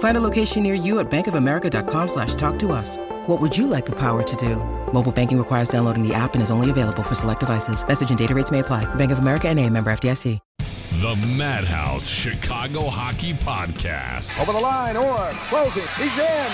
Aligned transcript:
Find 0.00 0.16
a 0.16 0.20
location 0.20 0.62
near 0.62 0.74
you 0.74 0.98
at 0.98 1.10
bankofamerica.com 1.10 2.08
slash 2.08 2.34
talk 2.34 2.58
to 2.60 2.72
us. 2.72 2.98
What 3.26 3.40
would 3.40 3.56
you 3.56 3.66
like 3.66 3.86
the 3.86 3.96
power 3.96 4.22
to 4.22 4.36
do? 4.36 4.56
Mobile 4.92 5.12
banking 5.12 5.38
requires 5.38 5.68
downloading 5.70 6.06
the 6.06 6.12
app 6.12 6.34
and 6.34 6.42
is 6.42 6.50
only 6.50 6.68
available 6.68 7.02
for 7.02 7.14
select 7.14 7.40
devices. 7.40 7.86
Message 7.86 8.10
and 8.10 8.18
data 8.18 8.34
rates 8.34 8.50
may 8.50 8.58
apply. 8.58 8.92
Bank 8.96 9.12
of 9.12 9.20
America 9.20 9.48
and 9.48 9.58
a 9.58 9.68
member 9.70 9.90
FDIC. 9.90 10.38
The 11.00 11.16
Madhouse 11.16 12.06
Chicago 12.06 12.88
Hockey 12.88 13.32
Podcast. 13.32 14.38
Over 14.38 14.52
the 14.52 14.60
line, 14.60 14.96
or 14.96 15.32
throws 15.48 15.74
it. 15.76 15.88
He's 15.96 16.12
in. 16.18 16.50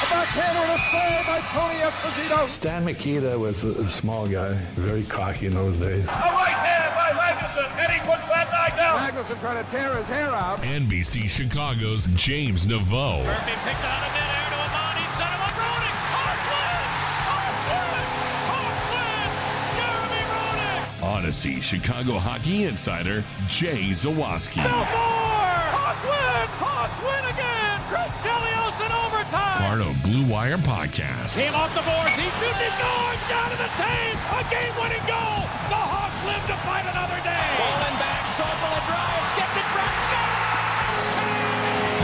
A 0.00 0.06
backhander 0.08 0.60
and 0.60 0.72
a 0.72 0.82
save 0.88 1.26
by 1.26 1.40
Tony 1.52 1.80
Esposito. 1.80 2.48
Stan 2.48 2.84
Mikita 2.86 3.38
was 3.38 3.64
a, 3.64 3.68
a 3.68 3.90
small 3.90 4.26
guy, 4.26 4.54
very 4.76 5.04
cocky 5.04 5.46
in 5.46 5.54
those 5.54 5.76
days. 5.76 6.04
A 6.04 6.08
right 6.08 6.56
hand 6.56 6.94
by 6.94 7.10
Magnuson, 7.20 7.68
and 7.82 7.92
he 7.92 7.98
puts 8.00 8.26
that 8.28 8.50
down. 8.50 8.61
Magnuson 8.98 9.40
trying 9.40 9.64
to 9.64 9.70
tear 9.70 9.96
his 9.96 10.08
hair 10.08 10.30
out. 10.30 10.60
NBC 10.62 11.28
Chicago's 11.28 12.06
James 12.14 12.66
Naveau. 12.66 13.24
Murphy 13.24 13.52
picked 13.64 13.84
out 13.84 14.02
of 14.06 14.12
midair 14.12 14.46
to 14.52 14.58
Amani, 14.68 15.04
set 15.16 15.30
him 15.32 15.40
up, 15.40 15.54
Roenick. 15.56 15.96
Hartland! 16.12 16.86
Hartland! 17.28 18.08
Hartland! 18.52 19.32
Jeremy 19.78 20.22
Roenick! 20.32 21.02
Audacy 21.02 21.60
Chicago 21.60 22.18
Hockey 22.18 22.64
Insider 22.64 23.24
Jay 23.48 23.90
Zawaski. 23.92 24.62
Belfour! 24.62 24.88
Hawks 25.72 26.04
win! 26.04 26.46
Hawks 26.60 26.98
win 27.00 27.24
again! 27.32 27.80
Chris 27.88 28.12
Chelios 28.20 28.76
in 28.84 28.92
overtime! 28.92 29.58
Part 29.62 29.80
of 29.80 29.92
Blue 30.02 30.24
Wire 30.26 30.58
Podcast. 30.58 31.40
Team 31.40 31.54
off 31.56 31.72
the 31.74 31.82
boards, 31.82 32.16
he 32.16 32.28
shoots, 32.36 32.60
he's 32.60 32.76
going! 32.76 33.18
Down 33.28 33.48
to 33.50 33.56
the 33.56 33.70
Toews! 33.80 34.20
A 34.36 34.44
game-winning 34.52 35.04
goal! 35.08 35.48
The 35.72 35.80
Hawks 35.80 36.20
live 36.28 36.44
to 36.48 36.56
fight 36.64 36.84
another 36.84 37.20
day! 37.24 38.01
Falling 38.36 38.56
back, 38.60 38.72
Sokol 38.72 38.80
drives, 38.88 39.28
skipped 39.32 39.56
it, 39.56 39.66
Brett 39.72 39.96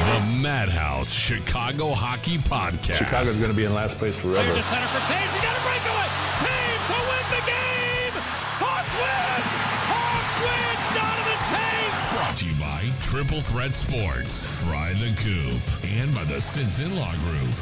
The 0.08 0.20
Madhouse 0.36 1.10
Chicago 1.12 1.92
Hockey 1.94 2.38
Podcast. 2.38 2.94
Chicago's 2.96 3.36
going 3.36 3.48
to 3.50 3.54
be 3.56 3.64
in 3.64 3.74
last 3.74 3.98
place 3.98 4.20
Clear 4.20 4.34
forever. 4.34 4.54
to 4.56 4.62
center 4.62 4.86
for 4.88 5.00
Toews, 5.00 5.32
he 5.34 5.40
got 5.42 5.56
a 5.56 5.60
breakaway! 5.62 6.08
Toews 6.38 6.86
to 6.88 6.98
win 7.08 7.24
the 7.32 7.42
game! 7.46 8.14
Hawks 8.60 8.94
win! 8.98 9.42
Hawks 9.88 10.36
win! 10.44 10.76
Jonathan 10.96 11.40
Toews! 11.52 11.96
Brought 12.14 12.36
to 12.36 12.44
you 12.46 12.56
by 12.60 12.82
Triple 13.00 13.42
Threat 13.42 13.74
Sports, 13.74 14.64
Fry 14.64 14.92
the 14.94 15.14
Coop, 15.16 15.62
and 15.84 16.14
by 16.14 16.24
the 16.24 16.40
Sinson 16.40 16.96
Law 16.96 17.14
Group. 17.16 17.54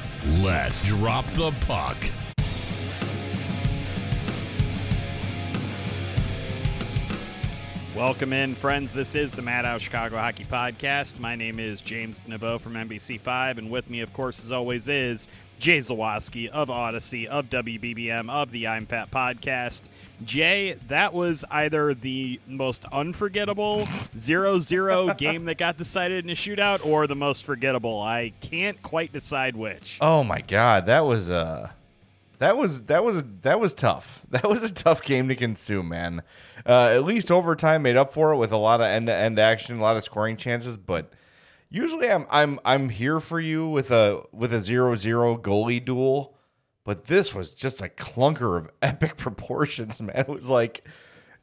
Let's 0.44 0.84
drop 0.84 1.26
the 1.32 1.52
puck. 1.66 1.96
Welcome 7.96 8.34
in, 8.34 8.54
friends. 8.54 8.92
This 8.92 9.14
is 9.14 9.32
the 9.32 9.40
Madhouse 9.40 9.80
Chicago 9.80 10.18
Hockey 10.18 10.44
Podcast. 10.44 11.18
My 11.18 11.34
name 11.34 11.58
is 11.58 11.80
James 11.80 12.20
Naveau 12.28 12.60
from 12.60 12.74
NBC5, 12.74 13.56
and 13.56 13.70
with 13.70 13.88
me, 13.88 14.02
of 14.02 14.12
course, 14.12 14.44
as 14.44 14.52
always, 14.52 14.86
is 14.86 15.28
Jay 15.58 15.78
Zawaski 15.78 16.48
of 16.48 16.68
Audacy, 16.68 17.24
of 17.24 17.48
WBBM, 17.48 18.30
of 18.30 18.50
the 18.50 18.66
I'm 18.66 18.84
Pat 18.84 19.10
Podcast. 19.10 19.88
Jay, 20.22 20.74
that 20.88 21.14
was 21.14 21.46
either 21.50 21.94
the 21.94 22.38
most 22.46 22.84
unforgettable 22.92 23.88
0 24.14 24.58
0 24.58 25.14
game 25.18 25.46
that 25.46 25.56
got 25.56 25.78
decided 25.78 26.22
in 26.22 26.30
a 26.30 26.34
shootout 26.34 26.84
or 26.84 27.06
the 27.06 27.16
most 27.16 27.46
forgettable. 27.46 28.02
I 28.02 28.34
can't 28.42 28.82
quite 28.82 29.14
decide 29.14 29.56
which. 29.56 29.96
Oh 30.02 30.22
my 30.22 30.42
god, 30.42 30.84
that 30.84 31.06
was 31.06 31.30
uh 31.30 31.70
that 32.38 32.56
was 32.56 32.82
that 32.82 33.04
was 33.04 33.22
that 33.42 33.60
was 33.60 33.74
tough. 33.74 34.24
That 34.30 34.48
was 34.48 34.62
a 34.62 34.72
tough 34.72 35.02
game 35.02 35.28
to 35.28 35.36
consume, 35.36 35.88
man. 35.88 36.22
Uh, 36.66 36.90
at 36.94 37.04
least 37.04 37.30
overtime 37.30 37.82
made 37.82 37.96
up 37.96 38.12
for 38.12 38.32
it 38.32 38.36
with 38.36 38.52
a 38.52 38.56
lot 38.56 38.80
of 38.80 38.86
end 38.86 39.06
to 39.06 39.14
end 39.14 39.38
action, 39.38 39.78
a 39.78 39.82
lot 39.82 39.96
of 39.96 40.04
scoring 40.04 40.36
chances. 40.36 40.76
But 40.76 41.12
usually, 41.70 42.10
I'm 42.10 42.26
I'm 42.30 42.60
I'm 42.64 42.88
here 42.90 43.20
for 43.20 43.40
you 43.40 43.68
with 43.68 43.90
a 43.90 44.22
with 44.32 44.52
a 44.52 44.60
zero 44.60 44.94
zero 44.96 45.36
goalie 45.36 45.84
duel. 45.84 46.36
But 46.84 47.06
this 47.06 47.34
was 47.34 47.52
just 47.52 47.82
a 47.82 47.88
clunker 47.88 48.56
of 48.56 48.70
epic 48.82 49.16
proportions, 49.16 50.00
man. 50.00 50.16
It 50.16 50.28
was 50.28 50.48
like 50.48 50.86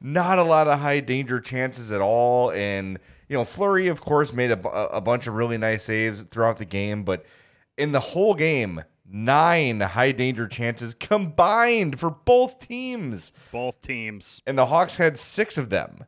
not 0.04 0.38
a 0.38 0.44
lot 0.44 0.68
of 0.68 0.80
high 0.80 1.00
danger 1.00 1.40
chances 1.40 1.92
at 1.92 2.02
all. 2.02 2.52
And, 2.52 3.00
you 3.28 3.38
know, 3.38 3.46
Fleury, 3.46 3.88
of 3.88 4.02
course, 4.02 4.34
made 4.34 4.52
a, 4.52 4.70
a 4.70 5.02
bunch 5.02 5.28
of 5.28 5.34
really 5.34 5.58
nice 5.58 5.86
saves 5.86 6.22
throughout 6.24 6.58
the 6.58 6.66
game. 6.66 7.04
But 7.04 7.26
in 7.78 7.94
the 7.94 8.00
whole 8.00 8.36
game, 8.36 8.84
nine 9.06 9.80
high 9.80 10.12
danger 10.12 10.48
chances 10.48 10.94
combined 10.94 12.00
for 12.00 12.10
both 12.10 12.60
teams. 12.60 13.32
Both 13.52 13.82
teams. 13.82 14.42
And 14.46 14.58
the 14.58 14.68
Hawks 14.68 14.98
had 14.98 15.20
six 15.20 15.58
of 15.58 15.70
them. 15.70 16.06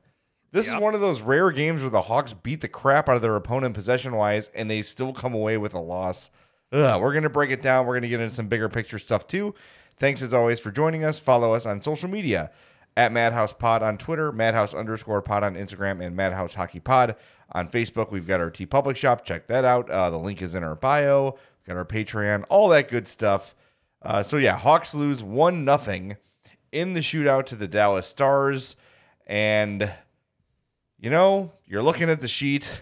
This 0.52 0.70
is 0.70 0.76
one 0.78 0.96
of 0.96 1.02
those 1.02 1.22
rare 1.22 1.52
games 1.52 1.82
where 1.82 1.90
the 1.90 2.04
Hawks 2.04 2.32
beat 2.32 2.62
the 2.62 2.70
crap 2.70 3.10
out 3.10 3.18
of 3.18 3.22
their 3.22 3.36
opponent 3.36 3.76
possession 3.76 4.16
wise 4.16 4.50
and 4.56 4.72
they 4.72 4.82
still 4.82 5.12
come 5.12 5.34
away 5.34 5.58
with 5.58 5.74
a 5.74 5.80
loss. 5.80 6.30
Ugh, 6.72 7.02
we're 7.02 7.12
going 7.12 7.24
to 7.24 7.30
break 7.30 7.52
it 7.52 7.62
down. 7.62 7.86
We're 7.86 7.94
going 7.94 8.04
to 8.04 8.08
get 8.08 8.22
into 8.22 8.34
some 8.34 8.48
bigger 8.48 8.70
picture 8.70 8.98
stuff 8.98 9.28
too. 9.28 9.54
Thanks 9.98 10.22
as 10.22 10.34
always 10.34 10.62
for 10.62 10.72
joining 10.72 11.04
us. 11.04 11.20
Follow 11.20 11.54
us 11.54 11.66
on 11.66 11.82
social 11.82 12.10
media 12.10 12.52
at 12.98 13.12
Madhouse 13.12 13.54
Pod 13.54 13.84
on 13.84 13.98
Twitter, 13.98 14.32
Madhouse 14.32 14.74
underscore 14.74 15.22
pod 15.22 15.44
on 15.44 15.56
Instagram, 15.56 16.04
and 16.04 16.16
Madhouse 16.16 16.54
Hockey 16.54 16.80
Pod 16.80 17.16
on 17.52 17.70
Facebook. 17.70 18.12
We've 18.12 18.28
got 18.28 18.40
our 18.40 18.50
TeePublic 18.50 18.96
shop. 18.96 19.26
Check 19.26 19.48
that 19.48 19.66
out. 19.66 19.90
Uh, 19.90 20.10
the 20.10 20.18
link 20.18 20.42
is 20.42 20.56
in 20.56 20.64
our 20.64 20.76
bio. 20.76 21.32
We've 21.32 21.68
got 21.68 21.78
our 21.78 21.86
Patreon, 21.86 22.46
all 22.50 22.70
that 22.70 22.90
good 22.90 23.08
stuff. 23.08 23.54
Uh, 24.02 24.24
so 24.24 24.38
yeah, 24.38 24.58
Hawks 24.58 24.94
lose 24.96 25.24
one 25.24 25.66
nothing 25.66 26.18
in 26.72 26.94
the 26.94 27.00
shootout 27.00 27.46
to 27.48 27.56
the 27.56 27.68
Dallas 27.68 28.08
Stars, 28.08 28.76
and 29.26 29.92
you 31.00 31.10
know 31.10 31.52
you're 31.66 31.84
looking 31.84 32.10
at 32.10 32.22
the 32.22 32.28
sheet. 32.28 32.82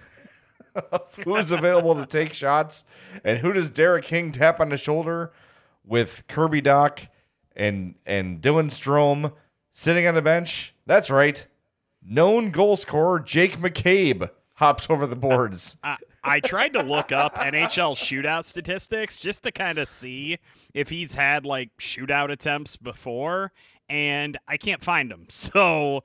who's 1.24 1.51
available 1.51 1.94
to 1.94 2.03
take 2.03 2.34
shots 2.34 2.84
and 3.24 3.38
who 3.38 3.53
does 3.53 3.69
Derek 3.69 4.06
King 4.06 4.31
tap 4.31 4.59
on 4.59 4.69
the 4.69 4.78
shoulder 4.78 5.31
with 5.85 6.24
Kirby 6.28 6.63
Dach 6.63 7.07
and 7.56 7.94
and 8.07 8.41
Dylan 8.41 8.72
Strome 8.72 9.34
sitting 9.73 10.07
on 10.07 10.16
the 10.16 10.22
bench? 10.22 10.73
That's 10.85 11.09
right. 11.09 11.45
Known 12.01 12.51
goal 12.51 12.75
scorer 12.75 13.19
Jake 13.19 13.57
McCabe 13.57 14.29
hops 14.56 14.88
over 14.89 15.06
the 15.06 15.16
boards. 15.16 15.78
I, 16.23 16.39
tried 16.39 16.73
to 16.73 16.81
look 16.81 17.11
up 17.11 17.35
NHL 17.35 17.95
shootout 17.95 18.45
statistics 18.45 19.17
just 19.17 19.44
to 19.44 19.51
kind 19.51 19.78
of 19.78 19.89
see 19.89 20.39
if 20.73 20.89
he's 20.89 21.16
had 21.16 21.45
like 21.45 21.69
shootout 21.78 22.31
attempts 22.31 22.78
before, 22.78 23.51
and 23.89 24.38
I 24.47 24.57
can't 24.57 24.83
find 24.83 25.12
them. 25.12 25.28
So, 25.29 26.03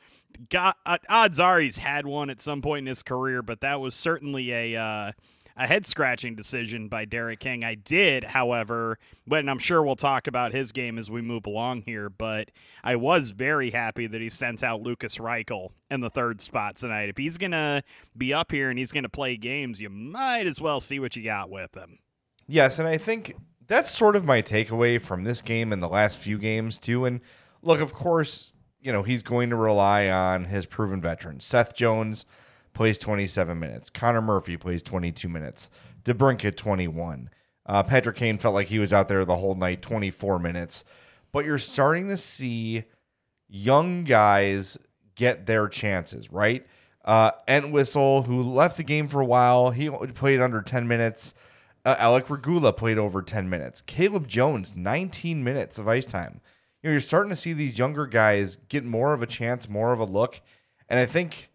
got, 0.51 0.77
uh, 0.85 0.99
odds 1.09 1.39
are 1.39 1.61
he's 1.61 1.79
had 1.79 2.07
one 2.07 2.31
at 2.31 2.41
some 2.41 2.63
point 2.63 2.81
in 2.81 2.87
his 2.87 3.03
career, 3.03 3.43
but 3.43 3.61
that 3.61 3.81
was 3.81 3.95
certainly 3.95 4.53
a 4.53 4.77
uh, 4.77 5.13
a 5.59 5.67
head 5.67 5.85
scratching 5.85 6.37
decision 6.37 6.87
by 6.89 7.05
Derek 7.05 7.41
King. 7.41 7.65
I 7.65 7.75
did, 7.75 8.23
however, 8.23 8.99
but 9.27 9.41
and 9.41 9.51
I'm 9.51 9.59
sure 9.59 9.83
we'll 9.83 9.97
talk 9.97 10.29
about 10.29 10.53
his 10.55 10.71
game 10.71 10.97
as 10.99 11.11
we 11.11 11.21
move 11.21 11.47
along 11.47 11.83
here. 11.83 12.09
But 12.09 12.53
I 12.85 12.95
was 12.97 13.33
very 13.33 13.73
happy 13.73 14.07
that 14.07 14.21
he 14.21 14.31
sent 14.31 14.63
out 14.63 14.83
Lucas 14.83 15.19
Reichel 15.19 15.71
in 15.91 16.01
the 16.01 16.11
third 16.11 16.41
spot 16.41 16.77
tonight. 16.77 17.09
If 17.09 17.17
he's 17.17 17.39
gonna 17.39 17.83
be 18.17 18.33
up 18.33 18.53
here 18.53 18.71
and 18.71 18.79
he's 18.79 18.93
gonna 18.93 19.09
play 19.09 19.37
games, 19.37 19.81
you 19.81 19.91
might 19.91 20.47
as 20.47 20.61
well 20.61 20.81
see 20.81 21.01
what 21.01 21.17
you 21.17 21.25
got 21.25 21.51
with 21.51 21.75
him. 21.75 21.99
Yes, 22.47 22.79
and 22.79 22.87
I 22.87 22.97
think 22.97 23.35
that's 23.67 23.91
sort 23.91 24.15
of 24.15 24.25
my 24.25 24.41
takeaway 24.41 25.01
from 25.01 25.25
this 25.25 25.43
game 25.43 25.73
and 25.73 25.83
the 25.83 25.89
last 25.89 26.19
few 26.19 26.39
games 26.39 26.79
too. 26.79 27.05
And 27.05 27.21
look, 27.63 27.81
of 27.81 27.93
course, 27.93 28.53
you 28.81 28.93
know 28.93 29.03
he's 29.03 29.25
going 29.25 29.51
to 29.51 29.57
rely 29.57 30.09
on 30.09 30.45
his 30.45 30.67
proven 30.67 31.01
veterans. 31.01 31.45
Seth 31.45 31.75
Jones 31.75 32.25
plays 32.79 32.97
27 32.97 33.59
minutes. 33.59 33.91
Connor 33.91 34.23
Murphy 34.23 34.57
plays 34.57 34.85
22 34.85 35.29
minutes. 35.29 35.69
DeBrincat 36.05 36.57
21. 36.57 37.29
Uh, 37.67 37.83
Patrick 37.83 38.15
Kane 38.15 38.39
felt 38.39 38.55
like 38.55 38.69
he 38.69 38.79
was 38.79 38.93
out 38.93 39.09
there 39.09 39.25
the 39.25 39.37
whole 39.37 39.57
night, 39.57 39.83
24 39.83 40.39
minutes. 40.39 40.85
But 41.33 41.45
you're 41.45 41.59
starting 41.59 42.07
to 42.07 42.17
see 42.17 42.85
young 43.49 44.05
guys 44.05 44.79
get 45.17 45.45
their 45.45 45.67
chances, 45.67 46.31
right? 46.31 46.65
Uh, 47.05 47.33
Entwistle, 47.49 48.23
who 48.23 48.45
left 48.45 48.77
the 48.77 48.85
game 48.85 49.09
for 49.09 49.21
a 49.21 49.27
while, 49.27 49.71
he 49.71 49.91
played 49.91 50.41
under 50.41 50.63
10 50.63 50.87
minutes. 50.87 51.35
Uh, 51.85 51.97
Alec 51.99 52.31
Regula 52.31 52.73
played 52.73 52.97
over 52.97 53.23
10 53.23 53.51
minutes. 53.51 53.81
Caleb 53.81 54.29
Jones, 54.29 54.75
19 54.77 55.43
minutes 55.43 55.81
of 55.81 55.89
ice 55.89 56.07
time. 56.07 56.41
You 56.85 56.91
know, 56.91 56.93
you're 56.93 57.01
starting 57.01 57.31
to 57.31 57.37
see 57.37 57.53
these 57.53 57.77
younger 57.77 58.07
guys 58.07 58.55
get 58.69 58.85
more 58.85 59.15
of 59.15 59.21
a 59.21 59.27
chance, 59.27 59.69
more 59.69 59.93
of 59.93 59.99
a 59.99 60.05
look. 60.05 60.41
And 60.89 61.01
I 61.01 61.07
think 61.07 61.51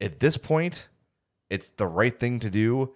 at 0.00 0.20
this 0.20 0.36
point, 0.36 0.88
it's 1.50 1.70
the 1.70 1.86
right 1.86 2.18
thing 2.18 2.40
to 2.40 2.50
do. 2.50 2.92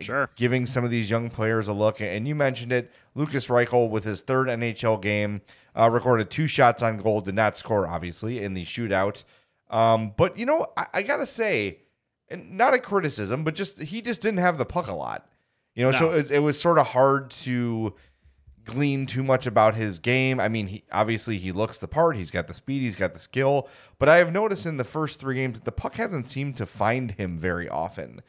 Sure. 0.00 0.30
Giving 0.36 0.64
some 0.66 0.84
of 0.84 0.90
these 0.90 1.10
young 1.10 1.28
players 1.28 1.66
a 1.66 1.72
look. 1.72 2.00
And 2.00 2.28
you 2.28 2.34
mentioned 2.36 2.70
it. 2.72 2.92
Lucas 3.16 3.48
Reichel, 3.48 3.90
with 3.90 4.04
his 4.04 4.22
third 4.22 4.46
NHL 4.46 5.02
game, 5.02 5.40
uh, 5.76 5.90
recorded 5.90 6.30
two 6.30 6.46
shots 6.46 6.82
on 6.84 6.98
goal, 6.98 7.20
did 7.20 7.34
not 7.34 7.56
score, 7.56 7.86
obviously, 7.86 8.42
in 8.42 8.54
the 8.54 8.64
shootout. 8.64 9.24
Um, 9.70 10.12
but, 10.16 10.38
you 10.38 10.46
know, 10.46 10.68
I, 10.76 10.86
I 10.94 11.02
got 11.02 11.16
to 11.16 11.26
say, 11.26 11.78
and 12.28 12.56
not 12.56 12.74
a 12.74 12.78
criticism, 12.78 13.42
but 13.42 13.56
just 13.56 13.80
he 13.80 14.00
just 14.00 14.20
didn't 14.22 14.38
have 14.38 14.56
the 14.56 14.64
puck 14.64 14.86
a 14.86 14.94
lot. 14.94 15.28
You 15.74 15.84
know, 15.84 15.90
No. 15.90 15.98
so 15.98 16.10
it, 16.12 16.30
it 16.30 16.38
was 16.40 16.60
sort 16.60 16.78
of 16.78 16.86
hard 16.88 17.30
to 17.30 17.94
glean 18.68 19.06
too 19.06 19.24
much 19.24 19.46
about 19.46 19.74
his 19.74 19.98
game. 19.98 20.38
I 20.38 20.48
mean, 20.48 20.68
he 20.68 20.84
obviously 20.92 21.38
he 21.38 21.50
looks 21.50 21.78
the 21.78 21.88
part. 21.88 22.16
He's 22.16 22.30
got 22.30 22.46
the 22.46 22.54
speed, 22.54 22.82
he's 22.82 22.96
got 22.96 23.14
the 23.14 23.18
skill. 23.18 23.68
But 23.98 24.08
I 24.08 24.18
have 24.18 24.32
noticed 24.32 24.66
in 24.66 24.76
the 24.76 24.84
first 24.84 25.18
three 25.18 25.36
games 25.36 25.58
that 25.58 25.64
the 25.64 25.72
puck 25.72 25.94
hasn't 25.94 26.28
seemed 26.28 26.56
to 26.58 26.66
find 26.66 27.12
him 27.12 27.38
very 27.38 27.68
often. 27.68 28.22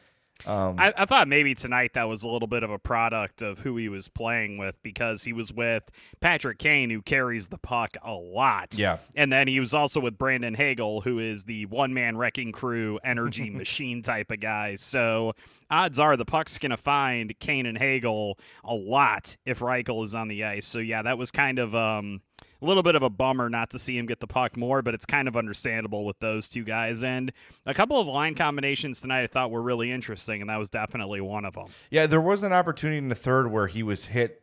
Um, 0.46 0.76
I, 0.78 0.92
I 0.96 1.04
thought 1.04 1.28
maybe 1.28 1.54
tonight 1.54 1.94
that 1.94 2.08
was 2.08 2.22
a 2.22 2.28
little 2.28 2.48
bit 2.48 2.62
of 2.62 2.70
a 2.70 2.78
product 2.78 3.42
of 3.42 3.60
who 3.60 3.76
he 3.76 3.88
was 3.88 4.08
playing 4.08 4.58
with 4.58 4.80
because 4.82 5.24
he 5.24 5.32
was 5.32 5.52
with 5.52 5.84
Patrick 6.20 6.58
Kane, 6.58 6.90
who 6.90 7.02
carries 7.02 7.48
the 7.48 7.58
puck 7.58 7.96
a 8.02 8.12
lot. 8.12 8.78
Yeah. 8.78 8.98
And 9.16 9.32
then 9.32 9.48
he 9.48 9.60
was 9.60 9.74
also 9.74 10.00
with 10.00 10.18
Brandon 10.18 10.54
Hagel, 10.54 11.02
who 11.02 11.18
is 11.18 11.44
the 11.44 11.66
one 11.66 11.94
man 11.94 12.16
wrecking 12.16 12.52
crew, 12.52 12.98
energy 13.04 13.50
machine 13.50 14.02
type 14.02 14.30
of 14.30 14.40
guy. 14.40 14.74
So 14.76 15.34
odds 15.70 15.98
are 15.98 16.16
the 16.16 16.24
puck's 16.24 16.58
going 16.58 16.70
to 16.70 16.76
find 16.76 17.38
Kane 17.38 17.66
and 17.66 17.78
Hagel 17.78 18.38
a 18.64 18.74
lot 18.74 19.36
if 19.44 19.60
Reichel 19.60 20.04
is 20.04 20.14
on 20.14 20.28
the 20.28 20.44
ice. 20.44 20.66
So 20.66 20.78
yeah, 20.78 21.02
that 21.02 21.18
was 21.18 21.30
kind 21.30 21.58
of. 21.58 21.74
Um, 21.74 22.22
a 22.62 22.66
little 22.66 22.82
bit 22.82 22.94
of 22.94 23.02
a 23.02 23.10
bummer 23.10 23.48
not 23.48 23.70
to 23.70 23.78
see 23.78 23.96
him 23.96 24.06
get 24.06 24.20
the 24.20 24.26
puck 24.26 24.56
more, 24.56 24.82
but 24.82 24.94
it's 24.94 25.06
kind 25.06 25.28
of 25.28 25.36
understandable 25.36 26.04
with 26.04 26.18
those 26.20 26.48
two 26.48 26.64
guys. 26.64 27.02
And 27.02 27.32
a 27.66 27.74
couple 27.74 27.98
of 28.00 28.06
line 28.06 28.34
combinations 28.34 29.00
tonight 29.00 29.22
I 29.22 29.26
thought 29.26 29.50
were 29.50 29.62
really 29.62 29.90
interesting, 29.90 30.40
and 30.40 30.50
that 30.50 30.58
was 30.58 30.68
definitely 30.68 31.20
one 31.20 31.44
of 31.44 31.54
them. 31.54 31.66
yeah, 31.90 32.06
there 32.06 32.20
was 32.20 32.42
an 32.42 32.52
opportunity 32.52 32.98
in 32.98 33.08
the 33.08 33.14
third 33.14 33.50
where 33.50 33.66
he 33.66 33.82
was 33.82 34.06
hit, 34.06 34.42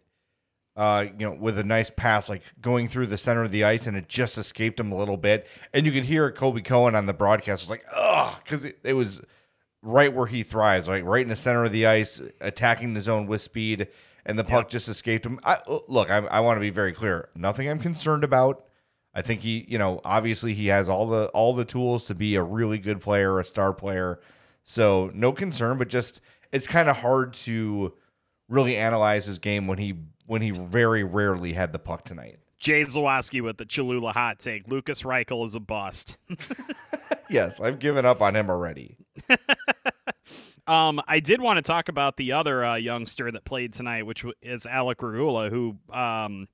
uh, 0.76 1.06
you 1.18 1.28
know, 1.30 1.36
with 1.40 1.58
a 1.58 1.64
nice 1.64 1.90
pass, 1.90 2.30
like 2.30 2.44
going 2.62 2.88
through 2.88 3.08
the 3.08 3.18
center 3.18 3.44
of 3.44 3.52
the 3.52 3.64
ice, 3.64 3.88
and 3.88 3.98
it 3.98 4.08
just 4.08 4.38
escaped 4.38 4.80
him 4.80 4.92
a 4.92 4.98
little 4.98 5.18
bit. 5.18 5.48
And 5.74 5.86
you 5.86 5.92
could 5.92 6.06
hear 6.06 6.32
Colby 6.32 6.62
Cohen 6.62 6.96
on 6.96 7.06
the 7.06 7.14
broadcast 7.14 7.64
was 7.64 7.70
like, 7.70 7.86
"Ugh," 7.96 8.36
because 8.44 8.66
it, 8.66 8.80
it 8.84 8.94
was 8.94 9.22
right 9.82 10.14
where 10.14 10.28
he 10.28 10.44
thrives, 10.44 10.88
like 10.88 11.04
right 11.04 11.24
in 11.24 11.30
the 11.30 11.36
center 11.36 11.64
of 11.64 11.72
the 11.72 11.86
ice, 11.86 12.22
attacking 12.42 12.94
the 12.94 13.02
zone 13.02 13.28
with 13.28 13.42
speed, 13.42 13.88
and 14.28 14.38
the 14.38 14.44
puck 14.44 14.70
just 14.70 14.88
escaped 14.90 15.26
him. 15.26 15.40
I, 15.44 15.60
look, 15.88 16.12
I, 16.12 16.18
I 16.18 16.42
want 16.42 16.58
to 16.58 16.62
be 16.62 16.70
very 16.70 16.94
clear. 16.94 17.30
Nothing 17.34 17.70
I'm 17.70 17.80
concerned 17.80 18.24
about. 18.24 18.66
I 19.16 19.24
think 19.24 19.42
he, 19.42 19.66
you 19.68 19.80
know, 19.80 20.02
obviously 20.06 20.54
he 20.54 20.68
has 20.68 20.90
all 20.90 21.08
the 21.08 21.28
all 21.28 21.56
the 21.56 21.66
tools 21.66 22.04
to 22.06 22.14
be 22.14 22.36
a 22.36 22.44
really 22.44 22.78
good 22.78 23.02
player, 23.02 23.40
a 23.40 23.46
star 23.46 23.74
player. 23.74 24.20
So 24.64 25.10
no 25.16 25.32
concern, 25.32 25.80
but 25.80 25.88
just 25.88 26.22
it's 26.52 26.68
kind 26.68 26.90
of 26.90 26.98
hard 26.98 27.34
to 27.34 27.94
really 28.48 28.76
analyze 28.78 29.26
his 29.26 29.40
game 29.40 29.66
when 29.66 29.80
he 29.80 29.96
when 30.28 30.44
he 30.44 30.52
very 30.52 31.04
rarely 31.04 31.54
had 31.54 31.72
the 31.72 31.80
puck 31.80 32.04
tonight. 32.04 32.38
Jay 32.60 32.84
Zawaski 32.84 33.42
with 33.42 33.58
the 33.58 33.66
Cholula 33.66 34.12
hot 34.12 34.40
take. 34.40 34.68
Lucas 34.68 35.04
Reichel 35.04 35.46
is 35.46 35.56
a 35.56 35.60
bust. 35.60 36.18
Yes, 37.30 37.60
I've 37.60 37.80
given 37.80 38.06
up 38.06 38.22
on 38.22 38.36
him 38.36 38.50
already. 38.50 38.98
Um, 40.68 41.02
I 41.08 41.20
did 41.20 41.42
want 41.42 41.58
to 41.58 41.62
talk 41.62 41.88
about 41.88 42.18
the 42.18 42.34
other 42.34 42.64
uh, 42.64 42.76
youngster 42.76 43.32
that 43.32 43.46
played 43.46 43.74
tonight, 43.74 44.06
which 44.06 44.26
is 44.42 44.66
Alec 44.66 45.02
Regula, 45.02 45.50
who, 45.50 45.78
um, 45.92 46.48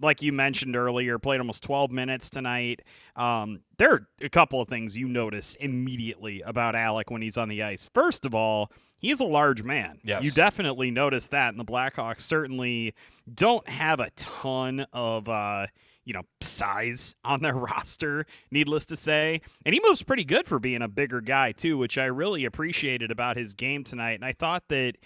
like 0.00 0.22
you 0.22 0.32
mentioned 0.32 0.74
earlier, 0.74 1.18
played 1.18 1.38
almost 1.38 1.62
12 1.64 1.90
minutes 1.90 2.30
tonight. 2.30 2.80
Um, 3.14 3.60
there 3.76 3.92
are 3.92 4.08
a 4.22 4.30
couple 4.30 4.60
of 4.62 4.68
things 4.68 4.96
you 4.96 5.06
notice 5.06 5.54
immediately 5.56 6.40
about 6.42 6.74
Alec 6.74 7.10
when 7.10 7.20
he's 7.20 7.36
on 7.36 7.48
the 7.48 7.62
ice. 7.62 7.90
First 7.92 8.24
of 8.24 8.34
all, 8.34 8.72
he's 8.98 9.20
a 9.20 9.24
large 9.24 9.62
man. 9.62 9.98
Yes. 10.02 10.24
You 10.24 10.30
definitely 10.30 10.90
notice 10.90 11.28
that, 11.28 11.50
and 11.50 11.60
the 11.60 11.64
Blackhawks 11.64 12.20
certainly 12.20 12.94
don't 13.32 13.68
have 13.68 14.00
a 14.00 14.10
ton 14.16 14.86
of. 14.92 15.28
Uh, 15.28 15.66
you 16.08 16.14
know, 16.14 16.22
size 16.40 17.14
on 17.22 17.42
their 17.42 17.54
roster, 17.54 18.24
needless 18.50 18.86
to 18.86 18.96
say. 18.96 19.42
And 19.66 19.74
he 19.74 19.80
moves 19.84 20.02
pretty 20.02 20.24
good 20.24 20.46
for 20.46 20.58
being 20.58 20.80
a 20.80 20.88
bigger 20.88 21.20
guy, 21.20 21.52
too, 21.52 21.76
which 21.76 21.98
I 21.98 22.06
really 22.06 22.46
appreciated 22.46 23.10
about 23.10 23.36
his 23.36 23.52
game 23.52 23.84
tonight. 23.84 24.14
And 24.14 24.24
I 24.24 24.32
thought 24.32 24.64
that 24.68 24.96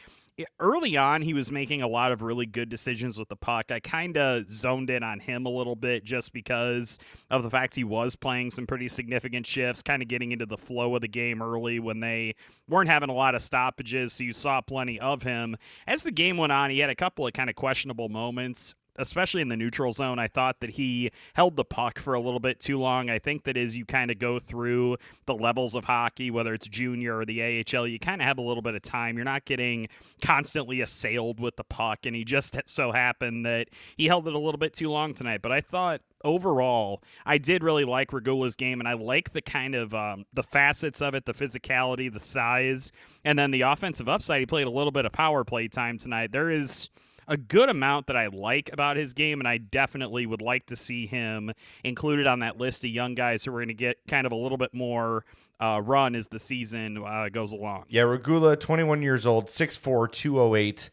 early 0.60 0.96
on, 0.96 1.22
he 1.22 1.34
was 1.34 1.50
making 1.50 1.82
a 1.82 1.88
lot 1.88 2.12
of 2.12 2.22
really 2.22 2.46
good 2.46 2.68
decisions 2.68 3.18
with 3.18 3.28
the 3.28 3.36
puck. 3.36 3.72
I 3.72 3.80
kind 3.80 4.16
of 4.16 4.48
zoned 4.48 4.90
in 4.90 5.02
on 5.02 5.18
him 5.18 5.44
a 5.44 5.50
little 5.50 5.74
bit 5.74 6.04
just 6.04 6.32
because 6.32 7.00
of 7.30 7.42
the 7.42 7.50
fact 7.50 7.74
he 7.74 7.84
was 7.84 8.14
playing 8.14 8.50
some 8.50 8.66
pretty 8.66 8.86
significant 8.86 9.44
shifts, 9.44 9.82
kind 9.82 10.02
of 10.02 10.08
getting 10.08 10.30
into 10.30 10.46
the 10.46 10.56
flow 10.56 10.94
of 10.94 11.00
the 11.00 11.08
game 11.08 11.42
early 11.42 11.80
when 11.80 11.98
they 11.98 12.34
weren't 12.68 12.88
having 12.88 13.10
a 13.10 13.14
lot 13.14 13.34
of 13.34 13.42
stoppages. 13.42 14.12
So 14.12 14.24
you 14.24 14.32
saw 14.32 14.60
plenty 14.60 15.00
of 15.00 15.22
him. 15.24 15.56
As 15.86 16.04
the 16.04 16.12
game 16.12 16.36
went 16.36 16.52
on, 16.52 16.70
he 16.70 16.78
had 16.78 16.90
a 16.90 16.94
couple 16.94 17.26
of 17.26 17.32
kind 17.32 17.50
of 17.50 17.56
questionable 17.56 18.08
moments 18.08 18.74
especially 18.96 19.40
in 19.40 19.48
the 19.48 19.56
neutral 19.56 19.92
zone, 19.92 20.18
I 20.18 20.28
thought 20.28 20.60
that 20.60 20.70
he 20.70 21.10
held 21.34 21.56
the 21.56 21.64
puck 21.64 21.98
for 21.98 22.14
a 22.14 22.20
little 22.20 22.40
bit 22.40 22.60
too 22.60 22.78
long. 22.78 23.10
I 23.10 23.18
think 23.18 23.44
that 23.44 23.56
as 23.56 23.76
you 23.76 23.84
kind 23.84 24.10
of 24.10 24.18
go 24.18 24.38
through 24.38 24.96
the 25.26 25.34
levels 25.34 25.74
of 25.74 25.84
hockey, 25.84 26.30
whether 26.30 26.54
it's 26.54 26.68
junior 26.68 27.18
or 27.18 27.24
the 27.24 27.42
AHL, 27.42 27.86
you 27.86 27.98
kind 27.98 28.20
of 28.20 28.26
have 28.26 28.38
a 28.38 28.42
little 28.42 28.62
bit 28.62 28.74
of 28.74 28.82
time. 28.82 29.16
You're 29.16 29.24
not 29.24 29.44
getting 29.44 29.88
constantly 30.22 30.80
assailed 30.80 31.40
with 31.40 31.56
the 31.56 31.64
puck, 31.64 32.06
and 32.06 32.14
he 32.14 32.24
just 32.24 32.56
so 32.66 32.92
happened 32.92 33.46
that 33.46 33.68
he 33.96 34.06
held 34.06 34.26
it 34.28 34.34
a 34.34 34.38
little 34.38 34.58
bit 34.58 34.74
too 34.74 34.90
long 34.90 35.14
tonight. 35.14 35.42
But 35.42 35.52
I 35.52 35.60
thought 35.60 36.02
overall, 36.24 37.02
I 37.24 37.38
did 37.38 37.62
really 37.62 37.84
like 37.84 38.12
Regula's 38.12 38.56
game, 38.56 38.80
and 38.80 38.88
I 38.88 38.94
like 38.94 39.32
the 39.32 39.42
kind 39.42 39.74
of 39.74 39.94
um, 39.94 40.26
the 40.32 40.42
facets 40.42 41.00
of 41.00 41.14
it, 41.14 41.24
the 41.24 41.34
physicality, 41.34 42.12
the 42.12 42.20
size, 42.20 42.92
and 43.24 43.38
then 43.38 43.50
the 43.50 43.62
offensive 43.62 44.08
upside. 44.08 44.40
He 44.40 44.46
played 44.46 44.66
a 44.66 44.70
little 44.70 44.92
bit 44.92 45.06
of 45.06 45.12
power 45.12 45.44
play 45.44 45.68
time 45.68 45.98
tonight. 45.98 46.32
There 46.32 46.50
is 46.50 46.90
a 47.28 47.36
good 47.36 47.68
amount 47.68 48.06
that 48.06 48.16
I 48.16 48.26
like 48.28 48.70
about 48.72 48.96
his 48.96 49.12
game, 49.12 49.40
and 49.40 49.48
I 49.48 49.58
definitely 49.58 50.26
would 50.26 50.42
like 50.42 50.66
to 50.66 50.76
see 50.76 51.06
him 51.06 51.52
included 51.84 52.26
on 52.26 52.40
that 52.40 52.58
list 52.58 52.84
of 52.84 52.90
young 52.90 53.14
guys 53.14 53.44
who 53.44 53.52
are 53.54 53.58
going 53.58 53.68
to 53.68 53.74
get 53.74 53.98
kind 54.08 54.26
of 54.26 54.32
a 54.32 54.36
little 54.36 54.58
bit 54.58 54.74
more 54.74 55.24
uh, 55.60 55.80
run 55.84 56.14
as 56.14 56.28
the 56.28 56.38
season 56.38 56.98
uh, 56.98 57.28
goes 57.30 57.52
along. 57.52 57.84
Yeah, 57.88 58.02
Regula, 58.02 58.56
21 58.56 59.02
years 59.02 59.26
old, 59.26 59.46
6'4", 59.46 60.10
208. 60.10 60.90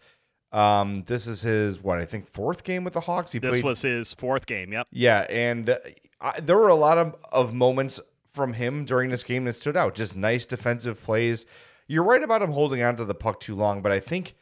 Um, 0.52 1.04
this 1.06 1.28
is 1.28 1.42
his 1.42 1.84
what 1.84 2.00
I 2.00 2.06
think 2.06 2.28
fourth 2.28 2.64
game 2.64 2.84
with 2.84 2.94
the 2.94 3.02
Hawks. 3.02 3.32
He 3.32 3.40
This 3.40 3.52
played 3.52 3.64
was 3.64 3.82
his 3.82 4.14
fourth 4.16 4.46
game. 4.48 4.74
Yep. 4.74 4.88
Yeah, 4.92 5.28
and 5.30 5.70
uh, 5.70 5.78
I, 6.20 6.40
there 6.40 6.58
were 6.58 6.70
a 6.70 6.76
lot 6.76 6.98
of, 6.98 7.16
of 7.32 7.54
moments 7.54 8.00
from 8.32 8.54
him 8.54 8.86
during 8.86 9.10
this 9.10 9.24
game 9.24 9.46
that 9.46 9.56
stood 9.56 9.78
out. 9.78 9.96
Just 9.96 10.16
nice 10.16 10.46
defensive 10.46 11.04
plays. 11.04 11.46
You're 11.88 12.04
right 12.04 12.24
about 12.24 12.42
him 12.42 12.52
holding 12.52 12.82
on 12.82 12.96
to 12.98 13.06
the 13.06 13.16
puck 13.16 13.40
too 13.40 13.56
long, 13.56 13.82
but 13.82 13.92
I 13.92 14.00
think 14.00 14.36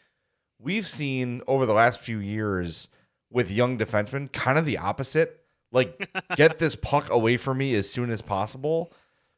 we've 0.60 0.88
seen 0.88 1.42
over 1.48 1.66
the 1.66 1.74
last 1.74 2.00
few 2.00 2.20
years 2.20 2.88
with 3.30 3.52
young 3.52 3.78
defensemen 3.78 4.32
kind 4.32 4.58
of 4.58 4.66
the 4.66 4.78
opposite. 4.78 5.42
Like, 5.72 6.10
get 6.36 6.60
this 6.60 6.76
puck 6.76 7.10
away 7.10 7.38
from 7.38 7.58
me 7.58 7.76
as 7.76 7.90
soon 7.90 8.10
as 8.10 8.22
possible. 8.22 8.92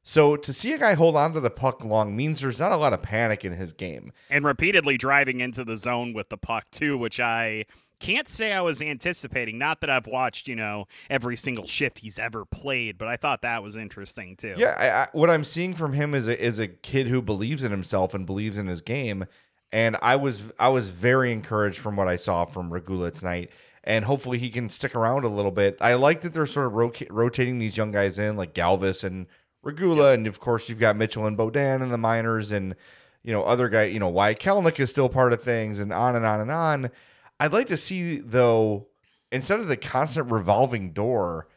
So 0.04 0.36
to 0.38 0.54
see 0.54 0.74
a 0.74 0.78
guy 0.78 0.94
hold 0.94 1.16
on 1.16 1.34
to 1.34 1.40
the 1.40 1.50
puck 1.50 1.84
long 1.84 2.16
means 2.16 2.40
there's 2.40 2.60
not 2.60 2.72
a 2.72 2.78
lot 2.78 2.94
of 2.94 3.02
panic 3.02 3.44
in 3.44 3.54
his 3.54 3.74
game. 3.74 4.12
And 4.30 4.46
repeatedly 4.46 4.98
driving 4.98 5.42
into 5.42 5.64
the 5.64 5.76
zone 5.76 6.14
with 6.14 6.30
the 6.30 6.38
puck, 6.38 6.66
too, 6.72 6.98
which 6.98 7.20
I 7.20 7.66
can't 8.00 8.28
say 8.28 8.54
I 8.54 8.62
was 8.62 8.82
anticipating. 8.82 9.58
Not 9.58 9.82
that 9.82 9.90
I've 9.90 10.08
watched, 10.08 10.48
you 10.48 10.56
know, 10.56 10.88
every 11.10 11.36
single 11.36 11.68
shift 11.68 12.00
he's 12.00 12.18
ever 12.18 12.46
played, 12.46 12.98
but 12.98 13.08
I 13.08 13.18
thought 13.18 13.42
that 13.42 13.62
was 13.62 13.76
interesting, 13.76 14.36
too. 14.38 14.56
Yeah, 14.58 14.76
I, 14.78 14.90
I, 14.90 15.08
what 15.12 15.30
I'm 15.30 15.44
seeing 15.44 15.74
from 15.74 15.94
him 15.94 16.16
is 16.16 16.28
a, 16.28 16.42
is 16.42 16.60
a 16.60 16.68
kid 16.68 17.08
who 17.08 17.22
believes 17.22 17.64
in 17.64 17.72
himself 17.72 18.14
and 18.14 18.26
believes 18.26 18.58
in 18.58 18.68
his 18.68 18.82
game. 18.82 19.26
And 19.72 19.98
I 20.02 20.16
was 20.16 20.52
I 20.60 20.70
was 20.70 20.90
very 20.90 21.32
encouraged 21.32 21.80
from 21.80 21.96
what 21.96 22.08
I 22.08 22.16
saw 22.16 22.46
from 22.46 22.74
Regula 22.74 23.12
tonight, 23.12 23.52
and 23.84 24.06
hopefully 24.06 24.40
he 24.40 24.50
can 24.50 24.70
stick 24.70 24.96
around 24.96 25.26
a 25.26 25.30
little 25.30 25.52
bit. 25.52 25.78
I 25.80 25.94
like 25.94 26.22
that 26.22 26.34
they're 26.34 26.48
sort 26.48 26.68
of 26.68 26.74
roca- 26.74 27.12
rotating 27.12 27.60
these 27.60 27.78
young 27.78 27.92
guys 27.92 28.18
in, 28.18 28.36
like 28.36 28.54
Galvis 28.54 29.04
and 29.04 29.28
Regula, 29.62 30.14
and 30.14 30.26
of 30.26 30.40
course 30.40 30.70
you've 30.70 30.80
got 30.80 30.96
Mitchell 30.96 31.28
and 31.28 31.38
Beaudin 31.38 31.82
in 31.82 31.90
the 31.90 31.98
minors, 31.98 32.52
and 32.52 32.76
you 33.24 33.32
know 33.32 33.44
other 33.44 33.70
guy, 33.70 33.84
you 33.84 34.00
know 34.00 34.08
Wyatt 34.08 34.40
Kalynuk 34.40 34.80
is 34.80 34.90
still 34.90 35.10
part 35.10 35.34
of 35.34 35.44
things, 35.44 35.80
and 35.80 35.94
on 35.94 36.16
and 36.16 36.26
on 36.26 36.42
and 36.42 36.52
on. 36.52 36.92
I'd 37.40 37.54
like 37.54 37.68
to 37.68 37.78
see 37.78 38.18
though, 38.18 38.88
instead 39.32 39.60
of 39.60 39.68
the 39.68 39.78
constant 39.78 40.32
revolving 40.32 40.92
door, 40.94 41.48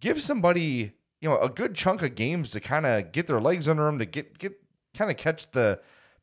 give 0.00 0.22
somebody 0.22 0.92
you 1.20 1.28
know 1.28 1.38
a 1.38 1.48
good 1.48 1.74
chunk 1.74 2.02
of 2.02 2.14
games 2.14 2.50
to 2.50 2.60
kind 2.60 2.86
of 2.86 3.12
get 3.12 3.26
their 3.26 3.40
legs 3.40 3.68
under 3.68 3.84
them 3.84 3.98
to 3.98 4.06
get 4.06 4.38
get 4.38 4.60
kind 4.94 5.10
of 5.10 5.16
catch 5.16 5.50
the 5.50 5.80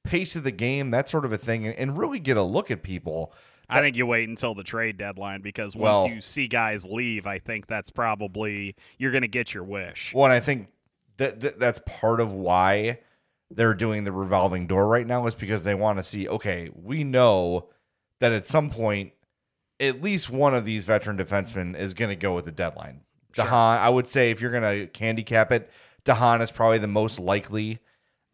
pace 0.07 0.35
of 0.35 0.43
the 0.43 0.51
game 0.51 0.91
that 0.91 1.09
sort 1.09 1.25
of 1.25 1.31
a 1.33 1.37
thing 1.37 1.67
and, 1.67 1.97
really 1.97 2.19
get 2.19 2.37
a 2.37 2.43
look 2.43 2.71
at 2.71 2.83
people 2.83 3.33
I 3.69 3.81
think 3.81 3.97
you 3.97 4.05
wait 4.05 4.29
until 4.29 4.55
the 4.55 4.63
trade 4.63 4.97
deadline 4.97 5.41
because 5.41 5.75
once 5.75 6.05
Well- 6.05 6.07
you 6.07 6.21
see 6.21 6.47
guys 6.47 6.85
leave, 6.85 7.27
I 7.27 7.39
think 7.39 7.67
that's 7.67 7.89
probably 7.89 8.75
you're 8.97 9.11
going 9.11 9.23
to 9.23 9.27
get 9.27 9.53
your 9.53 9.63
wish. 9.63 10.13
well 10.13 10.25
and 10.25 10.33
i 10.33 10.39
think 10.39 10.69
that, 11.17 11.39
that 11.41 11.59
that's 11.59 11.79
part 11.85 12.19
of 12.21 12.31
why 12.31 12.99
they're 13.49 13.73
doing 13.73 14.03
the 14.03 14.11
revolving 14.11 14.67
door 14.67 14.87
right 14.87 15.07
now 15.07 15.25
is 15.27 15.35
because 15.35 15.63
they 15.63 15.73
want 15.75 15.97
to 15.97 16.03
see, 16.03 16.27
okay, 16.27 16.69
we 16.73 17.03
know 17.03 17.69
that 18.19 18.31
at 18.31 18.45
some 18.45 18.69
point, 18.69 19.13
at 19.79 20.01
least 20.01 20.29
one 20.29 20.53
of 20.53 20.65
these 20.65 20.83
veteran 20.85 21.17
defensemen 21.17 21.77
is 21.77 21.93
going 21.93 22.09
to 22.09 22.15
go 22.15 22.35
with 22.35 22.45
the 22.45 22.51
deadline. 22.51 23.01
Sure. 23.33 23.45
DeHaan, 23.45 23.77
I 23.79 23.89
would 23.89 24.07
say 24.07 24.31
if 24.31 24.41
you're 24.41 24.51
going 24.51 24.89
to 24.89 24.99
handicap 24.99 25.51
it, 25.51 25.69
DeHaan 26.03 26.41
is 26.41 26.51
probably 26.51 26.77
the 26.79 26.87
most 26.87 27.19
likely. 27.19 27.79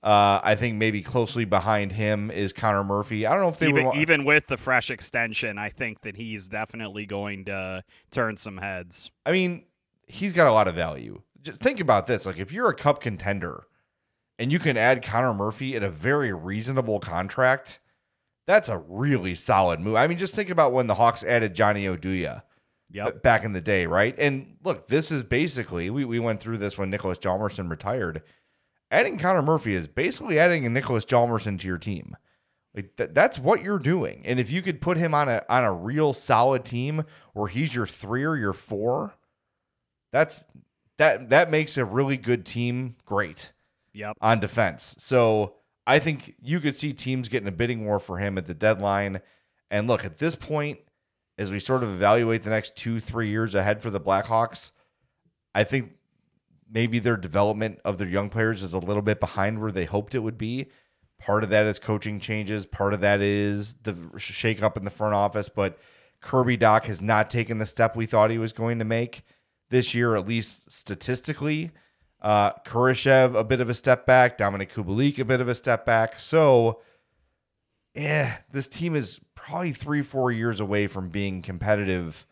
Uh, 0.04 0.42
I 0.44 0.56
think 0.56 0.76
maybe 0.76 1.02
closely 1.02 1.46
behind 1.46 1.94
him 1.94 2.30
is 2.30 2.52
Connor 2.52 2.84
Murphy. 2.84 3.26
I 3.26 3.32
don't 3.32 3.42
know 3.42 3.48
if 3.48 3.58
they 3.58 3.70
even, 3.70 3.86
would, 3.86 3.96
even 3.96 4.26
with 4.26 4.48
the 4.48 4.58
fresh 4.58 4.92
extension, 4.92 5.58
I 5.58 5.70
think 5.70 6.02
that 6.02 6.18
he's 6.18 6.50
definitely 6.50 7.06
going 7.06 7.46
to 7.46 7.86
turn 8.12 8.36
some 8.36 8.58
heads. 8.58 9.12
I 9.26 9.32
mean, 9.32 9.64
he's 10.06 10.34
got 10.34 10.48
a 10.48 10.52
lot 10.52 10.68
of 10.68 10.76
value. 10.76 11.22
Just 11.42 11.62
think 11.62 11.80
about 11.80 12.06
this: 12.06 12.26
like 12.26 12.38
if 12.38 12.52
you're 12.52 12.70
a 12.70 12.76
Cup 12.76 13.00
contender 13.00 13.64
and 14.38 14.52
you 14.52 14.60
can 14.60 14.76
add 14.76 15.04
Connor 15.04 15.34
Murphy 15.34 15.74
at 15.78 15.84
a 15.84 15.90
very 15.90 16.34
reasonable 16.34 17.00
contract, 17.00 17.80
that's 18.46 18.68
a 18.68 18.80
really 18.80 19.36
solid 19.36 19.80
move. 19.80 19.96
I 19.96 20.08
mean, 20.08 20.18
just 20.18 20.36
think 20.36 20.50
about 20.50 20.74
when 20.74 20.88
the 20.88 20.96
Hawks 20.96 21.24
added 21.24 21.54
Johnny 21.54 21.86
Oduya 21.86 22.44
Yep. 22.92 23.24
back 23.24 23.44
in 23.44 23.54
the 23.54 23.62
day, 23.62 23.88
right? 23.88 24.14
And 24.20 24.58
look, 24.64 24.88
this 24.88 25.12
is 25.12 25.24
basically 25.24 25.90
we, 25.90 26.06
we 26.06 26.20
went 26.20 26.40
through 26.40 26.60
this 26.60 26.78
when 26.78 26.92
Niklas 26.92 27.18
Hjalmarsson 27.18 27.70
retired. 27.70 28.22
Adding 28.92 29.18
Connor 29.18 29.42
Murphy 29.42 29.74
is 29.74 29.88
basically 29.88 30.38
adding 30.40 30.66
a 30.66 30.70
Niklas 30.70 31.06
Hjalmarsson 31.06 31.60
to 31.60 31.68
your 31.68 31.78
team. 31.78 32.16
Like 32.76 32.96
th- 32.96 33.10
that's 33.14 33.38
what 33.40 33.62
you're 33.62 33.80
doing. 33.80 34.22
And 34.26 34.40
if 34.40 34.52
you 34.52 34.62
could 34.62 34.82
put 34.82 34.98
him 34.98 35.14
on 35.14 35.30
a 35.30 35.44
on 35.50 35.64
a 35.64 35.74
real 35.74 36.14
solid 36.14 36.66
team 36.66 37.04
where 37.34 37.48
he's 37.48 37.74
your 37.76 37.86
three 37.88 38.24
or 38.24 38.36
your 38.36 38.54
four, 38.54 39.14
that's 40.12 40.44
that 40.98 41.30
that 41.30 41.50
makes 41.52 41.78
a 41.78 41.86
really 41.86 42.18
good 42.18 42.46
team 42.46 42.96
great 43.06 43.52
Yep. 43.94 44.18
on 44.22 44.40
defense. 44.40 44.96
So 44.98 45.56
I 45.86 46.00
think 46.00 46.36
you 46.42 46.60
could 46.60 46.78
see 46.78 46.94
teams 46.94 47.30
getting 47.30 47.48
a 47.48 47.52
bidding 47.52 47.86
war 47.86 48.00
for 48.00 48.18
him 48.18 48.38
at 48.40 48.46
the 48.46 48.54
deadline. 48.56 49.22
And 49.70 49.88
look, 49.88 50.04
at 50.06 50.18
this 50.18 50.34
point, 50.36 50.80
as 51.38 51.52
we 51.52 51.60
sort 51.60 51.84
of 51.84 51.90
evaluate 51.90 52.42
the 52.44 52.50
next 52.50 52.76
two, 52.76 53.00
three 53.00 53.30
years 53.30 53.54
ahead 53.54 53.82
for 53.82 53.90
the 53.92 54.00
Blackhawks, 54.00 54.72
I 55.54 55.64
think 55.64 55.94
maybe 56.74 57.00
their 57.00 57.18
development 57.18 57.80
of 57.86 57.98
their 57.98 58.08
young 58.08 58.30
players 58.30 58.64
is 58.64 58.74
a 58.74 58.80
little 58.80 59.02
bit 59.02 59.20
behind 59.20 59.62
where 59.62 59.72
they 59.72 59.86
hoped 59.86 60.16
it 60.16 60.20
would 60.20 60.38
be. 60.38 60.68
Part 61.20 61.44
of 61.44 61.52
that 61.52 61.66
is 61.66 61.80
coaching 61.80 62.20
changes. 62.20 62.66
Part 62.66 62.94
of 62.94 63.02
that 63.02 63.22
is 63.22 63.76
the 63.84 63.94
shakeup 63.94 64.76
in 64.76 64.84
the 64.84 64.92
front 64.92 65.14
office. 65.14 65.48
But 65.48 65.78
Kirby 66.20 66.58
Dach 66.58 66.86
has 66.86 67.02
not 67.02 67.30
taken 67.30 67.60
the 67.60 67.66
step 67.66 67.96
we 67.96 68.06
thought 68.06 68.32
he 68.32 68.38
was 68.38 68.52
going 68.52 68.80
to 68.80 68.86
make 68.86 69.24
this 69.70 69.94
year, 69.94 70.16
at 70.16 70.28
least 70.28 70.72
statistically. 70.72 71.72
Uh, 72.22 72.52
a 72.66 73.44
bit 73.44 73.62
of 73.62 73.70
a 73.70 73.74
step 73.74 74.06
back. 74.06 74.38
Dominik 74.38 74.72
Kubalik, 74.72 75.20
a 75.20 75.26
bit 75.26 75.42
of 75.42 75.48
a 75.48 75.56
step 75.56 75.86
back. 75.86 76.18
So, 76.18 76.82
yeah, 77.94 78.38
this 78.52 78.68
team 78.68 78.96
is 78.96 79.20
probably 79.36 79.72
three, 79.72 80.02
four 80.02 80.32
years 80.32 80.60
away 80.60 80.88
from 80.88 81.10
being 81.10 81.42
competitive. 81.42 82.26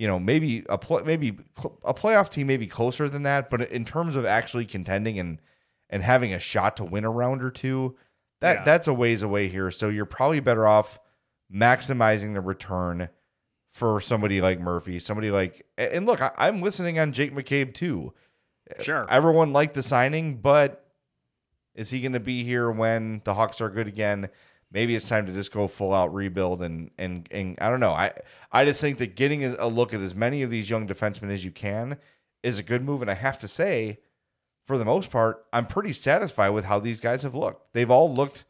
You 0.00 0.06
know, 0.06 0.18
maybe 0.18 0.64
a 0.70 0.78
maybe 1.04 1.36
a 1.84 1.92
playoff 1.92 2.30
team, 2.30 2.46
maybe 2.46 2.66
closer 2.66 3.06
than 3.06 3.24
that. 3.24 3.50
But 3.50 3.70
in 3.70 3.84
terms 3.84 4.16
of 4.16 4.24
actually 4.24 4.64
contending 4.64 5.18
and 5.18 5.38
and 5.90 6.02
having 6.02 6.32
a 6.32 6.38
shot 6.38 6.78
to 6.78 6.84
win 6.84 7.04
a 7.04 7.10
round 7.10 7.42
or 7.44 7.50
two, 7.50 7.96
that 8.40 8.56
Yeah. 8.60 8.64
that's 8.64 8.88
a 8.88 8.94
ways 8.94 9.22
away 9.22 9.48
here. 9.48 9.70
So 9.70 9.90
you're 9.90 10.06
probably 10.06 10.40
better 10.40 10.66
off 10.66 10.98
maximizing 11.52 12.32
the 12.32 12.40
return 12.40 13.10
for 13.68 14.00
somebody 14.00 14.40
like 14.40 14.58
Murphy, 14.58 14.98
somebody 15.00 15.30
like 15.30 15.66
and 15.76 16.06
look, 16.06 16.22
I, 16.22 16.32
I'm 16.38 16.62
listening 16.62 16.98
on 16.98 17.12
Jake 17.12 17.34
McCabe 17.34 17.74
too. 17.74 18.14
Sure. 18.80 19.06
Everyone 19.10 19.52
liked 19.52 19.74
the 19.74 19.82
signing, 19.82 20.36
but 20.36 20.86
is 21.74 21.90
he 21.90 22.00
going 22.00 22.12
to 22.14 22.20
be 22.20 22.42
here 22.42 22.70
when 22.70 23.20
the 23.24 23.34
Hawks 23.34 23.60
are 23.60 23.68
good 23.68 23.86
again? 23.86 24.30
Maybe 24.72 24.94
it's 24.94 25.08
time 25.08 25.26
to 25.26 25.32
just 25.32 25.50
go 25.52 25.66
full 25.66 25.92
out 25.92 26.14
rebuild 26.14 26.62
and 26.62 26.90
and 26.96 27.26
and 27.32 27.58
I 27.60 27.68
don't 27.70 27.80
know. 27.80 27.92
I 27.92 28.12
I 28.52 28.64
just 28.64 28.80
think 28.80 28.98
that 28.98 29.16
getting 29.16 29.44
a 29.44 29.66
look 29.66 29.92
at 29.94 30.00
as 30.00 30.14
many 30.14 30.42
of 30.42 30.50
these 30.50 30.70
young 30.70 30.86
defensemen 30.86 31.30
as 31.30 31.44
you 31.44 31.50
can 31.50 31.96
is 32.42 32.58
a 32.58 32.62
good 32.62 32.82
move, 32.84 33.02
and 33.02 33.10
I 33.10 33.14
have 33.14 33.36
to 33.38 33.48
say, 33.48 33.98
for 34.64 34.78
the 34.78 34.84
most 34.84 35.10
part, 35.10 35.44
I'm 35.52 35.66
pretty 35.66 35.92
satisfied 35.92 36.50
with 36.50 36.64
how 36.64 36.78
these 36.78 37.00
guys 37.00 37.22
have 37.24 37.34
looked. 37.34 37.72
They've 37.74 37.90
all 37.90 38.12
looked, 38.14 38.44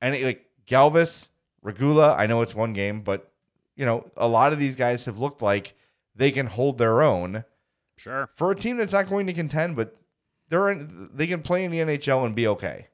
and 0.00 0.14
it- 0.14 0.24
like 0.24 0.46
Galvis, 0.66 1.28
Regula. 1.62 2.14
I 2.16 2.26
know 2.26 2.40
it's 2.40 2.54
one 2.54 2.72
game, 2.72 3.02
but 3.02 3.30
you 3.76 3.84
know 3.84 4.10
a 4.16 4.26
lot 4.28 4.52
of 4.52 4.58
these 4.58 4.74
guys 4.76 5.04
have 5.04 5.18
looked 5.18 5.42
like 5.42 5.74
they 6.14 6.30
can 6.30 6.46
hold 6.46 6.78
their 6.78 7.02
own 7.02 7.44
Sure. 7.96 8.28
for 8.34 8.50
a 8.50 8.56
team 8.56 8.78
that's 8.78 8.92
not 8.92 9.08
going 9.08 9.26
to 9.26 9.32
contend, 9.32 9.76
but 9.76 9.96
they're 10.48 10.70
in, 10.70 11.10
they 11.14 11.26
can 11.26 11.42
play 11.42 11.64
in 11.64 11.70
the 11.70 11.78
NHL 11.80 12.24
and 12.26 12.34
be 12.34 12.46
okay. 12.48 12.88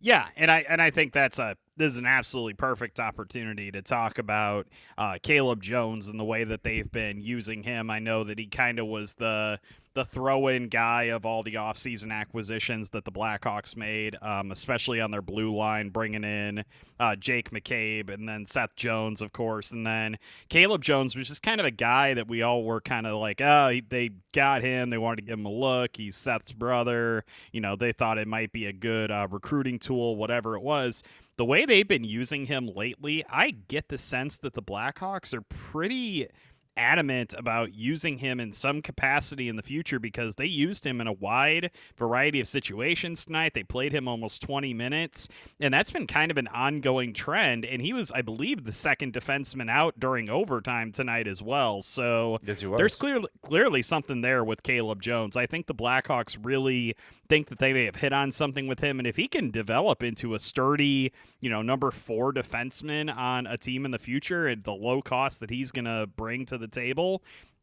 Yeah, 0.00 0.28
and 0.36 0.50
I 0.50 0.64
and 0.68 0.80
I 0.80 0.90
think 0.90 1.12
that's 1.12 1.38
a 1.38 1.56
this 1.76 1.92
is 1.92 1.98
an 1.98 2.06
absolutely 2.06 2.54
perfect 2.54 2.98
opportunity 2.98 3.70
to 3.70 3.82
talk 3.82 4.18
about 4.18 4.66
uh, 4.96 5.18
Caleb 5.22 5.62
Jones 5.62 6.08
and 6.08 6.18
the 6.18 6.24
way 6.24 6.44
that 6.44 6.62
they've 6.62 6.90
been 6.90 7.20
using 7.20 7.62
him. 7.62 7.90
I 7.90 7.98
know 7.98 8.24
that 8.24 8.38
he 8.38 8.46
kind 8.46 8.78
of 8.78 8.86
was 8.86 9.14
the 9.14 9.60
the 9.96 10.04
throw-in 10.04 10.68
guy 10.68 11.04
of 11.04 11.24
all 11.24 11.42
the 11.42 11.54
offseason 11.54 12.12
acquisitions 12.12 12.90
that 12.90 13.06
the 13.06 13.10
Blackhawks 13.10 13.74
made, 13.74 14.14
um, 14.20 14.50
especially 14.52 15.00
on 15.00 15.10
their 15.10 15.22
blue 15.22 15.56
line, 15.56 15.88
bringing 15.88 16.22
in 16.22 16.64
uh, 17.00 17.16
Jake 17.16 17.50
McCabe 17.50 18.12
and 18.12 18.28
then 18.28 18.44
Seth 18.44 18.76
Jones, 18.76 19.22
of 19.22 19.32
course, 19.32 19.72
and 19.72 19.86
then 19.86 20.18
Caleb 20.50 20.82
Jones 20.82 21.16
was 21.16 21.28
just 21.28 21.42
kind 21.42 21.60
of 21.60 21.66
a 21.66 21.70
guy 21.70 22.12
that 22.12 22.28
we 22.28 22.42
all 22.42 22.62
were 22.62 22.82
kind 22.82 23.06
of 23.06 23.18
like, 23.18 23.40
oh, 23.40 23.72
they 23.88 24.10
got 24.34 24.62
him, 24.62 24.90
they 24.90 24.98
wanted 24.98 25.16
to 25.16 25.22
give 25.22 25.38
him 25.38 25.46
a 25.46 25.50
look. 25.50 25.96
He's 25.96 26.14
Seth's 26.14 26.52
brother, 26.52 27.24
you 27.52 27.62
know, 27.62 27.74
they 27.74 27.92
thought 27.92 28.18
it 28.18 28.28
might 28.28 28.52
be 28.52 28.66
a 28.66 28.74
good 28.74 29.10
uh, 29.10 29.28
recruiting 29.30 29.78
tool, 29.78 30.16
whatever 30.16 30.56
it 30.56 30.62
was 30.62 31.02
the 31.36 31.44
way 31.44 31.66
they've 31.66 31.86
been 31.86 32.04
using 32.04 32.46
him 32.46 32.66
lately, 32.74 33.24
I 33.30 33.50
get 33.50 33.88
the 33.88 33.98
sense 33.98 34.38
that 34.38 34.54
the 34.54 34.62
Blackhawks 34.62 35.34
are 35.34 35.42
pretty 35.42 36.28
adamant 36.76 37.34
about 37.36 37.74
using 37.74 38.18
him 38.18 38.38
in 38.38 38.52
some 38.52 38.82
capacity 38.82 39.48
in 39.48 39.56
the 39.56 39.62
future 39.62 39.98
because 39.98 40.34
they 40.34 40.46
used 40.46 40.86
him 40.86 41.00
in 41.00 41.06
a 41.06 41.12
wide 41.12 41.70
variety 41.96 42.40
of 42.40 42.46
situations 42.46 43.24
tonight. 43.24 43.54
They 43.54 43.62
played 43.62 43.92
him 43.92 44.06
almost 44.06 44.42
20 44.42 44.74
minutes, 44.74 45.28
and 45.60 45.72
that's 45.72 45.90
been 45.90 46.06
kind 46.06 46.30
of 46.30 46.36
an 46.36 46.48
ongoing 46.48 47.12
trend. 47.12 47.64
And 47.64 47.80
he 47.80 47.92
was, 47.92 48.12
I 48.12 48.22
believe, 48.22 48.64
the 48.64 48.72
second 48.72 49.12
defenseman 49.12 49.70
out 49.70 49.98
during 49.98 50.28
overtime 50.28 50.92
tonight 50.92 51.26
as 51.26 51.42
well. 51.42 51.82
So 51.82 52.38
Yes, 52.44 52.60
there's 52.60 52.96
clearly 52.96 53.28
clearly 53.42 53.82
something 53.82 54.20
there 54.20 54.44
with 54.44 54.62
Caleb 54.62 55.00
Jones. 55.00 55.36
I 55.36 55.46
think 55.46 55.66
the 55.66 55.74
Blackhawks 55.74 56.36
really 56.42 56.96
think 57.28 57.48
that 57.48 57.58
they 57.58 57.72
may 57.72 57.84
have 57.84 57.96
hit 57.96 58.12
on 58.12 58.30
something 58.30 58.66
with 58.66 58.80
him, 58.80 58.98
and 58.98 59.06
if 59.06 59.16
he 59.16 59.28
can 59.28 59.50
develop 59.50 60.02
into 60.02 60.34
a 60.34 60.38
sturdy, 60.38 61.12
you 61.40 61.50
know, 61.50 61.62
number 61.62 61.90
four 61.90 62.32
defenseman 62.32 63.14
on 63.14 63.46
a 63.46 63.56
team 63.56 63.84
in 63.84 63.90
the 63.90 63.98
future 63.98 64.48
at 64.48 64.64
the 64.64 64.72
low 64.72 65.02
cost 65.02 65.40
that 65.40 65.50
he's 65.50 65.70
going 65.70 65.84
to 65.84 66.06
bring 66.16 66.46
to 66.46 66.58
the 66.58 66.68
table. 66.68 67.22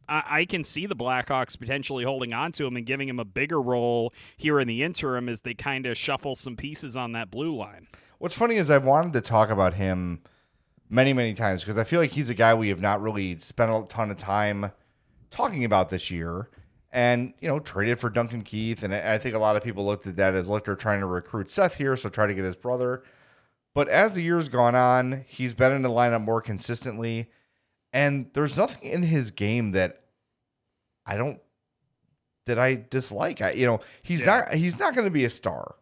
I 0.10 0.44
can 0.44 0.66
see 0.66 0.86
the 0.86 0.98
Blackhawks 0.98 1.58
potentially 1.58 2.04
holding 2.04 2.34
on 2.34 2.52
to 2.54 2.68
him 2.68 2.76
and 2.76 2.86
giving 2.86 3.08
him 3.08 3.20
a 3.20 3.26
bigger 3.26 3.62
role 3.62 4.14
here 4.36 4.60
in 4.60 4.68
the 4.68 4.84
interim 4.84 5.30
as 5.30 5.42
they 5.42 5.54
kind 5.54 5.86
of 5.86 5.98
shuffle 5.98 6.36
some 6.36 6.58
pieces 6.58 6.98
on 6.98 7.14
that 7.14 7.32
blue 7.32 7.56
line. 7.56 7.88
What's 8.18 8.36
funny 8.36 8.58
is 8.58 8.70
I've 8.70 8.84
wanted 8.84 9.14
to 9.14 9.22
talk 9.22 9.50
about 9.50 9.76
him 9.76 10.22
many, 10.90 11.14
many 11.14 11.34
times 11.34 11.62
because 11.62 11.78
I 11.78 11.86
feel 11.86 12.02
like 12.02 12.12
he's 12.12 12.30
a 12.30 12.34
guy 12.34 12.54
we 12.54 12.68
have 12.68 12.82
not 12.82 13.02
really 13.02 13.38
spent 13.38 13.72
a 13.72 13.86
ton 13.88 14.12
of 14.12 14.18
time 14.18 14.74
talking 15.30 15.64
about 15.64 15.90
this 15.90 16.12
year. 16.12 16.50
And, 16.96 17.34
you 17.40 17.48
know, 17.48 17.60
traded 17.60 18.00
for 18.00 18.12
Duncan 18.12 18.44
Keith. 18.44 18.84
And 18.84 18.94
I 18.94 19.18
think 19.18 19.34
a 19.34 19.40
lot 19.40 19.56
of 19.58 19.64
people 19.64 19.84
looked 19.84 20.06
at 20.06 20.16
that 20.18 20.36
as, 20.36 20.48
look, 20.48 20.66
they're 20.66 20.76
trying 20.76 21.00
to 21.00 21.08
recruit 21.08 21.50
Seth 21.50 21.76
here, 21.76 21.98
so 21.98 22.08
try 22.08 22.28
to 22.28 22.36
get 22.36 22.44
his 22.46 22.56
brother. 22.56 23.02
But 23.74 23.88
as 23.90 24.14
the 24.14 24.22
year's 24.22 24.48
gone 24.48 24.76
on, 24.76 25.26
he's 25.28 25.54
been 25.56 25.72
in 25.74 25.82
the 25.82 25.90
lineup 25.90 26.22
more 26.24 26.40
consistently. 26.40 27.32
And 27.92 28.30
there's 28.34 28.56
nothing 28.56 28.88
in 28.88 29.02
his 29.02 29.32
game 29.32 29.72
that 29.72 30.04
I 31.06 31.18
don't 31.18 31.40
that 32.46 32.60
I 32.60 32.86
dislike. 32.90 33.42
I 33.42 33.52
you 33.54 33.66
know, 33.66 33.80
he's 34.04 34.22
Yeah. 34.22 34.38
not 34.38 34.54
he's 34.54 34.78
not 34.78 34.94
going 34.94 35.06
to 35.06 35.12
be 35.12 35.26
a 35.26 35.30
star. 35.32 35.76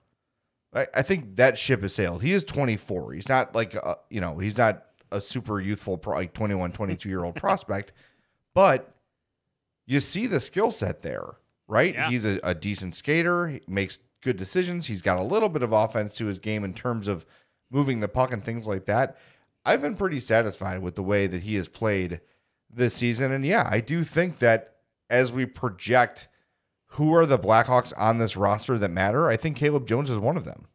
I, 0.74 0.88
I 0.96 1.02
think 1.02 1.36
that 1.36 1.58
ship 1.58 1.82
has 1.82 1.94
sailed. 1.94 2.22
He 2.22 2.32
is 2.32 2.46
24. 2.46 3.12
He's 3.12 3.28
not 3.28 3.54
like 3.54 3.74
a, 3.76 3.98
you 4.10 4.22
know, 4.22 4.38
he's 4.38 4.58
not 4.58 4.86
a 5.12 5.20
super 5.20 5.60
youthful 5.60 5.98
pro, 5.98 6.16
like 6.16 6.34
21, 6.34 6.72
22 6.72 7.10
year 7.10 7.26
old 7.26 7.36
prospect, 7.36 7.92
but 8.54 8.94
you 9.92 10.00
see 10.00 10.28
the 10.28 10.40
skill 10.40 10.72
set 10.72 11.02
there, 11.02 11.36
right? 11.68 11.94
Yeah. 11.94 12.10
He's 12.10 12.26
a, 12.26 12.40
a 12.44 12.56
decent 12.56 12.96
skater. 12.96 13.48
He 13.48 13.62
makes 13.68 14.00
good 14.22 14.38
decisions. 14.38 14.86
He's 14.86 15.02
got 15.02 15.18
a 15.18 15.24
little 15.24 15.50
bit 15.50 15.64
of 15.64 15.74
offense 15.74 16.16
to 16.16 16.26
his 16.28 16.40
game 16.40 16.64
in 16.64 16.74
terms 16.74 17.08
of 17.08 17.26
moving 17.70 18.00
the 18.00 18.08
puck 18.08 18.32
and 18.32 18.44
things 18.44 18.68
like 18.68 18.86
that. 18.86 19.18
I've 19.66 19.82
been 19.82 19.96
pretty 19.96 20.20
satisfied 20.20 20.82
with 20.82 20.96
the 20.96 21.04
way 21.04 21.28
that 21.28 21.44
he 21.44 21.56
has 21.56 21.68
played 21.68 22.22
this 22.70 22.96
season. 22.96 23.32
And 23.32 23.46
yeah, 23.46 23.68
I 23.70 23.80
do 23.82 24.04
think 24.04 24.40
that 24.40 24.78
as 25.10 25.32
we 25.32 25.46
project 25.46 26.30
who 26.92 27.14
are 27.14 27.26
the 27.26 27.40
Blackhawks 27.40 27.94
on 27.98 28.18
this 28.18 28.36
roster 28.38 28.78
that 28.78 28.92
matter, 28.92 29.28
I 29.28 29.38
think 29.38 29.58
Caleb 29.58 29.88
Jones 29.88 30.10
is 30.10 30.20
one 30.20 30.38
of 30.38 30.46
them. 30.46 30.68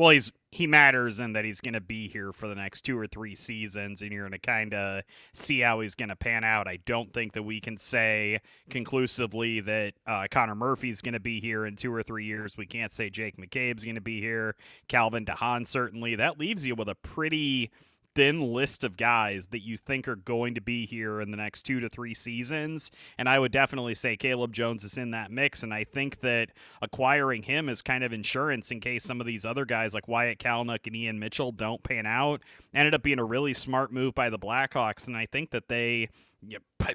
Well, 0.00 0.08
he's 0.08 0.32
he 0.50 0.66
matters 0.66 1.20
in 1.20 1.34
that 1.34 1.44
he's 1.44 1.60
going 1.60 1.74
to 1.74 1.80
be 1.82 2.08
here 2.08 2.32
for 2.32 2.48
the 2.48 2.54
next 2.54 2.86
two 2.86 2.98
or 2.98 3.06
three 3.06 3.34
seasons, 3.34 4.00
and 4.00 4.10
you're 4.10 4.22
going 4.22 4.32
to 4.32 4.38
kind 4.38 4.72
of 4.72 5.02
see 5.34 5.60
how 5.60 5.80
he's 5.80 5.94
going 5.94 6.08
to 6.08 6.16
pan 6.16 6.42
out. 6.42 6.66
I 6.66 6.78
don't 6.86 7.12
think 7.12 7.34
that 7.34 7.42
we 7.42 7.60
can 7.60 7.76
say 7.76 8.40
conclusively 8.70 9.60
that 9.60 9.92
uh, 10.06 10.26
Connor 10.30 10.54
Murphy's 10.54 11.02
going 11.02 11.12
to 11.12 11.20
be 11.20 11.38
here 11.38 11.66
in 11.66 11.76
two 11.76 11.92
or 11.92 12.02
three 12.02 12.24
years. 12.24 12.56
We 12.56 12.64
can't 12.64 12.90
say 12.90 13.10
Jake 13.10 13.36
McCabe's 13.36 13.84
going 13.84 13.96
to 13.96 14.00
be 14.00 14.22
here. 14.22 14.56
Calvin 14.88 15.26
DeHaan 15.26 15.66
certainly. 15.66 16.14
That 16.14 16.40
leaves 16.40 16.64
you 16.64 16.74
with 16.74 16.88
a 16.88 16.94
pretty 16.94 17.70
thin 18.14 18.52
list 18.52 18.84
of 18.84 18.96
guys 18.96 19.48
that 19.48 19.60
you 19.60 19.76
think 19.76 20.08
are 20.08 20.16
going 20.16 20.54
to 20.54 20.60
be 20.60 20.86
here 20.86 21.20
in 21.20 21.30
the 21.30 21.36
next 21.36 21.62
two 21.62 21.80
to 21.80 21.88
three 21.88 22.14
seasons. 22.14 22.90
And 23.18 23.28
I 23.28 23.38
would 23.38 23.52
definitely 23.52 23.94
say 23.94 24.16
Caleb 24.16 24.52
Jones 24.52 24.84
is 24.84 24.98
in 24.98 25.12
that 25.12 25.30
mix. 25.30 25.62
And 25.62 25.72
I 25.72 25.84
think 25.84 26.20
that 26.20 26.50
acquiring 26.82 27.42
him 27.42 27.68
is 27.68 27.82
kind 27.82 28.04
of 28.04 28.12
insurance 28.12 28.70
in 28.70 28.80
case 28.80 29.04
some 29.04 29.20
of 29.20 29.26
these 29.26 29.44
other 29.44 29.64
guys 29.64 29.94
like 29.94 30.08
Wyatt 30.08 30.38
Kalynuk 30.38 30.86
and 30.86 30.96
Ian 30.96 31.18
Mitchell 31.18 31.52
don't 31.52 31.82
pan 31.82 32.06
out. 32.06 32.42
Ended 32.74 32.94
up 32.94 33.02
being 33.02 33.18
a 33.18 33.24
really 33.24 33.54
smart 33.54 33.92
move 33.92 34.14
by 34.14 34.30
the 34.30 34.38
Blackhawks. 34.38 35.06
And 35.06 35.16
I 35.16 35.26
think 35.26 35.50
that 35.50 35.68
they, 35.68 36.08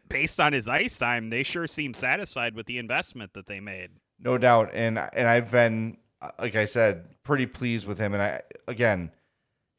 based 0.09 0.39
on 0.39 0.53
his 0.53 0.67
ice 0.67 0.97
time, 0.97 1.29
they 1.29 1.43
sure 1.43 1.67
seem 1.67 1.93
satisfied 1.93 2.55
with 2.55 2.65
the 2.65 2.77
investment 2.77 3.33
that 3.33 3.47
they 3.47 3.59
made. 3.59 3.91
No 4.19 4.37
doubt. 4.37 4.71
And 4.73 4.97
and 4.97 5.27
I've 5.27 5.51
been 5.51 5.97
uh, 6.21 6.31
like 6.39 6.55
I 6.55 6.65
said, 6.65 7.05
pretty 7.23 7.45
pleased 7.45 7.87
with 7.87 7.99
him. 7.99 8.13
And 8.13 8.21
I 8.21 8.41
again, 8.67 9.11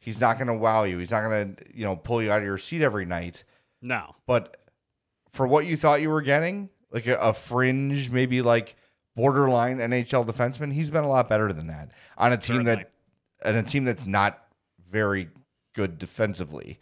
He's 0.06 0.20
not 0.20 0.38
going 0.38 0.46
to 0.46 0.54
wow 0.54 0.84
you. 0.84 0.98
He's 0.98 1.10
not 1.10 1.22
going 1.22 1.56
to, 1.56 1.64
you 1.74 1.84
know, 1.84 1.96
pull 1.96 2.22
you 2.22 2.30
out 2.30 2.38
of 2.38 2.44
your 2.44 2.58
seat 2.58 2.80
every 2.80 3.04
night. 3.04 3.42
No. 3.82 4.14
But 4.24 4.56
for 5.32 5.48
what 5.48 5.66
you 5.66 5.76
thought 5.76 6.00
you 6.00 6.10
were 6.10 6.22
getting, 6.22 6.70
like 6.92 7.08
a, 7.08 7.16
a 7.16 7.32
fringe, 7.32 8.08
maybe 8.08 8.40
like 8.40 8.76
borderline 9.16 9.78
NHL 9.78 10.24
defenseman, 10.24 10.72
he's 10.72 10.90
been 10.90 11.02
a 11.02 11.08
lot 11.08 11.28
better 11.28 11.52
than 11.52 11.66
that 11.66 11.90
on 12.16 12.32
a 12.32 12.36
team 12.36 12.64
Certainly. 12.64 12.84
that, 13.42 13.48
on 13.48 13.56
a 13.56 13.64
team 13.64 13.84
that's 13.84 14.06
not 14.06 14.46
very 14.88 15.28
good 15.74 15.98
defensively. 15.98 16.78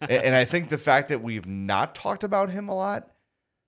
and 0.00 0.34
I 0.34 0.44
think 0.44 0.68
the 0.68 0.76
fact 0.76 1.08
that 1.10 1.22
we've 1.22 1.46
not 1.46 1.94
talked 1.94 2.24
about 2.24 2.50
him 2.50 2.68
a 2.68 2.74
lot 2.74 3.10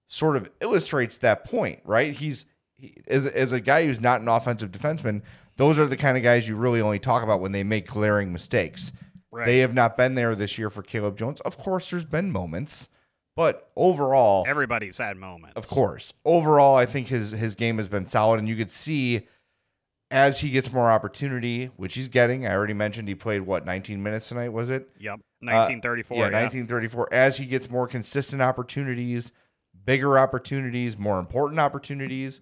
sort 0.08 0.36
of 0.36 0.50
illustrates 0.60 1.18
that 1.18 1.44
point, 1.44 1.78
right? 1.84 2.12
He's 2.12 2.46
he, 2.78 2.96
as 3.06 3.26
as 3.26 3.52
a 3.52 3.60
guy 3.60 3.84
who's 3.84 4.00
not 4.00 4.20
an 4.20 4.28
offensive 4.28 4.70
defenseman, 4.70 5.22
those 5.56 5.78
are 5.78 5.86
the 5.86 5.96
kind 5.96 6.16
of 6.16 6.22
guys 6.22 6.48
you 6.48 6.56
really 6.56 6.80
only 6.80 6.98
talk 6.98 7.22
about 7.22 7.40
when 7.40 7.52
they 7.52 7.64
make 7.64 7.86
glaring 7.86 8.32
mistakes. 8.32 8.92
Right. 9.30 9.44
They 9.44 9.58
have 9.58 9.74
not 9.74 9.96
been 9.96 10.14
there 10.14 10.34
this 10.34 10.56
year 10.56 10.70
for 10.70 10.82
Caleb 10.82 11.18
Jones. 11.18 11.40
Of 11.42 11.58
course, 11.58 11.90
there's 11.90 12.04
been 12.04 12.30
moments, 12.30 12.88
but 13.36 13.70
overall, 13.76 14.44
everybody's 14.48 14.98
had 14.98 15.16
moments. 15.16 15.56
Of 15.56 15.66
course, 15.66 16.14
overall, 16.24 16.76
I 16.76 16.86
think 16.86 17.08
his 17.08 17.32
his 17.32 17.54
game 17.54 17.76
has 17.76 17.88
been 17.88 18.06
solid, 18.06 18.38
and 18.38 18.48
you 18.48 18.56
could 18.56 18.72
see 18.72 19.26
as 20.10 20.40
he 20.40 20.50
gets 20.50 20.72
more 20.72 20.90
opportunity, 20.90 21.66
which 21.76 21.94
he's 21.94 22.08
getting. 22.08 22.46
I 22.46 22.54
already 22.54 22.72
mentioned 22.72 23.08
he 23.08 23.14
played 23.14 23.42
what 23.42 23.66
19 23.66 24.02
minutes 24.02 24.28
tonight. 24.28 24.48
Was 24.50 24.70
it? 24.70 24.88
Yep, 24.98 25.20
1934. 25.40 26.16
Uh, 26.16 26.20
yeah, 26.20 26.24
yeah, 26.24 26.42
1934. 26.44 27.08
As 27.12 27.36
he 27.36 27.46
gets 27.46 27.70
more 27.70 27.86
consistent 27.86 28.40
opportunities, 28.40 29.32
bigger 29.84 30.18
opportunities, 30.18 30.96
more 30.96 31.18
important 31.18 31.60
opportunities, 31.60 32.40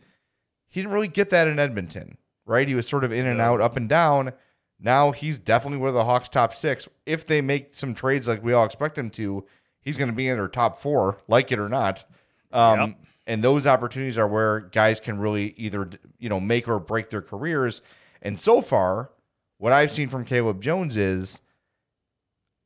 he 0.69 0.81
didn't 0.81 0.95
really 0.95 1.09
get 1.09 1.31
that 1.31 1.49
in 1.49 1.59
Edmonton 1.59 2.19
right? 2.47 2.67
He 2.67 2.75
was 2.75 2.89
sort 2.89 3.05
of 3.05 3.13
in 3.13 3.27
and 3.27 3.41
out, 3.41 3.61
up 3.61 3.77
and 3.77 3.89
down. 3.89 4.33
Now 4.79 5.11
he's 5.11 5.39
definitely 5.39 5.79
one 5.79 5.89
of 5.89 5.95
the 5.95 6.05
Hawks' 6.05 6.29
top 6.29 6.55
six. 6.55 6.89
If 7.05 7.27
they 7.27 7.43
make 7.43 7.75
some 7.75 7.95
trades 7.95 8.29
like 8.29 8.43
we 8.43 8.53
all 8.53 8.65
expect 8.65 8.95
them 8.95 9.11
to, 9.11 9.45
he's 9.81 9.99
going 9.99 10.11
to 10.11 10.17
be 10.17 10.29
in 10.29 10.39
their 10.39 10.49
top 10.49 10.79
four, 10.79 11.19
like 11.29 11.53
it 11.53 11.59
or 11.59 11.69
not. 11.69 12.05
Um, 12.53 12.81
yep. 12.81 13.01
And 13.27 13.43
those 13.43 13.67
opportunities 13.67 14.17
are 14.17 14.29
where 14.29 14.61
guys 14.61 15.01
can 15.01 15.19
really 15.19 15.53
either 15.57 15.91
you 16.19 16.29
know 16.29 16.41
make 16.41 16.69
or 16.69 16.79
break 16.79 17.11
their 17.11 17.23
careers. 17.23 17.83
And 18.23 18.39
so 18.39 18.63
far, 18.63 19.11
what 19.59 19.73
I've 19.73 19.91
seen 19.91 20.09
from 20.09 20.25
Caleb 20.25 20.63
Jones 20.63 20.97
is, 20.97 21.41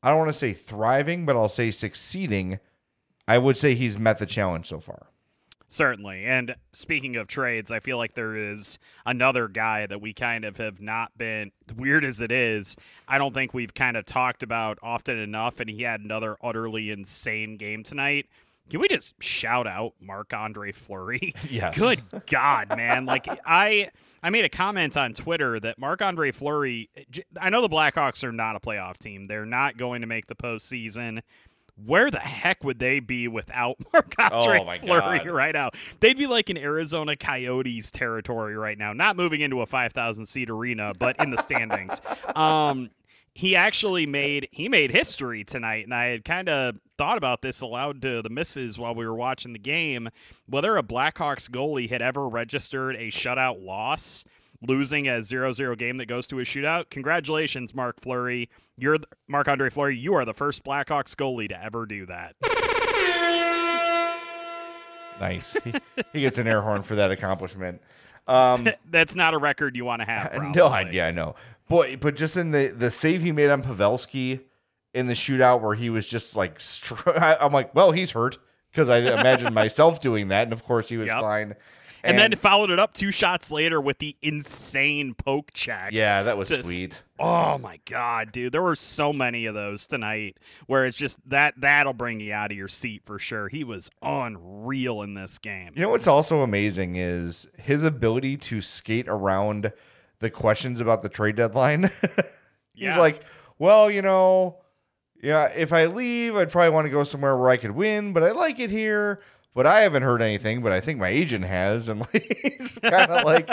I 0.03 0.11
don't 0.11 0.19
want 0.19 0.31
to 0.31 0.39
say 0.39 0.53
thriving, 0.53 1.25
but 1.25 1.37
I'll 1.37 1.49
say 1.49 1.71
succeeding. 1.71 2.59
I 3.27 3.39
would 3.39 3.57
say 3.57 3.75
he's 3.75 3.99
met 3.99 4.19
the 4.19 4.27
challenge 4.27 4.67
so 4.67 4.81
far. 4.81 5.07
Certainly. 5.73 6.25
And 6.25 6.57
speaking 6.73 7.15
of 7.15 7.29
trades, 7.29 7.71
I 7.71 7.79
feel 7.79 7.97
like 7.97 8.15
there 8.15 8.35
is 8.35 8.81
another 9.07 9.47
guy 9.47 9.87
that 9.87 10.01
we 10.01 10.13
kind 10.13 10.45
of 10.45 10.57
have 10.57 10.81
not 10.81 11.17
been, 11.17 11.53
weird 11.77 12.05
as 12.05 12.21
it 12.21 12.33
is, 12.33 12.75
I 13.07 13.19
don't 13.19 13.33
think 13.33 13.55
we've 13.55 13.73
kind 13.73 13.97
of 13.97 14.05
talked 14.05 14.43
about 14.43 14.81
often 14.83 15.17
enough. 15.17 15.61
And 15.61 15.71
he 15.71 15.83
had 15.83 16.01
another 16.01 16.37
utterly 16.43 16.91
insane 16.91 17.57
game 17.57 17.85
tonight. 17.85 18.27
Can 18.69 18.81
we 18.81 18.89
just 18.89 19.15
shout 19.23 19.69
out 19.69 19.95
Marc 20.01 20.35
Andre 20.35 20.73
Fleury? 20.73 21.35
Yes. 21.49 21.79
Good 21.79 22.03
God, 22.27 22.77
man. 22.77 23.07
Like 23.07 23.29
I 23.47 23.91
I 24.25 24.31
made 24.31 24.45
a 24.45 24.49
comment 24.49 24.97
on 24.97 25.13
Twitter 25.13 25.61
that 25.61 25.79
Marc 25.79 26.03
Andre 26.03 26.33
Fleury 26.33 26.91
I 27.41 27.49
know 27.51 27.61
the 27.63 27.69
Blackhawks 27.69 28.25
are 28.25 28.33
not 28.33 28.57
a 28.57 28.61
playoff 28.61 28.99
team. 28.99 29.27
They're 29.27 29.47
not 29.47 29.77
going 29.77 30.01
to 30.01 30.09
make 30.09 30.27
the 30.27 30.35
postseason 30.37 31.23
where 31.85 32.11
the 32.11 32.19
heck 32.19 32.65
would 32.65 32.79
they 32.79 33.01
be 33.01 33.29
without 33.29 33.77
Marc 33.93 34.15
Andre 34.19 34.61
oh 34.61 34.65
Fleury 34.87 35.31
right 35.31 35.55
now? 35.55 35.71
They'd 36.01 36.19
be 36.19 36.27
like 36.27 36.51
in 36.51 36.57
Arizona 36.57 37.17
Coyotes 37.17 37.91
territory 37.91 38.57
right 38.57 38.79
now, 38.79 38.93
not 38.93 39.17
moving 39.17 39.41
into 39.41 39.61
a 39.61 39.67
5,000 39.67 40.27
seat 40.27 40.51
arena, 40.51 40.93
but 40.99 41.17
in 41.23 41.31
the 41.31 41.39
standings. 41.39 42.01
um, 42.35 42.91
he 43.33 43.55
actually 43.55 44.07
made 44.07 44.49
he 44.51 44.69
made 44.69 44.91
history 44.91 45.45
tonight, 45.45 45.85
and 45.85 45.95
I 45.95 46.07
had 46.07 46.25
kind 46.25 46.49
of 46.49 46.77
thought 46.99 47.17
about 47.17 47.43
this 47.43 47.61
aloud 47.61 48.03
to 48.03 48.23
the 48.23 48.29
misses 48.29 48.79
while 48.79 48.95
we 48.95 49.07
were 49.07 49.15
watching 49.15 49.53
the 49.53 49.59
game. 49.59 50.09
Whether 50.47 50.77
a 50.77 50.83
Blackhawks 50.83 51.49
goalie 51.49 51.89
had 51.89 52.03
ever 52.03 52.29
registered 52.29 52.97
a 52.97 53.09
shutout 53.09 53.65
loss 53.65 54.25
losing 54.67 55.09
a 55.09 55.19
0-0 55.19 55.77
game 55.79 55.97
that 55.99 56.07
goes 56.07 56.27
to 56.29 56.41
a 56.41 56.43
shootout. 56.43 56.91
Congratulations, 56.91 57.75
Marc 57.75 58.01
Fleury. 58.01 58.49
You're 58.77 58.99
Marc 59.29 59.49
Andre 59.49 59.71
Fleury. 59.71 59.97
You 59.97 60.15
are 60.15 60.25
the 60.25 60.35
first 60.35 60.65
Blackhawks 60.65 61.15
goalie 61.15 61.49
to 61.49 61.63
ever 61.63 61.87
do 61.87 62.07
that. 62.07 62.37
nice. 65.21 65.57
He, 65.65 65.73
he, 66.13 66.21
gets 66.21 66.39
an 66.39 66.47
air 66.47 66.63
horn 66.63 66.83
for 66.83 66.95
that 66.97 67.11
accomplishment. 67.11 67.81
Um, 68.27 68.69
That's 68.91 69.15
not 69.15 69.35
a 69.35 69.39
record 69.39 69.77
you 69.77 69.85
want 69.85 70.03
to 70.03 70.07
have. 70.07 70.33
Probably. 70.33 70.51
No, 70.55 70.67
I, 70.67 70.91
yeah, 70.91 71.07
I 71.07 71.11
know. 71.11 71.35
Boy, 71.69 71.97
but 71.97 72.17
just 72.17 72.37
in 72.37 72.51
the 72.51 72.69
the 72.69 72.91
save 72.91 73.23
he 73.23 73.31
made 73.31 73.49
on 73.49 73.63
Pavelski 73.63 74.41
in 74.93 75.07
the 75.07 75.15
shootout 75.15 75.61
where 75.61 75.77
he 75.77 75.89
was 75.89 76.07
just 76.07 76.37
like, 76.37 76.59
str- 76.59 77.17
I'm 77.17 77.53
like, 77.53 77.73
well, 77.77 77.93
he's 77.93 78.11
hurt 78.11 78.39
because 78.73 78.89
I 78.89 78.99
imagined 78.99 79.55
myself 79.55 80.01
doing 80.01 80.29
that, 80.29 80.45
and 80.45 80.53
of 80.53 80.65
course 80.65 80.89
he 80.89 80.97
was 80.97 81.07
yep. 81.07 81.21
fine 81.21 81.55
and, 82.03 82.19
and, 82.19 82.33
then 82.33 82.39
followed 82.39 82.71
it 82.71 82.79
up 82.79 82.95
two 82.95 83.11
shots 83.11 83.51
later 83.51 83.81
with 83.81 83.99
the 83.99 84.17
insane 84.23 85.15
poke 85.15 85.53
check. 85.53 85.93
Yeah, 85.93 86.23
that 86.23 86.37
was 86.37 86.49
just, 86.49 86.65
sweet. 86.65 87.03
Oh 87.19 87.59
my 87.59 87.79
god, 87.85 88.33
dude, 88.33 88.53
there 88.53 88.63
were 88.63 88.75
so 88.75 89.13
many 89.13 89.47
of 89.47 89.55
those 89.55 89.87
tonight 89.87 90.39
where 90.67 90.87
it's 90.87 90.97
just 90.97 91.19
that 91.29 91.55
that'll 91.59 91.93
bring 91.93 92.21
you 92.21 92.33
out 92.33 92.51
of 92.51 92.57
your 92.57 92.69
seat 92.69 93.03
for 93.05 93.19
sure. 93.19 93.49
He 93.49 93.65
was 93.65 93.91
unreal 94.03 95.03
in 95.03 95.15
this 95.15 95.39
game. 95.39 95.73
You 95.75 95.83
know 95.83 95.91
what's 95.91 96.07
also 96.07 96.43
amazing 96.43 96.97
is 96.97 97.47
his 97.59 97.85
ability 97.85 98.39
to 98.39 98.61
skate 98.61 99.09
around 99.09 99.73
the 100.21 100.31
questions 100.31 100.81
about 100.81 101.03
the 101.03 101.09
trade 101.09 101.37
deadline. 101.37 101.83
He's 101.93 102.33
yeah. 102.75 102.99
like, 102.99 103.23
well, 103.59 103.91
you 103.91 104.01
know, 104.01 104.59
yeah, 105.23 105.51
if 105.55 105.73
I 105.73 105.87
leave, 105.87 106.37
I'd 106.37 106.51
probably 106.51 106.71
want 106.71 106.87
to 106.87 106.91
go 106.91 107.05
somewhere 107.05 107.37
where 107.37 107.51
I 107.51 107.59
could 107.59 107.73
win, 107.73 108.13
but 108.13 108.23
I 108.23 108.31
like 108.31 108.59
it 108.59 108.71
here 108.71 109.21
but 109.55 109.67
I 109.67 109.81
haven't 109.81 110.03
heard 110.03 110.23
anything. 110.23 110.63
But 110.63 110.73
I 110.73 110.81
think 110.81 110.99
my 110.99 111.09
agent 111.09 111.45
has, 111.45 111.89
and 111.89 112.01
like, 112.15 112.41
he's 112.43 112.79
kind 112.79 113.11
of 113.11 113.25
like, 113.25 113.49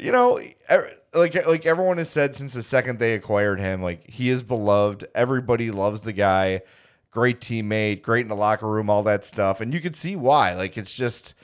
you 0.00 0.12
know, 0.12 0.40
er, 0.70 0.90
like 1.14 1.46
like 1.46 1.66
everyone 1.66 1.98
has 1.98 2.10
said 2.10 2.34
since 2.34 2.54
the 2.54 2.62
second 2.62 2.98
they 2.98 3.14
acquired 3.14 3.60
him, 3.60 3.82
like 3.82 4.08
he 4.08 4.30
is 4.30 4.42
beloved. 4.42 5.06
Everybody 5.14 5.70
loves 5.70 6.02
the 6.02 6.12
guy. 6.12 6.62
Great 7.10 7.40
teammate, 7.40 8.02
great 8.02 8.22
in 8.22 8.28
the 8.28 8.36
locker 8.36 8.68
room, 8.68 8.88
all 8.88 9.02
that 9.02 9.24
stuff, 9.24 9.60
and 9.60 9.74
you 9.74 9.80
could 9.80 9.96
see 9.96 10.16
why. 10.16 10.54
Like 10.54 10.76
it's 10.76 10.94
just. 10.94 11.34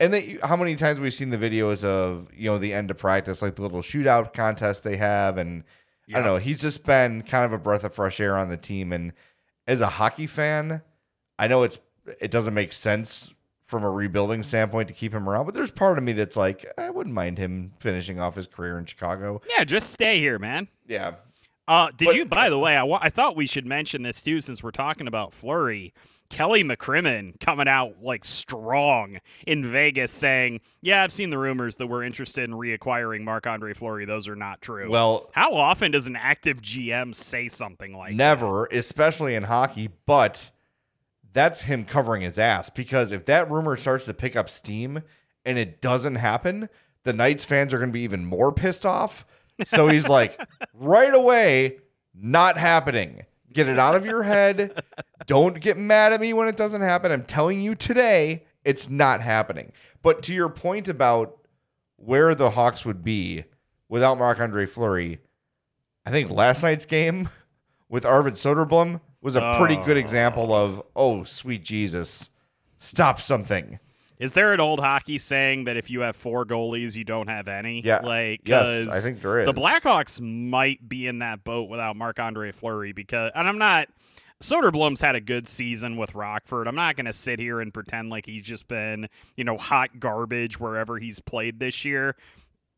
And 0.00 0.12
they, 0.12 0.38
how 0.42 0.56
many 0.56 0.74
times 0.74 0.98
we've 0.98 1.14
seen 1.14 1.30
the 1.30 1.38
videos 1.38 1.84
of 1.84 2.28
you 2.34 2.50
know 2.50 2.58
the 2.58 2.74
end 2.74 2.90
of 2.90 2.98
practice, 2.98 3.40
like 3.40 3.54
the 3.54 3.62
little 3.62 3.80
shootout 3.80 4.32
contest 4.32 4.82
they 4.82 4.96
have, 4.96 5.38
and 5.38 5.62
I 6.08 6.14
don't 6.14 6.24
know. 6.24 6.36
He's 6.36 6.60
just 6.60 6.84
been 6.84 7.22
kind 7.22 7.44
of 7.44 7.52
a 7.52 7.58
breath 7.58 7.84
of 7.84 7.94
fresh 7.94 8.18
air 8.18 8.36
on 8.36 8.48
the 8.48 8.56
team, 8.56 8.92
and 8.92 9.12
as 9.68 9.80
a 9.80 9.86
hockey 9.86 10.26
fan, 10.26 10.82
I 11.38 11.46
know 11.46 11.62
it's 11.62 11.78
it 12.20 12.32
doesn't 12.32 12.54
make 12.54 12.72
sense 12.72 13.33
from 13.64 13.82
a 13.82 13.90
rebuilding 13.90 14.42
standpoint 14.42 14.88
to 14.88 14.94
keep 14.94 15.12
him 15.12 15.28
around. 15.28 15.46
But 15.46 15.54
there's 15.54 15.70
part 15.70 15.98
of 15.98 16.04
me 16.04 16.12
that's 16.12 16.36
like, 16.36 16.66
I 16.78 16.90
wouldn't 16.90 17.14
mind 17.14 17.38
him 17.38 17.72
finishing 17.78 18.20
off 18.20 18.36
his 18.36 18.46
career 18.46 18.78
in 18.78 18.84
Chicago. 18.86 19.40
Yeah, 19.48 19.64
just 19.64 19.90
stay 19.90 20.18
here, 20.18 20.38
man. 20.38 20.68
Yeah. 20.86 21.14
Uh, 21.66 21.90
did 21.96 22.06
but, 22.06 22.16
you? 22.16 22.24
By 22.26 22.50
the 22.50 22.58
way, 22.58 22.76
I, 22.76 22.84
I 22.84 23.08
thought 23.08 23.36
we 23.36 23.46
should 23.46 23.66
mention 23.66 24.02
this 24.02 24.22
too, 24.22 24.40
since 24.40 24.62
we're 24.62 24.70
talking 24.70 25.08
about 25.08 25.32
Fleury. 25.32 25.94
Kelly 26.30 26.64
McCrimmon 26.64 27.38
coming 27.38 27.68
out 27.68 28.02
like 28.02 28.24
strong 28.24 29.18
in 29.46 29.64
Vegas 29.64 30.10
saying, 30.10 30.60
Yeah, 30.80 31.02
I've 31.02 31.12
seen 31.12 31.30
the 31.30 31.38
rumors 31.38 31.76
that 31.76 31.86
we're 31.86 32.02
interested 32.02 32.44
in 32.44 32.52
reacquiring 32.52 33.22
Marc 33.22 33.46
Andre 33.46 33.72
Fleury. 33.72 34.04
Those 34.04 34.26
are 34.26 34.36
not 34.36 34.60
true. 34.60 34.90
Well, 34.90 35.30
how 35.32 35.54
often 35.54 35.92
does 35.92 36.06
an 36.06 36.16
active 36.16 36.60
GM 36.60 37.14
say 37.14 37.48
something 37.48 37.96
like 37.96 38.14
never, 38.14 38.66
that? 38.70 38.76
especially 38.76 39.34
in 39.34 39.42
hockey, 39.42 39.90
but 40.06 40.50
that's 41.34 41.62
him 41.62 41.84
covering 41.84 42.22
his 42.22 42.38
ass 42.38 42.70
because 42.70 43.12
if 43.12 43.26
that 43.26 43.50
rumor 43.50 43.76
starts 43.76 44.06
to 44.06 44.14
pick 44.14 44.34
up 44.34 44.48
steam 44.48 45.02
and 45.44 45.58
it 45.58 45.82
doesn't 45.82 46.14
happen, 46.14 46.70
the 47.02 47.12
Knights 47.12 47.44
fans 47.44 47.74
are 47.74 47.78
going 47.78 47.90
to 47.90 47.94
be 47.94 48.00
even 48.00 48.24
more 48.24 48.50
pissed 48.50 48.86
off 48.86 49.26
So 49.64 49.88
he's 49.88 50.08
like, 50.08 50.40
right 50.74 51.14
away, 51.14 51.78
not 52.14 52.58
happening. 52.58 53.24
Get 53.52 53.68
it 53.68 53.78
out 53.78 53.94
of 53.94 54.04
your 54.04 54.24
head. 54.24 54.82
Don't 55.26 55.60
get 55.60 55.78
mad 55.78 56.12
at 56.12 56.20
me 56.20 56.32
when 56.32 56.48
it 56.48 56.56
doesn't 56.56 56.80
happen. 56.80 57.12
I'm 57.12 57.24
telling 57.24 57.60
you 57.60 57.74
today, 57.74 58.44
it's 58.64 58.88
not 58.90 59.20
happening. 59.20 59.72
But 60.02 60.22
to 60.24 60.34
your 60.34 60.48
point 60.48 60.88
about 60.88 61.38
where 61.96 62.34
the 62.34 62.50
Hawks 62.50 62.84
would 62.84 63.04
be 63.04 63.44
without 63.88 64.18
Marc 64.18 64.40
Andre 64.40 64.66
Fleury, 64.66 65.20
I 66.04 66.10
think 66.10 66.30
last 66.30 66.62
night's 66.62 66.84
game 66.84 67.28
with 67.88 68.04
Arvid 68.04 68.34
Soderblom 68.34 69.00
was 69.20 69.36
a 69.36 69.56
pretty 69.58 69.76
good 69.76 69.96
oh. 69.96 70.00
example 70.00 70.52
of, 70.52 70.82
oh, 70.94 71.24
sweet 71.24 71.62
Jesus, 71.62 72.30
stop 72.78 73.20
something. 73.20 73.78
Is 74.18 74.32
there 74.32 74.52
an 74.52 74.60
old 74.60 74.80
hockey 74.80 75.18
saying 75.18 75.64
that 75.64 75.76
if 75.76 75.90
you 75.90 76.00
have 76.00 76.14
four 76.14 76.44
goalies, 76.44 76.96
you 76.96 77.04
don't 77.04 77.28
have 77.28 77.48
any? 77.48 77.80
Yeah. 77.80 77.98
Like, 77.98 78.48
Yes, 78.48 78.86
'cause 78.86 78.96
I 78.96 79.00
think 79.00 79.20
there 79.20 79.40
is. 79.40 79.46
The 79.46 79.52
Blackhawks 79.52 80.20
might 80.20 80.88
be 80.88 81.06
in 81.06 81.18
that 81.18 81.42
boat 81.42 81.68
without 81.68 81.96
Marc 81.96 82.20
Andre 82.20 82.52
Fleury 82.52 82.92
because, 82.92 83.32
and 83.34 83.48
I'm 83.48 83.58
not. 83.58 83.88
Soderblom's 84.42 85.00
had 85.00 85.14
a 85.14 85.20
good 85.20 85.48
season 85.48 85.96
with 85.96 86.14
Rockford. 86.14 86.68
I'm 86.68 86.74
not 86.74 86.96
going 86.96 87.06
to 87.06 87.12
sit 87.12 87.38
here 87.38 87.60
and 87.60 87.72
pretend 87.72 88.10
like 88.10 88.26
he's 88.26 88.44
just 88.44 88.68
been, 88.68 89.08
you 89.36 89.44
know, 89.44 89.56
hot 89.56 90.00
garbage 90.00 90.60
wherever 90.60 90.98
he's 90.98 91.18
played 91.18 91.60
this 91.60 91.84
year. 91.84 92.14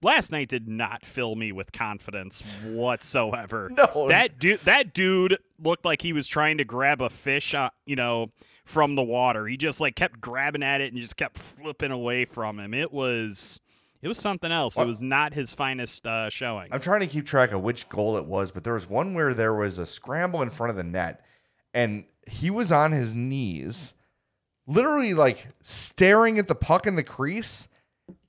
Last 0.03 0.31
night 0.31 0.49
did 0.49 0.69
not 0.69 1.05
fill 1.05 1.35
me 1.37 1.53
with 1.53 1.73
confidence 1.73 2.43
whatsoever. 2.65 3.71
No. 3.77 4.09
that 4.09 4.39
dude, 4.39 4.61
that 4.61 4.95
dude 4.95 5.39
looked 5.63 5.85
like 5.85 6.03
he 6.03 6.13
was 6.13 6.27
trying 6.27 6.59
to 6.59 6.65
grab 6.65 7.01
a 7.01 7.11
fish, 7.11 7.55
uh, 7.55 7.71
you 7.87 7.97
know, 7.97 8.31
from 8.65 8.95
the 8.95 9.03
water. 9.03 9.47
He 9.47 9.57
just 9.57 9.81
like 9.81 9.97
kept 9.97 10.21
grabbing 10.21 10.63
at 10.63 10.81
it 10.81 10.93
and 10.93 11.01
just 11.01 11.17
kept 11.17 11.39
flipping 11.39 11.91
away 11.91 12.25
from 12.27 12.59
him. 12.61 12.75
It 12.75 12.93
was, 12.93 13.61
it 14.03 14.09
was 14.09 14.19
something 14.19 14.53
else. 14.53 14.79
It 14.79 14.87
was 14.87 15.01
not 15.03 15.35
his 15.35 15.55
finest 15.55 16.07
uh, 16.07 16.29
showing. 16.31 16.69
I'm 16.73 16.81
trying 16.81 17.01
to 17.01 17.07
keep 17.07 17.27
track 17.27 17.53
of 17.53 17.63
which 17.63 17.89
goal 17.89 18.17
it 18.19 18.27
was, 18.27 18.51
but 18.51 18.65
there 18.65 18.75
was 18.75 18.89
one 18.89 19.15
where 19.15 19.35
there 19.35 19.55
was 19.55 19.79
a 19.79 19.87
scramble 19.87 20.43
in 20.43 20.51
front 20.51 20.71
of 20.71 20.77
the 20.77 20.85
net, 20.85 21.25
and 21.75 22.05
he 22.27 22.51
was 22.51 22.71
on 22.71 22.93
his 22.93 23.15
knees, 23.15 23.95
literally 24.67 25.15
like 25.15 25.49
staring 25.63 26.39
at 26.39 26.47
the 26.49 26.55
puck 26.55 26.87
in 26.87 26.97
the 26.97 27.03
crease, 27.03 27.69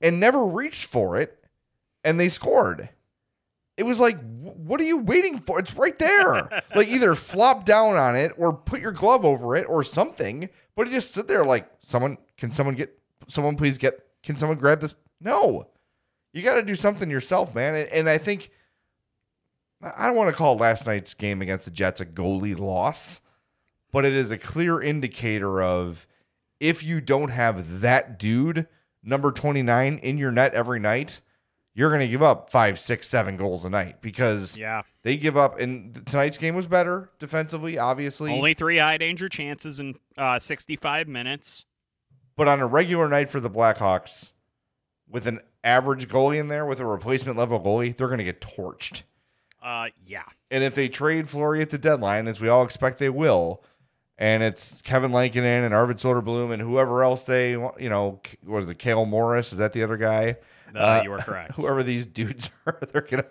and 0.00 0.18
never 0.18 0.44
reached 0.46 0.84
for 0.86 1.16
it, 1.16 1.37
and 2.04 2.18
they 2.18 2.28
scored. 2.28 2.88
It 3.76 3.84
was 3.84 4.00
like, 4.00 4.18
what 4.40 4.80
are 4.80 4.84
you 4.84 4.98
waiting 4.98 5.38
for? 5.38 5.58
It's 5.58 5.74
right 5.74 5.98
there. 5.98 6.62
like 6.74 6.88
either 6.88 7.14
flop 7.14 7.64
down 7.64 7.96
on 7.96 8.16
it 8.16 8.32
or 8.36 8.52
put 8.52 8.80
your 8.80 8.92
glove 8.92 9.24
over 9.24 9.54
it 9.54 9.68
or 9.68 9.84
something. 9.84 10.48
But 10.74 10.88
he 10.88 10.94
just 10.94 11.12
stood 11.12 11.28
there 11.28 11.44
like, 11.44 11.70
someone, 11.80 12.18
can 12.36 12.52
someone 12.52 12.74
get, 12.74 12.98
someone 13.28 13.56
please 13.56 13.78
get, 13.78 14.00
can 14.22 14.36
someone 14.36 14.58
grab 14.58 14.80
this? 14.80 14.96
No, 15.20 15.68
you 16.32 16.42
got 16.42 16.54
to 16.54 16.62
do 16.62 16.74
something 16.74 17.10
yourself, 17.10 17.54
man. 17.54 17.74
And, 17.74 17.88
and 17.90 18.08
I 18.08 18.18
think 18.18 18.50
I 19.80 20.06
don't 20.06 20.16
want 20.16 20.30
to 20.30 20.36
call 20.36 20.56
last 20.56 20.86
night's 20.86 21.14
game 21.14 21.40
against 21.40 21.64
the 21.64 21.70
Jets 21.70 22.00
a 22.00 22.06
goalie 22.06 22.58
loss, 22.58 23.20
but 23.92 24.04
it 24.04 24.12
is 24.12 24.30
a 24.30 24.38
clear 24.38 24.80
indicator 24.80 25.62
of 25.62 26.06
if 26.58 26.82
you 26.82 27.00
don't 27.00 27.30
have 27.30 27.80
that 27.80 28.18
dude, 28.18 28.66
number 29.04 29.30
29, 29.30 29.98
in 29.98 30.18
your 30.18 30.32
net 30.32 30.54
every 30.54 30.80
night, 30.80 31.20
you're 31.78 31.90
going 31.90 32.00
to 32.00 32.08
give 32.08 32.24
up 32.24 32.50
five, 32.50 32.80
six, 32.80 33.06
seven 33.06 33.36
goals 33.36 33.64
a 33.64 33.70
night 33.70 34.02
because 34.02 34.58
yeah, 34.58 34.82
they 35.04 35.16
give 35.16 35.36
up. 35.36 35.60
And 35.60 36.04
tonight's 36.06 36.36
game 36.36 36.56
was 36.56 36.66
better 36.66 37.08
defensively, 37.20 37.78
obviously. 37.78 38.32
only 38.32 38.52
three 38.52 38.78
high 38.78 38.98
danger 38.98 39.28
chances 39.28 39.78
in 39.78 39.94
uh, 40.16 40.40
65 40.40 41.06
minutes. 41.06 41.66
but 42.34 42.48
on 42.48 42.58
a 42.58 42.66
regular 42.66 43.08
night 43.08 43.30
for 43.30 43.38
the 43.38 43.48
Blackhawks, 43.48 44.32
with 45.08 45.28
an 45.28 45.38
average 45.62 46.08
goalie 46.08 46.40
in 46.40 46.48
there, 46.48 46.66
with 46.66 46.80
a 46.80 46.84
replacement 46.84 47.38
level 47.38 47.60
goalie, 47.60 47.96
they're 47.96 48.08
going 48.08 48.18
to 48.18 48.24
get 48.24 48.40
torched. 48.40 49.02
Uh, 49.62 49.86
yeah. 50.04 50.24
And 50.50 50.64
if 50.64 50.74
they 50.74 50.88
trade 50.88 51.28
Fleury 51.28 51.60
at 51.60 51.70
the 51.70 51.78
deadline, 51.78 52.26
as 52.26 52.40
we 52.40 52.48
all 52.48 52.64
expect 52.64 52.98
they 52.98 53.08
will, 53.08 53.62
and 54.18 54.42
it's 54.42 54.82
Kevin 54.82 55.12
Lankinen 55.12 55.62
and 55.62 55.72
Arvid 55.72 55.98
Soderblom 55.98 56.52
and 56.52 56.60
whoever 56.60 57.04
else 57.04 57.22
they, 57.24 57.56
want- 57.56 57.80
you 57.80 57.88
know, 57.88 58.20
what 58.44 58.64
is 58.64 58.68
it, 58.68 58.80
Cale 58.80 59.06
Morris? 59.06 59.52
Is 59.52 59.58
that 59.58 59.72
the 59.72 59.84
other 59.84 59.96
guy? 59.96 60.38
Uh, 60.74 61.00
you 61.04 61.12
are 61.12 61.18
correct. 61.18 61.52
Whoever 61.56 61.82
these 61.82 62.06
dudes 62.06 62.50
are, 62.66 62.78
they're 62.92 63.02
gonna 63.02 63.26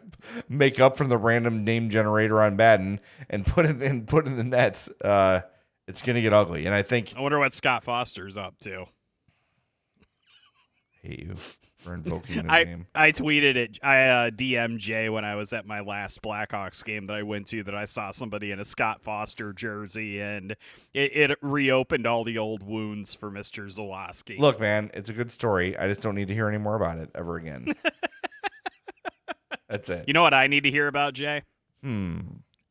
make 0.49 0.79
up 0.79 0.97
from 0.97 1.09
the 1.09 1.17
random 1.17 1.63
name 1.63 1.89
generator 1.89 2.41
on 2.41 2.55
Madden 2.55 2.99
and 3.29 3.45
put 3.45 3.65
it 3.65 3.81
in 3.81 4.05
put 4.05 4.25
in 4.25 4.37
the 4.37 4.43
nets. 4.43 4.89
Uh, 5.03 5.41
it's 5.87 6.01
gonna 6.01 6.21
get 6.21 6.33
ugly, 6.33 6.65
and 6.65 6.73
I 6.75 6.81
think 6.81 7.13
I 7.15 7.21
wonder 7.21 7.39
what 7.39 7.53
Scott 7.53 7.83
Foster's 7.83 8.37
up 8.37 8.59
to. 8.61 8.85
hate 11.01 11.19
you 11.19 11.35
for 11.87 11.93
invoking 11.93 12.43
the 12.47 12.51
I, 12.51 12.63
name. 12.65 12.87
I 12.93 13.11
tweeted 13.11 13.55
it. 13.55 13.79
I 13.81 14.03
uh, 14.03 14.29
DM'd 14.29 15.11
when 15.11 15.23
I 15.23 15.35
was 15.35 15.53
at 15.53 15.65
my 15.65 15.79
last 15.79 16.21
Blackhawks 16.21 16.83
game 16.83 17.07
that 17.07 17.13
I 17.15 17.23
went 17.23 17.47
to 17.47 17.63
that 17.63 17.73
I 17.73 17.85
saw 17.85 18.11
somebody 18.11 18.51
in 18.51 18.59
a 18.59 18.65
Scott 18.65 19.01
Foster 19.01 19.53
jersey 19.53 20.19
and 20.19 20.51
it, 20.93 21.31
it 21.31 21.37
reopened 21.41 22.05
all 22.05 22.23
the 22.23 22.37
old 22.37 22.61
wounds 22.61 23.13
for 23.13 23.31
Mr. 23.31 23.73
Zawaski. 23.73 24.37
Look, 24.37 24.59
man, 24.59 24.91
it's 24.93 25.09
a 25.09 25.13
good 25.13 25.31
story. 25.31 25.77
I 25.77 25.87
just 25.87 26.01
don't 26.01 26.15
need 26.15 26.27
to 26.27 26.33
hear 26.33 26.49
any 26.49 26.57
more 26.57 26.75
about 26.75 26.97
it 26.97 27.09
ever 27.15 27.37
again. 27.37 27.73
That's 29.69 29.89
it. 29.89 30.05
you 30.07 30.13
know 30.13 30.21
what 30.21 30.33
I 30.33 30.47
need 30.47 30.63
to 30.63 30.71
hear 30.71 30.87
about, 30.87 31.13
Jay? 31.13 31.43
Hmm. 31.81 32.19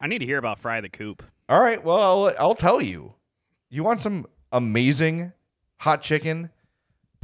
I 0.01 0.07
need 0.07 0.19
to 0.19 0.27
hear 0.27 0.39
about 0.39 0.59
Fry 0.59 0.81
the 0.81 0.89
Coop. 0.89 1.23
All 1.49 1.61
right. 1.61 1.83
Well, 1.83 2.01
I'll, 2.01 2.35
I'll 2.39 2.55
tell 2.55 2.83
you. 2.83 3.15
You 3.71 3.83
want 3.83 4.01
some 4.01 4.27
amazing 4.53 5.33
hot 5.79 6.03
chicken? 6.03 6.51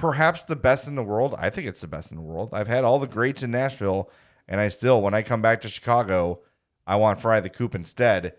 Perhaps 0.02 0.42
the 0.42 0.56
best 0.56 0.88
in 0.88 0.96
the 0.96 1.02
world. 1.04 1.32
I 1.38 1.48
think 1.48 1.68
it's 1.68 1.80
the 1.80 1.86
best 1.86 2.10
in 2.10 2.16
the 2.16 2.24
world. 2.24 2.50
I've 2.52 2.66
had 2.66 2.82
all 2.82 2.98
the 2.98 3.06
greats 3.06 3.44
in 3.44 3.52
Nashville, 3.52 4.10
and 4.48 4.60
I 4.60 4.68
still, 4.68 5.00
when 5.00 5.14
I 5.14 5.22
come 5.22 5.40
back 5.40 5.60
to 5.60 5.68
Chicago, 5.68 6.40
I 6.84 6.96
want 6.96 7.20
Fry 7.20 7.38
the 7.38 7.48
Coop 7.48 7.72
instead. 7.72 8.34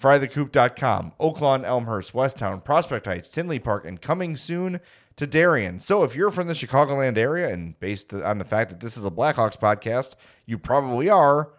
FryTheCoop.com, 0.00 1.14
Oaklawn, 1.18 1.64
Elmhurst, 1.64 2.12
Westtown, 2.12 2.64
Prospect 2.64 3.06
Heights, 3.06 3.28
Tinley 3.28 3.58
Park, 3.58 3.84
and 3.84 4.00
coming 4.00 4.36
soon 4.36 4.80
to 5.16 5.26
Darien. 5.26 5.80
So 5.80 6.04
if 6.04 6.14
you're 6.14 6.30
from 6.30 6.46
the 6.46 6.54
Chicagoland 6.54 7.18
area, 7.18 7.52
and 7.52 7.76
based 7.80 8.14
on 8.14 8.38
the 8.38 8.44
fact 8.44 8.70
that 8.70 8.78
this 8.78 8.96
is 8.96 9.04
a 9.04 9.10
Blackhawks 9.10 9.58
podcast, 9.58 10.14
you 10.46 10.58
probably 10.58 11.10
are, 11.10 11.54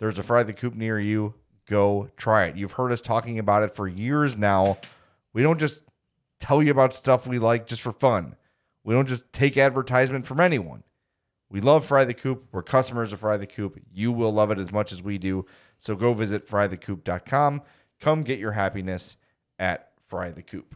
there's 0.00 0.18
a 0.18 0.24
Fry 0.24 0.42
the 0.42 0.52
Coop 0.52 0.74
near 0.74 0.98
you. 0.98 1.34
Go 1.66 2.10
try 2.16 2.46
it. 2.46 2.56
You've 2.56 2.72
heard 2.72 2.90
us 2.90 3.00
talking 3.00 3.38
about 3.38 3.62
it 3.62 3.76
for 3.76 3.86
years 3.86 4.36
now. 4.36 4.78
We 5.32 5.44
don't 5.44 5.60
just 5.60 5.82
tell 6.40 6.60
you 6.60 6.72
about 6.72 6.92
stuff 6.92 7.28
we 7.28 7.38
like 7.38 7.68
just 7.68 7.82
for 7.82 7.92
fun. 7.92 8.34
We 8.84 8.94
don't 8.94 9.08
just 9.08 9.32
take 9.32 9.56
advertisement 9.56 10.26
from 10.26 10.40
anyone. 10.40 10.82
We 11.50 11.60
love 11.60 11.84
Fry 11.84 12.04
the 12.04 12.14
Coop. 12.14 12.46
We're 12.50 12.62
customers 12.62 13.12
of 13.12 13.20
Fry 13.20 13.36
the 13.36 13.46
Coop. 13.46 13.78
You 13.92 14.10
will 14.10 14.32
love 14.32 14.50
it 14.50 14.58
as 14.58 14.72
much 14.72 14.90
as 14.90 15.02
we 15.02 15.18
do. 15.18 15.44
So 15.78 15.94
go 15.94 16.14
visit 16.14 16.46
frythecoop.com. 16.48 17.62
Come 18.00 18.22
get 18.22 18.38
your 18.38 18.52
happiness 18.52 19.16
at 19.58 19.90
Fry 20.00 20.30
the 20.30 20.42
Coop. 20.42 20.74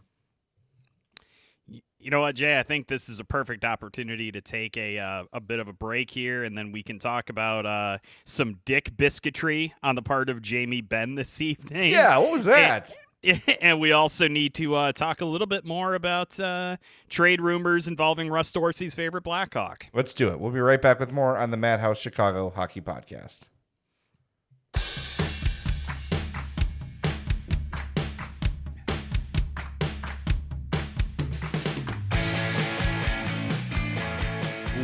You 1.99 2.11
know 2.11 2.21
what, 2.21 2.35
Jay? 2.35 2.59
I 2.59 2.63
think 2.63 2.87
this 2.87 3.09
is 3.09 3.19
a 3.19 3.23
perfect 3.23 3.65
opportunity 3.65 4.31
to 4.31 4.39
take 4.39 4.77
a 4.77 4.99
uh, 4.99 5.23
a 5.33 5.41
bit 5.41 5.59
of 5.59 5.67
a 5.67 5.73
break 5.73 6.11
here, 6.11 6.43
and 6.43 6.55
then 6.55 6.71
we 6.71 6.83
can 6.83 6.99
talk 6.99 7.29
about 7.29 7.65
uh, 7.65 7.97
some 8.23 8.59
dick 8.65 8.95
biscuitry 8.95 9.73
on 9.81 9.95
the 9.95 10.03
part 10.03 10.29
of 10.29 10.41
Jamie 10.41 10.81
Benn 10.81 11.15
this 11.15 11.41
evening. 11.41 11.91
Yeah, 11.91 12.19
what 12.19 12.31
was 12.31 12.45
that? 12.45 12.85
and 12.85 12.95
we 13.79 13.91
also 13.91 14.27
need 14.27 14.53
to 14.55 14.75
uh, 14.75 14.91
talk 14.91 15.21
a 15.21 15.25
little 15.25 15.47
bit 15.47 15.65
more 15.65 15.95
about 15.95 16.39
uh, 16.39 16.77
trade 17.09 17.41
rumors 17.41 17.87
involving 17.87 18.29
Russ 18.29 18.51
Dorsey's 18.51 18.95
favorite 18.95 19.23
Blackhawk. 19.23 19.87
Let's 19.93 20.13
do 20.13 20.29
it. 20.29 20.39
We'll 20.39 20.51
be 20.51 20.59
right 20.59 20.81
back 20.81 20.99
with 20.99 21.11
more 21.11 21.37
on 21.37 21.51
the 21.51 21.57
Madhouse 21.57 21.99
Chicago 21.99 22.49
Hockey 22.49 22.81
Podcast. 22.81 23.47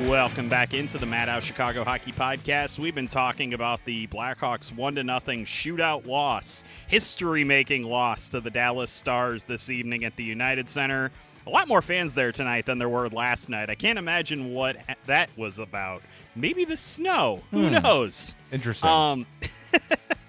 Welcome 0.04 0.50
back 0.50 0.74
into 0.74 0.98
the 0.98 1.06
Madhouse 1.06 1.46
Chicago 1.46 1.86
Hockey 1.86 2.12
Podcast. 2.12 2.78
We've 2.78 2.94
been 2.94 3.08
talking 3.08 3.54
about 3.54 3.84
the 3.86 4.06
Blackhawks 4.08 4.70
one 4.76 4.96
to 4.96 5.04
nothing 5.04 5.46
shootout 5.46 6.06
loss, 6.06 6.66
history-making 6.88 7.84
loss 7.84 8.28
to 8.30 8.42
the 8.42 8.50
Dallas 8.50 8.92
Stars 8.92 9.46
this 9.46 9.70
evening 9.70 10.04
at 10.04 10.18
the 10.18 10.24
United 10.26 10.68
Center. 10.68 11.10
A 11.48 11.50
lot 11.50 11.70
more 11.70 11.82
fans 11.82 12.14
there 12.16 12.34
tonight 12.34 12.66
than 12.66 12.80
there 12.80 12.90
were 12.90 13.08
last 13.08 13.48
night. 13.48 13.70
I 13.70 13.76
can't 13.76 13.98
imagine 13.98 14.54
what 14.54 14.76
that 15.06 15.30
was 15.38 15.58
about. 15.58 16.02
Maybe 16.36 16.66
the 16.66 16.78
snow. 16.78 17.42
Who 17.52 17.70
knows? 17.70 18.36
Interesting. 18.52 18.90
Um, 18.90 19.26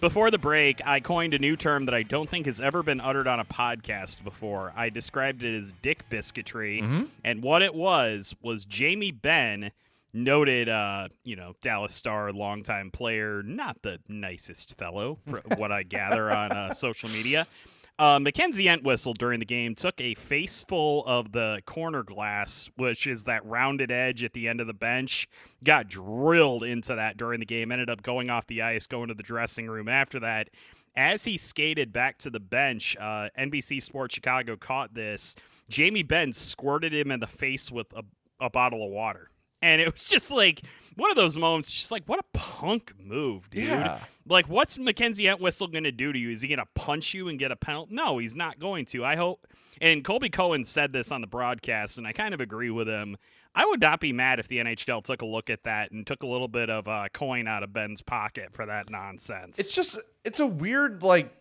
before 0.00 0.30
the 0.30 0.38
break, 0.38 0.80
I 0.86 1.00
coined 1.00 1.34
a 1.34 1.38
new 1.38 1.56
term 1.56 1.86
that 1.86 1.94
I 1.94 2.02
don't 2.02 2.28
think 2.28 2.46
has 2.46 2.60
ever 2.60 2.82
been 2.82 3.00
uttered 3.00 3.26
on 3.26 3.40
a 3.40 3.44
podcast 3.44 4.22
before. 4.24 4.72
I 4.76 4.90
described 4.90 5.42
it 5.42 5.58
as 5.58 5.72
dick 5.82 6.08
biscuitry, 6.08 6.80
and 7.24 7.42
what 7.42 7.62
it 7.62 7.74
was 7.74 8.34
was 8.42 8.64
Jamie 8.64 9.12
Benn, 9.12 9.72
noted, 10.12 10.68
uh, 10.68 11.08
you 11.24 11.36
know, 11.36 11.54
Dallas 11.60 11.94
Star, 11.94 12.32
longtime 12.32 12.90
player, 12.90 13.42
not 13.42 13.82
the 13.82 13.98
nicest 14.08 14.76
fellow, 14.78 15.18
from 15.26 15.42
what 15.58 15.70
I 15.72 15.82
gather 15.82 16.30
on 16.30 16.52
uh, 16.52 16.70
social 16.72 17.08
media. 17.10 17.46
Uh, 17.98 18.18
Mackenzie 18.18 18.68
Entwistle 18.68 19.14
during 19.14 19.40
the 19.40 19.46
game 19.46 19.74
took 19.74 19.98
a 20.00 20.14
face 20.14 20.64
full 20.68 21.02
of 21.06 21.32
the 21.32 21.62
corner 21.64 22.02
glass, 22.02 22.68
which 22.76 23.06
is 23.06 23.24
that 23.24 23.44
rounded 23.46 23.90
edge 23.90 24.22
at 24.22 24.34
the 24.34 24.48
end 24.48 24.60
of 24.60 24.66
the 24.66 24.74
bench. 24.74 25.26
Got 25.64 25.88
drilled 25.88 26.62
into 26.62 26.94
that 26.94 27.16
during 27.16 27.40
the 27.40 27.46
game. 27.46 27.72
Ended 27.72 27.88
up 27.88 28.02
going 28.02 28.28
off 28.28 28.46
the 28.46 28.60
ice, 28.60 28.86
going 28.86 29.08
to 29.08 29.14
the 29.14 29.22
dressing 29.22 29.66
room 29.66 29.88
after 29.88 30.20
that. 30.20 30.50
As 30.94 31.24
he 31.24 31.38
skated 31.38 31.92
back 31.92 32.18
to 32.18 32.30
the 32.30 32.40
bench, 32.40 32.96
uh, 33.00 33.28
NBC 33.38 33.82
Sports 33.82 34.14
Chicago 34.14 34.56
caught 34.56 34.94
this. 34.94 35.34
Jamie 35.68 36.02
Benn 36.02 36.34
squirted 36.34 36.92
him 36.92 37.10
in 37.10 37.20
the 37.20 37.26
face 37.26 37.72
with 37.72 37.86
a, 37.94 38.02
a 38.40 38.50
bottle 38.50 38.84
of 38.84 38.90
water. 38.90 39.30
And 39.62 39.80
it 39.80 39.90
was 39.90 40.04
just 40.04 40.30
like 40.30 40.62
one 40.96 41.10
of 41.10 41.16
those 41.16 41.36
moments, 41.36 41.70
she's 41.70 41.90
like, 41.90 42.04
what 42.06 42.18
a 42.18 42.24
punk 42.32 42.92
move, 42.98 43.48
dude. 43.50 43.64
Yeah. 43.64 44.00
Like, 44.26 44.48
what's 44.48 44.76
Mackenzie 44.76 45.28
Entwistle 45.28 45.68
going 45.68 45.84
to 45.84 45.92
do 45.92 46.12
to 46.12 46.18
you? 46.18 46.30
Is 46.30 46.40
he 46.40 46.48
going 46.48 46.58
to 46.58 46.66
punch 46.74 47.14
you 47.14 47.28
and 47.28 47.38
get 47.38 47.52
a 47.52 47.56
penalty? 47.56 47.94
No, 47.94 48.18
he's 48.18 48.34
not 48.34 48.58
going 48.58 48.86
to. 48.86 49.04
I 49.04 49.14
hope. 49.14 49.46
And 49.80 50.02
Colby 50.02 50.30
Cohen 50.30 50.64
said 50.64 50.92
this 50.92 51.12
on 51.12 51.20
the 51.20 51.26
broadcast, 51.26 51.98
and 51.98 52.06
I 52.06 52.12
kind 52.12 52.32
of 52.32 52.40
agree 52.40 52.70
with 52.70 52.88
him. 52.88 53.16
I 53.54 53.64
would 53.66 53.80
not 53.80 54.00
be 54.00 54.12
mad 54.12 54.38
if 54.38 54.48
the 54.48 54.58
NHL 54.58 55.04
took 55.04 55.22
a 55.22 55.26
look 55.26 55.48
at 55.48 55.64
that 55.64 55.90
and 55.90 56.06
took 56.06 56.22
a 56.22 56.26
little 56.26 56.48
bit 56.48 56.70
of 56.70 56.86
a 56.86 57.08
coin 57.12 57.46
out 57.46 57.62
of 57.62 57.72
Benn's 57.72 58.02
pocket 58.02 58.52
for 58.52 58.66
that 58.66 58.90
nonsense. 58.90 59.58
It's 59.58 59.74
just 59.74 59.98
it's 60.24 60.40
a 60.40 60.46
weird 60.46 61.02
like, 61.02 61.34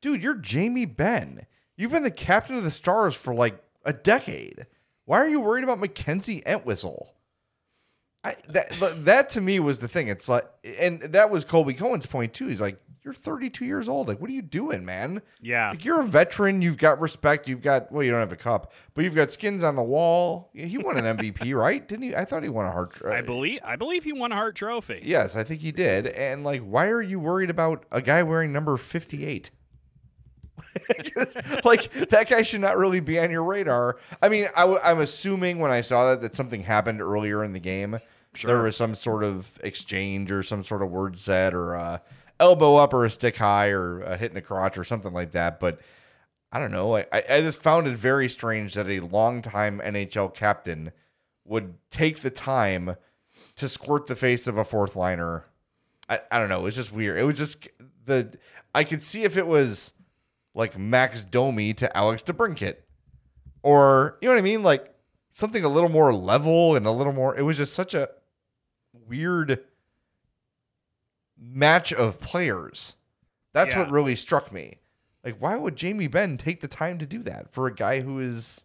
dude, 0.00 0.22
you're 0.22 0.34
Jamie 0.34 0.84
Benn. 0.84 1.46
You've 1.76 1.92
been 1.92 2.02
the 2.02 2.10
captain 2.10 2.56
of 2.56 2.64
the 2.64 2.70
Stars 2.70 3.14
for 3.14 3.34
like 3.34 3.62
a 3.84 3.92
decade. 3.92 4.66
Why 5.04 5.18
are 5.18 5.28
you 5.28 5.40
worried 5.40 5.64
about 5.64 5.78
Mackenzie 5.78 6.42
Entwistle? 6.44 7.14
I, 8.22 8.36
that 8.48 9.04
that 9.04 9.28
to 9.30 9.40
me 9.40 9.60
was 9.60 9.78
the 9.78 9.88
thing. 9.88 10.08
It's 10.08 10.28
like, 10.28 10.46
and 10.78 11.00
that 11.00 11.30
was 11.30 11.44
Colby 11.44 11.72
Cohen's 11.74 12.06
point 12.06 12.34
too. 12.34 12.48
He's 12.48 12.60
like, 12.60 12.78
you're 13.02 13.14
32 13.14 13.64
years 13.64 13.88
old. 13.88 14.08
Like, 14.08 14.20
what 14.20 14.28
are 14.28 14.34
you 14.34 14.42
doing, 14.42 14.84
man? 14.84 15.22
Yeah. 15.40 15.70
Like, 15.70 15.86
you're 15.86 16.00
a 16.00 16.06
veteran. 16.06 16.60
You've 16.60 16.76
got 16.76 17.00
respect. 17.00 17.48
You've 17.48 17.62
got 17.62 17.90
well, 17.90 18.02
you 18.02 18.10
don't 18.10 18.20
have 18.20 18.32
a 18.32 18.36
cup, 18.36 18.72
but 18.92 19.04
you've 19.04 19.14
got 19.14 19.32
skins 19.32 19.62
on 19.62 19.74
the 19.74 19.82
wall. 19.82 20.50
He 20.52 20.76
won 20.76 20.98
an 20.98 21.16
MVP, 21.16 21.56
right? 21.56 21.86
Didn't 21.86 22.02
he? 22.02 22.14
I 22.14 22.26
thought 22.26 22.42
he 22.42 22.50
won 22.50 22.66
a 22.66 22.70
Hart. 22.70 22.92
I 23.06 23.22
believe 23.22 23.60
I 23.64 23.76
believe 23.76 24.04
he 24.04 24.12
won 24.12 24.32
a 24.32 24.36
Hart 24.36 24.54
Trophy. 24.54 25.00
Yes, 25.02 25.34
I 25.34 25.42
think 25.42 25.62
he 25.62 25.72
did. 25.72 26.08
And 26.08 26.44
like, 26.44 26.60
why 26.60 26.88
are 26.88 27.02
you 27.02 27.18
worried 27.20 27.48
about 27.50 27.86
a 27.90 28.02
guy 28.02 28.22
wearing 28.22 28.52
number 28.52 28.76
58? 28.76 29.50
like 31.64 31.90
that 31.92 32.26
guy 32.28 32.42
should 32.42 32.60
not 32.60 32.76
really 32.76 33.00
be 33.00 33.18
on 33.18 33.30
your 33.30 33.44
radar. 33.44 33.98
I 34.22 34.28
mean, 34.28 34.48
i 34.56 34.60
w- 34.60 34.80
I'm 34.82 35.00
assuming 35.00 35.58
when 35.58 35.70
I 35.70 35.80
saw 35.80 36.10
that 36.10 36.22
that 36.22 36.34
something 36.34 36.62
happened 36.62 37.00
earlier 37.00 37.44
in 37.44 37.52
the 37.52 37.60
game. 37.60 37.98
There 38.44 38.62
was 38.62 38.76
some 38.76 38.94
sort 38.94 39.24
of 39.24 39.58
exchange 39.64 40.30
or 40.30 40.42
some 40.42 40.62
sort 40.62 40.82
of 40.82 40.90
word 40.90 41.18
said 41.18 41.52
or 41.52 41.74
a 41.74 42.02
elbow 42.38 42.76
up 42.76 42.94
or 42.94 43.04
a 43.04 43.10
stick 43.10 43.36
high 43.36 43.68
or 43.68 44.00
a 44.02 44.16
hit 44.16 44.30
in 44.30 44.34
the 44.34 44.40
crotch 44.40 44.78
or 44.78 44.84
something 44.84 45.12
like 45.12 45.32
that. 45.32 45.60
But 45.60 45.80
I 46.52 46.58
don't 46.58 46.70
know. 46.72 46.96
I, 46.96 47.06
I 47.12 47.40
just 47.40 47.60
found 47.60 47.86
it 47.86 47.94
very 47.94 48.28
strange 48.28 48.74
that 48.74 48.88
a 48.88 49.00
longtime 49.00 49.80
NHL 49.84 50.34
captain 50.34 50.92
would 51.44 51.74
take 51.90 52.20
the 52.20 52.30
time 52.30 52.96
to 53.56 53.68
squirt 53.68 54.06
the 54.06 54.16
face 54.16 54.46
of 54.46 54.56
a 54.56 54.64
fourth 54.64 54.96
liner. 54.96 55.44
I, 56.08 56.20
I 56.30 56.38
don't 56.38 56.48
know. 56.48 56.60
It 56.60 56.64
was 56.64 56.76
just 56.76 56.92
weird. 56.92 57.18
It 57.18 57.24
was 57.24 57.38
just 57.38 57.68
the 58.04 58.36
I 58.74 58.84
could 58.84 59.02
see 59.02 59.24
if 59.24 59.36
it 59.36 59.46
was 59.46 59.92
like 60.54 60.78
Max 60.78 61.24
Domi 61.24 61.74
to 61.74 61.96
Alex 61.96 62.22
DeBrincat. 62.22 62.76
Or 63.62 64.18
you 64.20 64.28
know 64.28 64.34
what 64.34 64.40
I 64.40 64.44
mean? 64.44 64.62
Like 64.62 64.92
something 65.30 65.64
a 65.64 65.68
little 65.68 65.88
more 65.88 66.12
level 66.12 66.74
and 66.76 66.86
a 66.86 66.90
little 66.90 67.12
more 67.12 67.36
it 67.36 67.42
was 67.42 67.56
just 67.56 67.72
such 67.74 67.94
a 67.94 68.08
weird 68.92 69.62
match 71.38 71.92
of 71.92 72.20
players. 72.20 72.96
That's 73.52 73.72
Yeah. 73.72 73.80
what 73.80 73.90
really 73.90 74.16
struck 74.16 74.52
me. 74.52 74.78
Like, 75.24 75.36
why 75.38 75.56
would 75.56 75.76
Jamie 75.76 76.06
Benn 76.06 76.36
take 76.38 76.60
the 76.60 76.68
time 76.68 76.98
to 76.98 77.06
do 77.06 77.22
that 77.24 77.52
for 77.52 77.66
a 77.66 77.74
guy 77.74 78.00
who 78.00 78.18
is 78.20 78.64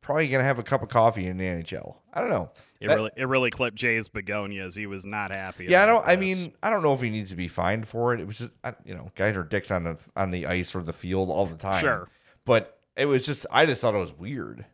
probably 0.00 0.28
going 0.28 0.40
to 0.40 0.44
have 0.44 0.58
a 0.58 0.62
cup 0.62 0.82
of 0.82 0.88
coffee 0.88 1.26
in 1.26 1.36
the 1.38 1.44
NHL? 1.44 1.96
I 2.14 2.20
don't 2.20 2.30
know. 2.30 2.50
It 2.80 2.88
That- 2.88 2.94
really 2.96 3.10
it 3.16 3.24
really 3.28 3.50
clipped 3.50 3.76
Jay's 3.76 4.08
begonias. 4.08 4.76
He 4.76 4.86
was 4.86 5.04
not 5.04 5.30
happy. 5.30 5.66
yeah, 5.68 5.82
I 5.82 5.86
don't. 5.86 6.04
I 6.06 6.16
mean, 6.16 6.52
I 6.62 6.70
don't 6.70 6.82
know 6.82 6.92
if 6.92 7.00
he 7.00 7.10
needs 7.10 7.30
to 7.30 7.36
be 7.36 7.48
fined 7.48 7.86
for 7.88 8.14
it. 8.14 8.20
It 8.20 8.26
was 8.26 8.38
just, 8.38 8.52
I, 8.64 8.74
you 8.84 8.94
know, 8.94 9.10
guys 9.14 9.36
are 9.36 9.42
dicks 9.44 9.70
on 9.70 9.84
the 9.84 9.98
on 10.16 10.30
the 10.30 10.46
ice 10.46 10.74
or 10.74 10.82
the 10.82 10.92
field 10.92 11.30
all 11.30 11.46
the 11.46 11.56
time. 11.56 11.80
Sure. 11.80 12.08
but 12.44 12.78
it 12.96 13.06
was 13.06 13.24
just, 13.24 13.46
I 13.50 13.64
just 13.66 13.80
thought 13.80 13.94
it 13.94 13.98
was 13.98 14.12
weird. 14.12 14.64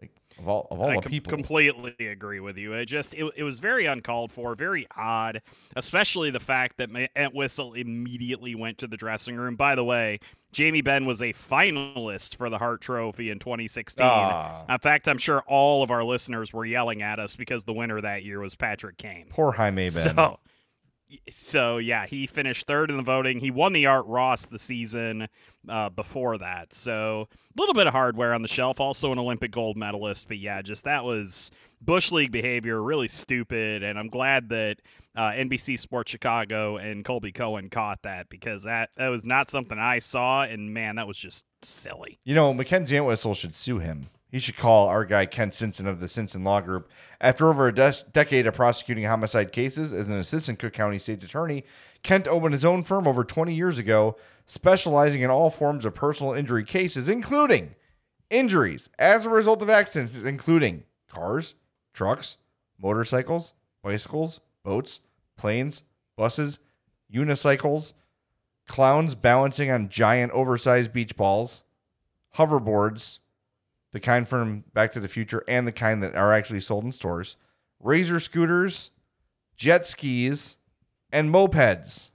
Like 0.00 0.12
of 0.38 0.48
all 0.48 0.66
of 0.70 0.80
all 0.80 0.88
I 0.90 0.96
the 0.96 1.02
com- 1.02 1.10
people, 1.12 1.30
completely 1.30 1.94
agree 2.08 2.40
with 2.40 2.56
you. 2.58 2.72
It 2.74 2.86
just 2.86 3.14
it, 3.14 3.30
it 3.36 3.42
was 3.44 3.58
very 3.60 3.86
uncalled 3.86 4.32
for, 4.32 4.54
very 4.54 4.86
odd, 4.96 5.42
especially 5.76 6.30
the 6.30 6.40
fact 6.40 6.78
that 6.78 6.90
Ma- 6.90 7.06
Entwistle 7.16 7.74
immediately 7.74 8.54
went 8.54 8.78
to 8.78 8.86
the 8.86 8.96
dressing 8.96 9.36
room. 9.36 9.56
By 9.56 9.74
the 9.74 9.84
way, 9.84 10.18
Jamie 10.54 10.82
Benn 10.82 11.04
was 11.04 11.20
a 11.20 11.32
finalist 11.32 12.36
for 12.36 12.48
the 12.48 12.58
Hart 12.58 12.80
Trophy 12.80 13.28
in 13.28 13.40
2016. 13.40 14.06
Ah. 14.06 14.64
In 14.72 14.78
fact, 14.78 15.08
I'm 15.08 15.18
sure 15.18 15.42
all 15.48 15.82
of 15.82 15.90
our 15.90 16.04
listeners 16.04 16.52
were 16.52 16.64
yelling 16.64 17.02
at 17.02 17.18
us 17.18 17.34
because 17.34 17.64
the 17.64 17.72
winner 17.72 18.00
that 18.00 18.22
year 18.22 18.38
was 18.38 18.54
Patrick 18.54 18.96
Kane. 18.96 19.26
poor 19.30 19.50
Jamie 19.50 19.90
Benn. 19.90 20.14
So, 20.14 20.38
so 21.30 21.78
yeah, 21.78 22.06
he 22.06 22.26
finished 22.26 22.66
third 22.66 22.90
in 22.90 22.96
the 22.96 23.02
voting. 23.02 23.40
He 23.40 23.50
won 23.50 23.72
the 23.72 23.86
Art 23.86 24.06
Ross 24.06 24.46
the 24.46 24.58
season 24.58 25.28
uh, 25.68 25.90
before 25.90 26.38
that. 26.38 26.72
So 26.72 27.28
a 27.30 27.60
little 27.60 27.74
bit 27.74 27.86
of 27.86 27.92
hardware 27.92 28.34
on 28.34 28.42
the 28.42 28.48
shelf. 28.48 28.80
Also 28.80 29.12
an 29.12 29.18
Olympic 29.18 29.50
gold 29.50 29.76
medalist. 29.76 30.28
But 30.28 30.38
yeah, 30.38 30.62
just 30.62 30.84
that 30.84 31.04
was 31.04 31.50
bush 31.80 32.12
league 32.12 32.32
behavior, 32.32 32.82
really 32.82 33.08
stupid. 33.08 33.82
And 33.82 33.98
I'm 33.98 34.08
glad 34.08 34.48
that 34.50 34.78
uh, 35.16 35.30
NBC 35.30 35.78
Sports 35.78 36.10
Chicago 36.10 36.76
and 36.76 37.04
Colby 37.04 37.32
Cohen 37.32 37.70
caught 37.70 38.02
that 38.02 38.28
because 38.28 38.64
that 38.64 38.90
that 38.96 39.08
was 39.08 39.24
not 39.24 39.50
something 39.50 39.78
I 39.78 39.98
saw. 39.98 40.42
And 40.42 40.74
man, 40.74 40.96
that 40.96 41.06
was 41.06 41.18
just 41.18 41.44
silly. 41.62 42.18
You 42.24 42.34
know, 42.34 42.52
Mackenzie 42.52 42.96
Entwistle 42.96 43.34
should 43.34 43.54
sue 43.54 43.78
him. 43.78 44.08
He 44.34 44.40
should 44.40 44.56
call 44.56 44.88
our 44.88 45.04
guy 45.04 45.26
Ken 45.26 45.52
Sinson 45.52 45.86
of 45.86 46.00
the 46.00 46.08
Sinson 46.08 46.44
Law 46.44 46.60
Group. 46.60 46.90
After 47.20 47.48
over 47.48 47.68
a 47.68 47.72
des- 47.72 48.02
decade 48.12 48.48
of 48.48 48.54
prosecuting 48.54 49.04
homicide 49.04 49.52
cases 49.52 49.92
as 49.92 50.10
an 50.10 50.18
assistant 50.18 50.58
Cook 50.58 50.72
County 50.72 50.98
State's 50.98 51.24
attorney, 51.24 51.62
Kent 52.02 52.26
opened 52.26 52.52
his 52.52 52.64
own 52.64 52.82
firm 52.82 53.06
over 53.06 53.22
20 53.22 53.54
years 53.54 53.78
ago, 53.78 54.16
specializing 54.44 55.20
in 55.20 55.30
all 55.30 55.50
forms 55.50 55.84
of 55.84 55.94
personal 55.94 56.32
injury 56.32 56.64
cases, 56.64 57.08
including 57.08 57.76
injuries 58.28 58.90
as 58.98 59.24
a 59.24 59.30
result 59.30 59.62
of 59.62 59.70
accidents, 59.70 60.24
including 60.24 60.82
cars, 61.08 61.54
trucks, 61.92 62.36
motorcycles, 62.76 63.52
bicycles, 63.84 64.40
boats, 64.64 64.98
planes, 65.36 65.84
buses, 66.16 66.58
unicycles, 67.08 67.92
clowns 68.66 69.14
balancing 69.14 69.70
on 69.70 69.88
giant 69.88 70.32
oversized 70.32 70.92
beach 70.92 71.16
balls, 71.16 71.62
hoverboards, 72.36 73.20
the 73.94 74.00
kind 74.00 74.28
from 74.28 74.64
Back 74.74 74.90
to 74.92 75.00
the 75.00 75.06
Future 75.06 75.44
and 75.46 75.68
the 75.68 75.72
kind 75.72 76.02
that 76.02 76.16
are 76.16 76.32
actually 76.32 76.58
sold 76.58 76.82
in 76.82 76.90
stores, 76.90 77.36
razor 77.80 78.18
scooters, 78.18 78.90
jet 79.56 79.86
skis, 79.86 80.56
and 81.12 81.32
mopeds, 81.32 82.10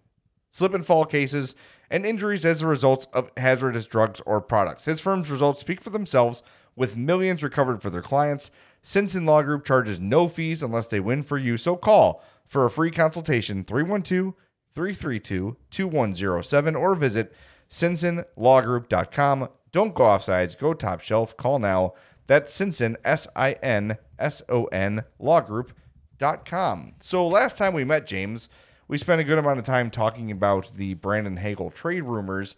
slip 0.52 0.74
and 0.74 0.86
fall 0.86 1.06
cases, 1.06 1.56
and 1.90 2.06
injuries 2.06 2.44
as 2.44 2.62
a 2.62 2.68
result 2.68 3.08
of 3.14 3.32
hazardous 3.38 3.88
drugs 3.88 4.22
or 4.26 4.42
products. 4.42 4.84
His 4.84 5.00
firm's 5.00 5.32
results 5.32 5.62
speak 5.62 5.80
for 5.80 5.90
themselves 5.90 6.44
with 6.76 6.98
millions 6.98 7.42
recovered 7.44 7.82
for 7.82 7.90
their 7.90 8.02
clients. 8.02 8.52
Sinson 8.84 9.26
Law 9.26 9.42
Group 9.42 9.64
charges 9.64 10.02
no 10.02 10.28
fees 10.28 10.62
unless 10.62 10.88
they 10.88 11.00
win 11.00 11.24
for 11.24 11.38
you. 11.38 11.56
So 11.56 11.78
call 11.78 12.22
for 12.46 12.66
a 12.66 12.70
free 12.70 12.92
consultation 12.92 13.64
312 13.64 14.34
332 14.74 15.56
2107 15.72 16.76
or 16.76 16.94
visit 16.96 17.34
SinsonLawGroup.com. 17.70 19.48
Don't 19.72 19.94
go 19.94 20.04
offsides, 20.04 20.58
go 20.58 20.74
top 20.74 21.02
shelf. 21.02 21.38
Call 21.38 21.60
now. 21.60 21.94
That's 22.28 22.56
Sinson, 22.56 22.96
S 23.04 23.28
I 23.36 23.54
N 23.54 23.98
S 24.20 24.42
O 24.50 24.66
N, 24.66 25.04
lawgroup.com. 25.22 26.94
So 27.02 27.28
last 27.28 27.58
time 27.58 27.74
we 27.74 27.84
met, 27.84 28.06
James, 28.06 28.50
we 28.88 28.98
spent 28.98 29.22
a 29.22 29.24
good 29.24 29.38
amount 29.38 29.60
of 29.60 29.66
time 29.66 29.90
talking 29.90 30.32
about 30.32 30.72
the 30.76 30.96
Brandon 30.96 31.38
Hagel 31.38 31.72
trade 31.72 32.04
rumors. 32.04 32.56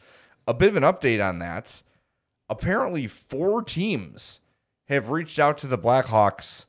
A 0.47 0.54
bit 0.54 0.69
of 0.69 0.76
an 0.76 0.84
update 0.84 1.26
on 1.26 1.39
that. 1.39 1.82
Apparently, 2.50 3.08
four 3.08 3.62
teams 3.63 4.39
have 4.88 5.10
reached 5.10 5.39
out 5.39 5.58
to 5.60 5.67
the 5.67 5.78
Blackhawks 5.78 6.65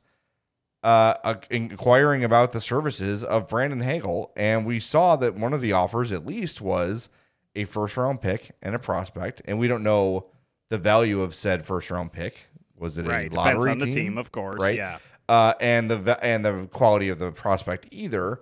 uh, 0.83 1.15
uh, 1.23 1.35
inquiring 1.49 2.23
about 2.23 2.51
the 2.51 2.59
services 2.59 3.23
of 3.23 3.47
Brandon 3.47 3.81
Hagel. 3.81 4.31
And 4.35 4.65
we 4.65 4.79
saw 4.79 5.15
that 5.15 5.35
one 5.35 5.53
of 5.53 5.61
the 5.61 5.71
offers, 5.73 6.11
at 6.11 6.25
least, 6.25 6.61
was 6.61 7.09
a 7.55 7.65
first 7.65 7.97
round 7.97 8.21
pick 8.21 8.51
and 8.61 8.75
a 8.75 8.79
prospect. 8.79 9.41
And 9.45 9.59
we 9.59 9.67
don't 9.67 9.83
know 9.83 10.27
the 10.69 10.77
value 10.77 11.21
of 11.21 11.35
said 11.35 11.65
first 11.65 11.89
round 11.91 12.11
pick. 12.11 12.47
Was 12.77 12.97
it 12.97 13.05
Right. 13.05 13.31
a 13.31 13.35
lottery 13.35 13.59
Depends 13.59 13.65
on 13.67 13.79
the 13.79 13.85
team? 13.85 13.95
team, 13.95 14.17
of 14.17 14.31
course. 14.31 14.59
Right. 14.61 14.75
Yeah. 14.75 14.97
Uh, 15.29 15.53
and 15.61 15.89
the 15.89 16.17
and 16.23 16.43
the 16.43 16.67
quality 16.71 17.09
of 17.09 17.19
the 17.19 17.31
prospect 17.31 17.87
either. 17.91 18.41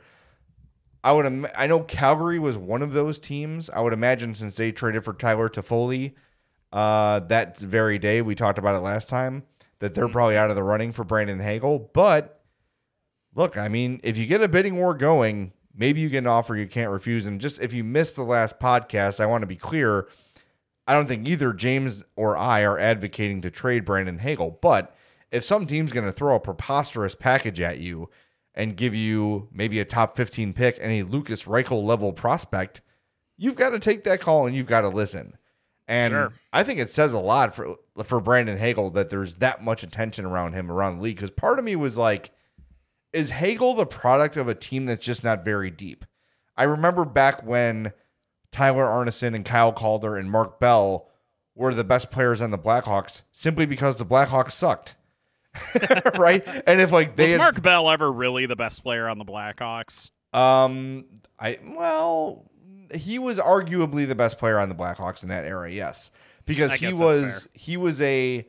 I 1.04 1.12
would 1.14 1.26
Im- 1.26 1.48
I 1.58 1.68
know 1.68 1.82
Calgary 1.82 2.40
was 2.40 2.58
one 2.58 2.82
of 2.82 2.94
those 2.94 3.20
teams. 3.20 3.70
I 3.70 3.82
would 3.82 3.94
imagine 3.94 4.34
since 4.36 4.56
they 4.56 4.72
traded 4.72 5.04
for 5.04 5.14
Tyler 5.14 5.50
Toffoli 5.50 6.14
uh, 6.72 7.20
that 7.22 7.58
very 7.58 7.98
day 8.00 8.22
we 8.22 8.34
talked 8.36 8.58
about 8.60 8.76
it 8.76 8.80
last 8.80 9.10
time 9.10 9.44
that 9.80 9.94
they're 9.96 10.08
probably 10.08 10.38
out 10.38 10.50
of 10.52 10.56
the 10.56 10.64
running 10.64 10.92
for 10.92 11.04
Brandon 11.04 11.40
Hagel. 11.40 11.90
But 11.94 12.42
look, 13.36 13.58
I 13.58 13.68
mean, 13.68 14.00
if 14.04 14.18
you 14.18 14.26
get 14.28 14.42
a 14.42 14.48
bidding 14.48 14.76
war 14.78 14.94
going, 14.94 15.54
maybe 15.76 16.02
you 16.02 16.10
get 16.10 16.20
an 16.20 16.28
offer 16.28 16.56
you 16.56 16.68
can't 16.68 16.92
refuse. 16.92 17.26
And 17.26 17.42
just 17.42 17.60
if 17.62 17.74
you 17.74 17.84
missed 17.84 18.16
the 18.16 18.24
last 18.24 18.60
podcast, 18.60 19.20
I 19.20 19.26
want 19.26 19.42
to 19.42 19.48
be 19.48 19.56
clear. 19.56 20.08
I 20.92 20.94
don't 20.94 21.08
think 21.08 21.26
either 21.26 21.54
James 21.54 22.04
or 22.18 22.36
I 22.36 22.66
are 22.66 22.78
advocating 22.78 23.42
to 23.44 23.50
trade 23.50 23.86
Brandon 23.86 24.20
Hagel, 24.20 24.60
but 24.62 24.94
if 25.32 25.42
some 25.42 25.66
team's 25.66 25.94
going 25.94 26.06
to 26.06 26.12
throw 26.12 26.36
a 26.36 26.40
preposterous 26.42 27.16
package 27.16 27.62
at 27.62 27.80
you 27.80 28.10
and 28.54 28.76
give 28.76 28.94
you 28.94 29.48
maybe 29.54 29.80
a 29.80 29.86
top 29.86 30.18
15 30.18 30.52
pick 30.52 30.78
and 30.82 30.92
a 30.92 31.04
Lucas 31.04 31.46
Reichel 31.46 31.86
level 31.86 32.12
prospect, 32.12 32.82
you've 33.38 33.56
got 33.56 33.70
to 33.70 33.80
take 33.80 34.04
that 34.04 34.20
call 34.20 34.46
and 34.46 34.54
you've 34.54 34.68
got 34.68 34.82
to 34.82 34.90
listen. 34.90 35.38
And 35.88 36.12
Sure. 36.12 36.34
I 36.52 36.66
think 36.66 36.82
it 36.82 36.90
says 36.90 37.14
a 37.14 37.20
lot 37.20 37.56
for 37.56 37.78
for 38.04 38.20
Brandon 38.20 38.58
Hagel 38.58 38.90
that 38.90 39.10
there's 39.10 39.36
that 39.36 39.64
much 39.64 39.84
attention 39.84 40.26
around 40.26 40.56
him 40.56 40.70
around 40.70 40.98
the 40.98 41.04
league. 41.04 41.16
Because 41.16 41.32
part 41.32 41.58
of 41.58 41.64
me 41.64 41.78
was 41.78 41.98
like, 41.98 42.32
is 43.14 43.30
Hagel 43.30 43.76
the 43.76 43.86
product 43.86 44.36
of 44.36 44.50
a 44.50 44.56
team 44.56 44.88
that's 44.88 45.06
just 45.06 45.24
not 45.24 45.46
very 45.46 45.72
deep? 45.72 46.04
I 46.58 46.64
remember 46.64 47.06
back 47.06 47.46
when 47.46 47.94
Tyler 48.52 48.86
Arnason 48.86 49.36
and 49.36 49.46
Kyle 49.46 49.72
Calder 49.74 50.18
and 50.18 50.30
Mark 50.30 50.60
Bell 50.60 51.08
were 51.56 51.74
the 51.74 51.84
best 51.84 52.12
players 52.12 52.42
on 52.42 52.52
the 52.52 52.58
Blackhawks 52.58 53.22
simply 53.32 53.66
because 53.66 53.98
the 53.98 54.06
Blackhawks 54.06 54.52
sucked. 54.52 54.96
right? 56.18 56.46
And 56.66 56.80
if 56.80 56.92
like 56.92 57.16
they 57.16 57.24
Was 57.24 57.32
had, 57.32 57.38
Mark 57.38 57.62
Bell 57.62 57.90
ever 57.90 58.12
really 58.12 58.46
the 58.46 58.56
best 58.56 58.84
player 58.84 59.08
on 59.08 59.18
the 59.18 59.26
Blackhawks? 59.26 60.10
um 60.34 61.04
I 61.38 61.60
well 61.76 62.50
he 62.94 63.20
was 63.20 63.38
arguably 63.38 64.08
the 64.08 64.16
best 64.16 64.38
player 64.38 64.60
on 64.60 64.70
the 64.70 64.76
Blackhawks 64.76 65.24
in 65.24 65.30
that 65.30 65.44
era, 65.44 65.70
yes. 65.70 66.10
Because 66.46 66.72
I 66.72 66.78
he 66.78 66.94
was 66.94 67.48
he 67.54 67.76
was 67.78 68.02
a 68.02 68.48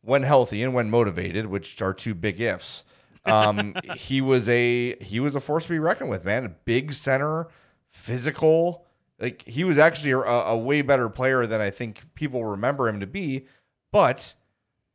when 0.00 0.22
healthy 0.22 0.62
and 0.62 0.72
when 0.74 0.90
motivated, 0.90 1.46
which 1.46 1.80
are 1.82 1.92
two 1.92 2.14
big 2.14 2.40
ifs. 2.40 2.84
Um 3.26 3.74
he 3.96 4.22
was 4.22 4.48
a 4.48 4.96
he 5.02 5.20
was 5.20 5.36
a 5.36 5.40
force 5.40 5.64
to 5.64 5.70
be 5.70 5.78
reckoned 5.78 6.08
with, 6.08 6.24
man. 6.24 6.46
A 6.46 6.50
big 6.50 6.92
center, 6.94 7.48
physical. 7.90 8.86
Like 9.22 9.42
he 9.42 9.62
was 9.62 9.78
actually 9.78 10.10
a, 10.10 10.18
a 10.18 10.58
way 10.58 10.82
better 10.82 11.08
player 11.08 11.46
than 11.46 11.60
I 11.60 11.70
think 11.70 12.12
people 12.16 12.44
remember 12.44 12.88
him 12.88 12.98
to 12.98 13.06
be, 13.06 13.46
but 13.92 14.34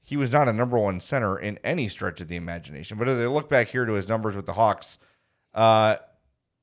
he 0.04 0.18
was 0.18 0.34
not 0.34 0.50
a 0.50 0.54
number 0.54 0.78
one 0.78 1.00
center 1.00 1.40
in 1.40 1.58
any 1.63 1.88
stretch 1.88 2.20
of 2.20 2.28
the 2.28 2.36
imagination. 2.36 2.98
But 2.98 3.08
as 3.08 3.18
I 3.18 3.28
look 3.28 3.48
back 3.48 3.70
here 3.70 3.86
to 3.86 3.94
his 3.94 4.10
numbers 4.10 4.36
with 4.36 4.46
the 4.46 4.54
Hawks, 4.54 5.00
uh, 5.54 5.96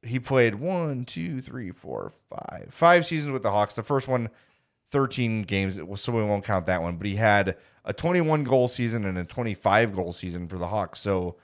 he 0.03 0.20
played 0.20 0.57
one, 0.57 1.07
two, 1.07 1.40
three, 1.40 1.70
four, 1.70 2.12
five, 2.29 2.68
five 2.70 3.07
seasons 3.07 3.33
with 3.33 3.42
the 3.42 3.50
Hawks. 3.50 3.72
The 3.72 3.83
first 3.83 4.09
one, 4.09 4.29
13 4.90 5.42
games, 5.44 5.81
so 5.96 6.12
we 6.12 6.22
won't 6.22 6.44
count 6.44 6.66
that 6.66 6.83
one. 6.83 6.98
But 6.98 7.07
he 7.07 7.16
had 7.16 7.57
a 7.87 7.94
21 7.94 8.44
goal 8.44 8.68
season 8.68 9.07
and 9.07 9.16
a 9.16 9.24
25 9.24 9.94
goal 9.94 10.12
season 10.12 10.48
for 10.48 10.59
the 10.59 10.68
Hawks. 10.68 11.00
So 11.00 11.37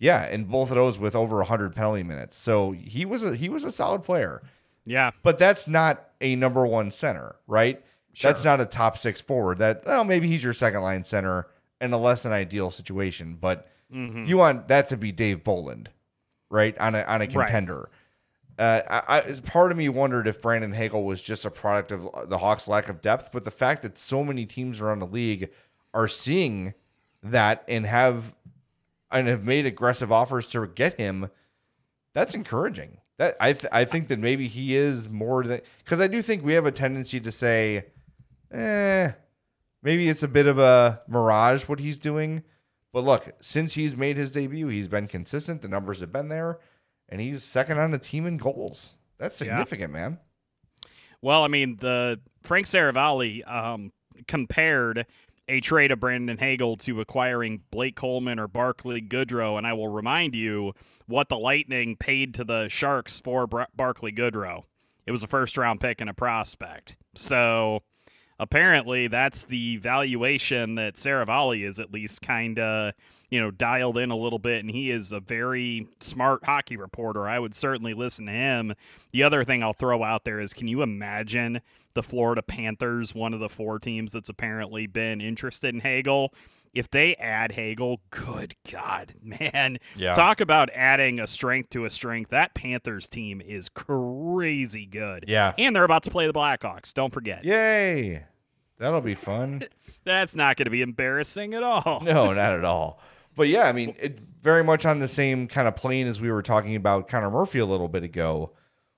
yeah, 0.00 0.24
and 0.24 0.48
both 0.48 0.70
of 0.70 0.76
those 0.76 0.98
with 0.98 1.14
over 1.14 1.36
100 1.36 1.74
penalty 1.76 2.02
minutes. 2.02 2.36
So 2.36 2.72
he 2.72 3.04
was 3.04 3.22
a 3.22 3.36
he 3.36 3.48
was 3.48 3.62
a 3.62 3.70
solid 3.70 4.02
player. 4.02 4.42
Yeah. 4.88 5.10
But 5.22 5.38
that's 5.38 5.68
not 5.68 6.08
a 6.20 6.34
number 6.34 6.66
one 6.66 6.90
center, 6.90 7.36
right? 7.46 7.84
That's 8.22 8.44
not 8.44 8.60
a 8.60 8.66
top 8.66 8.98
six 8.98 9.20
forward. 9.20 9.58
That 9.58 9.84
well, 9.86 10.02
maybe 10.02 10.26
he's 10.28 10.42
your 10.42 10.54
second 10.54 10.82
line 10.82 11.04
center 11.04 11.46
in 11.80 11.92
a 11.92 11.98
less 11.98 12.22
than 12.24 12.32
ideal 12.32 12.70
situation, 12.70 13.36
but 13.40 13.68
you 14.26 14.36
want 14.38 14.68
that 14.68 14.88
to 14.88 14.96
be 14.96 15.12
Dave 15.12 15.44
Bolland, 15.44 15.90
right? 16.50 16.76
On 16.78 16.94
a 16.94 17.02
on 17.02 17.22
a 17.22 17.26
contender. 17.46 17.90
Uh, 18.58 18.82
I, 18.90 19.18
I 19.20 19.40
part 19.44 19.70
of 19.70 19.78
me 19.78 19.88
wondered 19.88 20.26
if 20.26 20.42
Brandon 20.42 20.72
Hagel 20.72 21.04
was 21.04 21.22
just 21.22 21.44
a 21.44 21.50
product 21.50 21.92
of 21.92 22.08
the 22.28 22.38
Hawks' 22.38 22.66
lack 22.66 22.88
of 22.88 23.00
depth, 23.00 23.30
but 23.32 23.44
the 23.44 23.52
fact 23.52 23.82
that 23.82 23.96
so 23.96 24.24
many 24.24 24.46
teams 24.46 24.80
around 24.80 24.98
the 24.98 25.06
league 25.06 25.50
are 25.94 26.08
seeing 26.08 26.74
that 27.22 27.62
and 27.68 27.86
have 27.86 28.34
and 29.12 29.28
have 29.28 29.44
made 29.44 29.64
aggressive 29.64 30.10
offers 30.10 30.46
to 30.48 30.66
get 30.66 30.98
him, 30.98 31.30
that's 32.12 32.34
encouraging. 32.34 32.98
That 33.18 33.36
I 33.40 33.52
th- 33.52 33.70
I 33.72 33.84
think 33.84 34.08
that 34.08 34.18
maybe 34.18 34.46
he 34.48 34.74
is 34.76 35.08
more 35.08 35.42
than 35.44 35.60
because 35.84 36.00
I 36.00 36.06
do 36.06 36.22
think 36.22 36.44
we 36.44 36.52
have 36.54 36.66
a 36.66 36.72
tendency 36.72 37.18
to 37.20 37.32
say, 37.32 37.86
eh, 38.52 39.10
maybe 39.82 40.08
it's 40.08 40.22
a 40.22 40.28
bit 40.28 40.46
of 40.46 40.58
a 40.58 41.02
mirage 41.08 41.64
what 41.68 41.80
he's 41.80 41.98
doing. 41.98 42.44
But 42.92 43.04
look, 43.04 43.32
since 43.40 43.74
he's 43.74 43.96
made 43.96 44.16
his 44.16 44.30
debut, 44.30 44.68
he's 44.68 44.88
been 44.88 45.08
consistent. 45.08 45.62
The 45.62 45.68
numbers 45.68 46.00
have 46.00 46.12
been 46.12 46.28
there, 46.28 46.58
and 47.08 47.20
he's 47.20 47.42
second 47.44 47.78
on 47.78 47.90
the 47.90 47.98
team 47.98 48.24
in 48.26 48.36
goals. 48.36 48.94
That's 49.18 49.38
Yeah. 49.40 49.48
significant, 49.48 49.92
man. 49.92 50.18
Well, 51.20 51.42
I 51.42 51.48
mean, 51.48 51.76
the 51.80 52.20
Frank 52.42 52.66
Seravalli 52.66 53.46
um, 53.50 53.92
compared 54.28 55.06
a 55.48 55.60
trade 55.60 55.90
of 55.90 56.00
Brandon 56.00 56.38
Hagel 56.38 56.76
to 56.78 57.00
acquiring 57.00 57.62
Blake 57.70 57.96
Coleman 57.96 58.38
or 58.38 58.48
Barclay 58.48 59.00
Goodrow, 59.00 59.56
and 59.56 59.66
I 59.66 59.72
will 59.72 59.88
remind 59.88 60.34
you 60.34 60.74
what 61.06 61.28
the 61.28 61.38
Lightning 61.38 61.96
paid 61.96 62.34
to 62.34 62.44
the 62.44 62.68
Sharks 62.68 63.20
for 63.20 63.46
Bar- 63.46 63.68
Barclay 63.74 64.12
Goodrow. 64.12 64.64
It 65.06 65.10
was 65.10 65.22
a 65.22 65.26
first 65.26 65.56
round 65.56 65.80
pick 65.80 66.00
and 66.00 66.10
a 66.10 66.14
prospect. 66.14 66.98
So 67.14 67.80
apparently, 68.38 69.08
that's 69.08 69.46
the 69.46 69.78
valuation 69.78 70.74
that 70.74 70.96
Seravalli 70.96 71.66
is 71.66 71.78
at 71.78 71.92
least 71.92 72.20
kind 72.20 72.58
of 72.58 72.92
you 73.30 73.40
know 73.40 73.50
dialed 73.50 73.98
in 73.98 74.10
a 74.10 74.16
little 74.16 74.38
bit, 74.38 74.60
and 74.60 74.70
he 74.70 74.90
is 74.90 75.12
a 75.12 75.20
very 75.20 75.88
smart 76.00 76.44
hockey 76.44 76.76
reporter. 76.76 77.28
I 77.28 77.38
would 77.38 77.54
certainly 77.54 77.94
listen 77.94 78.26
to 78.26 78.32
him. 78.32 78.74
The 79.12 79.22
other 79.22 79.44
thing 79.44 79.62
I'll 79.62 79.72
throw 79.72 80.02
out 80.02 80.24
there 80.24 80.40
is, 80.40 80.52
can 80.54 80.68
you 80.68 80.82
imagine 80.82 81.60
the 81.94 82.02
Florida 82.02 82.42
Panthers, 82.42 83.14
one 83.14 83.34
of 83.34 83.40
the 83.40 83.48
four 83.48 83.78
teams 83.78 84.12
that's 84.12 84.28
apparently 84.28 84.86
been 84.86 85.20
interested 85.20 85.74
in 85.74 85.80
Hagel? 85.80 86.32
If 86.74 86.90
they 86.90 87.16
add 87.16 87.52
Hagel, 87.52 88.00
good 88.10 88.54
God, 88.70 89.14
man. 89.22 89.78
Yeah. 89.96 90.12
Talk 90.12 90.40
about 90.40 90.68
adding 90.74 91.18
a 91.18 91.26
strength 91.26 91.70
to 91.70 91.86
a 91.86 91.90
strength. 91.90 92.30
That 92.30 92.54
Panthers 92.54 93.08
team 93.08 93.40
is 93.40 93.68
crazy 93.68 94.86
good. 94.86 95.24
Yeah. 95.26 95.54
And 95.58 95.74
they're 95.74 95.84
about 95.84 96.02
to 96.04 96.10
play 96.10 96.26
the 96.26 96.34
Blackhawks. 96.34 96.92
Don't 96.92 97.12
forget. 97.12 97.44
Yay, 97.44 98.22
that'll 98.78 99.00
be 99.00 99.14
fun. 99.14 99.62
That's 100.04 100.34
not 100.34 100.56
going 100.56 100.66
to 100.66 100.70
be 100.70 100.82
embarrassing 100.82 101.52
at 101.54 101.62
all. 101.62 102.00
No, 102.02 102.32
not 102.32 102.52
at 102.52 102.64
all. 102.64 103.00
But 103.38 103.48
yeah, 103.48 103.68
I 103.68 103.72
mean, 103.72 103.94
it 104.00 104.18
very 104.42 104.64
much 104.64 104.84
on 104.84 104.98
the 104.98 105.06
same 105.06 105.46
kind 105.46 105.68
of 105.68 105.76
plane 105.76 106.08
as 106.08 106.20
we 106.20 106.28
were 106.28 106.42
talking 106.42 106.74
about 106.74 107.06
Connor 107.06 107.30
Murphy 107.30 107.60
a 107.60 107.66
little 107.66 107.86
bit 107.86 108.02
ago. 108.02 108.50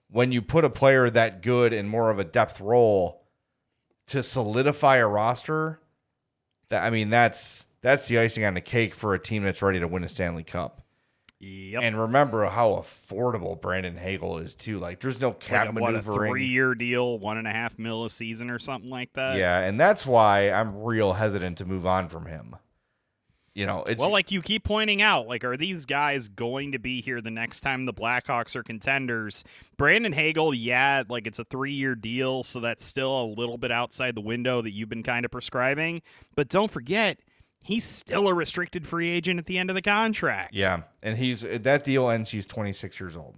When 0.08 0.32
you 0.32 0.40
put 0.40 0.64
a 0.64 0.70
player 0.70 1.10
that 1.10 1.42
good 1.42 1.74
in 1.74 1.86
more 1.88 2.10
of 2.10 2.18
a 2.18 2.24
depth 2.24 2.58
role 2.58 3.26
to 4.06 4.22
solidify 4.22 4.96
a 4.96 5.06
roster, 5.06 5.82
that 6.70 6.82
I 6.84 6.88
mean, 6.88 7.10
that's 7.10 7.66
that's 7.82 8.08
the 8.08 8.18
icing 8.18 8.44
on 8.46 8.54
the 8.54 8.62
cake 8.62 8.94
for 8.94 9.12
a 9.12 9.18
team 9.18 9.42
that's 9.42 9.60
ready 9.60 9.78
to 9.78 9.86
win 9.86 10.04
a 10.04 10.08
Stanley 10.08 10.42
Cup. 10.42 10.86
Yep. 11.38 11.82
And 11.82 12.00
remember 12.00 12.46
how 12.46 12.72
affordable 12.72 13.60
Brandon 13.60 13.96
Hagel 13.96 14.38
is 14.38 14.54
too. 14.54 14.78
Like, 14.78 15.00
there's 15.00 15.20
no 15.20 15.30
It's 15.32 15.50
like 15.50 15.64
cap 15.66 15.76
a, 15.76 15.80
what, 15.80 15.90
a 15.90 15.98
maneuvering. 15.98 16.30
three-year 16.30 16.74
deal, 16.74 17.18
one 17.18 17.36
and 17.36 17.46
a 17.46 17.50
half 17.50 17.78
mil 17.78 18.04
a 18.06 18.10
season 18.10 18.48
or 18.48 18.58
something 18.58 18.90
like 18.90 19.12
that. 19.14 19.36
yeah, 19.36 19.60
and 19.60 19.78
that's 19.78 20.06
why 20.06 20.50
I'm 20.50 20.82
real 20.82 21.12
hesitant 21.12 21.58
to 21.58 21.66
move 21.66 21.86
on 21.86 22.08
from 22.08 22.26
him. 22.26 22.56
You 23.54 23.66
know, 23.66 23.82
it's 23.82 23.98
Well, 23.98 24.10
like 24.10 24.30
you 24.30 24.42
keep 24.42 24.62
pointing 24.62 25.02
out, 25.02 25.26
like, 25.26 25.42
are 25.44 25.56
these 25.56 25.84
guys 25.84 26.28
going 26.28 26.72
to 26.72 26.78
be 26.78 27.02
here 27.02 27.20
the 27.20 27.32
next 27.32 27.62
time 27.62 27.84
the 27.84 27.92
Blackhawks 27.92 28.54
are 28.54 28.62
contenders? 28.62 29.44
Brandon 29.76 30.12
Hagel, 30.12 30.54
yeah, 30.54 31.02
like 31.08 31.26
it's 31.26 31.40
a 31.40 31.44
three 31.44 31.72
year 31.72 31.96
deal, 31.96 32.44
so 32.44 32.60
that's 32.60 32.84
still 32.84 33.22
a 33.22 33.26
little 33.26 33.58
bit 33.58 33.72
outside 33.72 34.14
the 34.14 34.20
window 34.20 34.62
that 34.62 34.70
you've 34.70 34.88
been 34.88 35.02
kind 35.02 35.24
of 35.24 35.32
prescribing. 35.32 36.00
But 36.36 36.48
don't 36.48 36.70
forget, 36.70 37.18
he's 37.60 37.84
still 37.84 38.28
a 38.28 38.34
restricted 38.34 38.86
free 38.86 39.08
agent 39.08 39.40
at 39.40 39.46
the 39.46 39.58
end 39.58 39.68
of 39.68 39.74
the 39.74 39.82
contract. 39.82 40.54
yeah, 40.54 40.82
and 41.02 41.18
he's 41.18 41.40
that 41.42 41.82
deal 41.82 42.08
ends. 42.08 42.30
He's 42.30 42.46
26 42.46 43.00
years 43.00 43.16
old. 43.16 43.34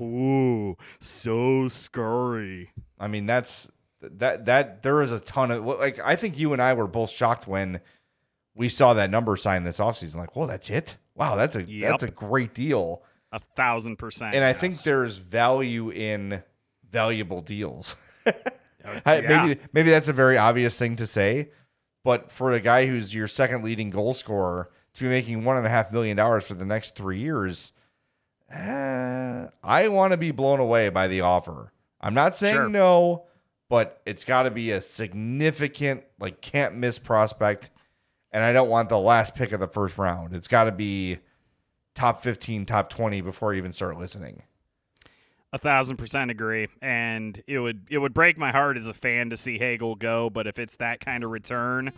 Ooh, 0.00 0.76
so 0.98 1.68
scary. 1.68 2.70
I 2.98 3.06
mean, 3.06 3.26
that's 3.26 3.70
that 4.00 4.46
that 4.46 4.82
there 4.82 5.00
is 5.02 5.12
a 5.12 5.20
ton 5.20 5.50
of 5.50 5.64
like 5.64 6.00
I 6.00 6.16
think 6.16 6.38
you 6.38 6.52
and 6.52 6.60
I 6.60 6.74
were 6.74 6.86
both 6.86 7.10
shocked 7.10 7.46
when 7.46 7.80
we 8.54 8.68
saw 8.68 8.94
that 8.94 9.10
number 9.10 9.36
sign 9.36 9.64
this 9.64 9.78
offseason. 9.78 10.16
Like, 10.16 10.36
well, 10.36 10.46
that's 10.46 10.70
it. 10.70 10.96
Wow, 11.14 11.36
that's 11.36 11.56
a 11.56 11.62
Yep. 11.64 11.90
that's 11.90 12.02
a 12.02 12.10
great 12.10 12.54
deal. 12.54 13.02
A 13.32 13.38
thousand 13.38 13.96
percent. 13.96 14.34
And 14.34 14.44
I 14.44 14.52
think 14.52 14.80
there's 14.82 15.16
value 15.16 15.90
in 15.90 16.42
valuable 16.90 17.40
deals. 17.42 17.96
I- 19.06 19.20
yeah. 19.20 19.44
Maybe 19.44 19.60
maybe 19.72 19.90
that's 19.90 20.08
a 20.08 20.12
very 20.12 20.36
obvious 20.38 20.78
thing 20.78 20.96
to 20.96 21.06
say, 21.06 21.50
but 22.04 22.30
for 22.30 22.52
a 22.52 22.60
guy 22.60 22.86
who's 22.86 23.14
your 23.14 23.26
second 23.28 23.64
leading 23.64 23.90
goal 23.90 24.12
scorer 24.14 24.70
to 24.94 25.02
be 25.04 25.08
making 25.08 25.42
one 25.44 25.56
and 25.56 25.66
a 25.66 25.70
half 25.70 25.90
million 25.90 26.16
dollars 26.16 26.44
for 26.44 26.54
the 26.54 26.64
next 26.66 26.94
three 26.94 27.18
years, 27.18 27.72
eh, 28.50 29.46
I 29.62 29.88
want 29.88 30.12
to 30.12 30.16
be 30.16 30.30
blown 30.30 30.60
away 30.60 30.88
by 30.88 31.08
the 31.08 31.22
offer. 31.22 31.72
I'm 32.00 32.14
not 32.14 32.34
saying 32.36 32.54
Sure. 32.54 32.68
no, 32.68 33.24
but 33.68 34.00
it's 34.06 34.24
got 34.24 34.44
to 34.44 34.50
be 34.50 34.70
a 34.70 34.80
significant, 34.80 36.04
like 36.20 36.40
can't 36.40 36.74
miss 36.76 36.98
prospect, 36.98 37.70
and 38.34 38.42
I 38.42 38.52
don't 38.52 38.68
want 38.68 38.88
the 38.88 38.98
last 38.98 39.36
pick 39.36 39.52
of 39.52 39.60
the 39.60 39.68
first 39.68 39.96
round. 39.96 40.34
It's 40.34 40.48
got 40.48 40.64
to 40.64 40.72
be 40.72 41.18
top 41.94 42.20
15, 42.20 42.66
top 42.66 42.90
20 42.90 43.20
before 43.20 43.54
I 43.54 43.56
even 43.56 43.72
start 43.72 43.96
listening. 43.96 44.42
A 45.52 45.58
thousand 45.58 45.98
percent 45.98 46.32
agree, 46.32 46.66
and 46.82 47.40
it 47.46 47.60
would 47.60 47.86
it 47.88 47.98
would 47.98 48.12
break 48.12 48.36
my 48.36 48.50
heart 48.50 48.76
as 48.76 48.88
a 48.88 48.92
fan 48.92 49.30
to 49.30 49.36
see 49.36 49.56
Hagel 49.56 49.94
go. 49.94 50.28
But 50.28 50.48
if 50.48 50.58
it's 50.58 50.78
that 50.78 50.98
kind 50.98 51.22
of 51.22 51.30
return, 51.30 51.92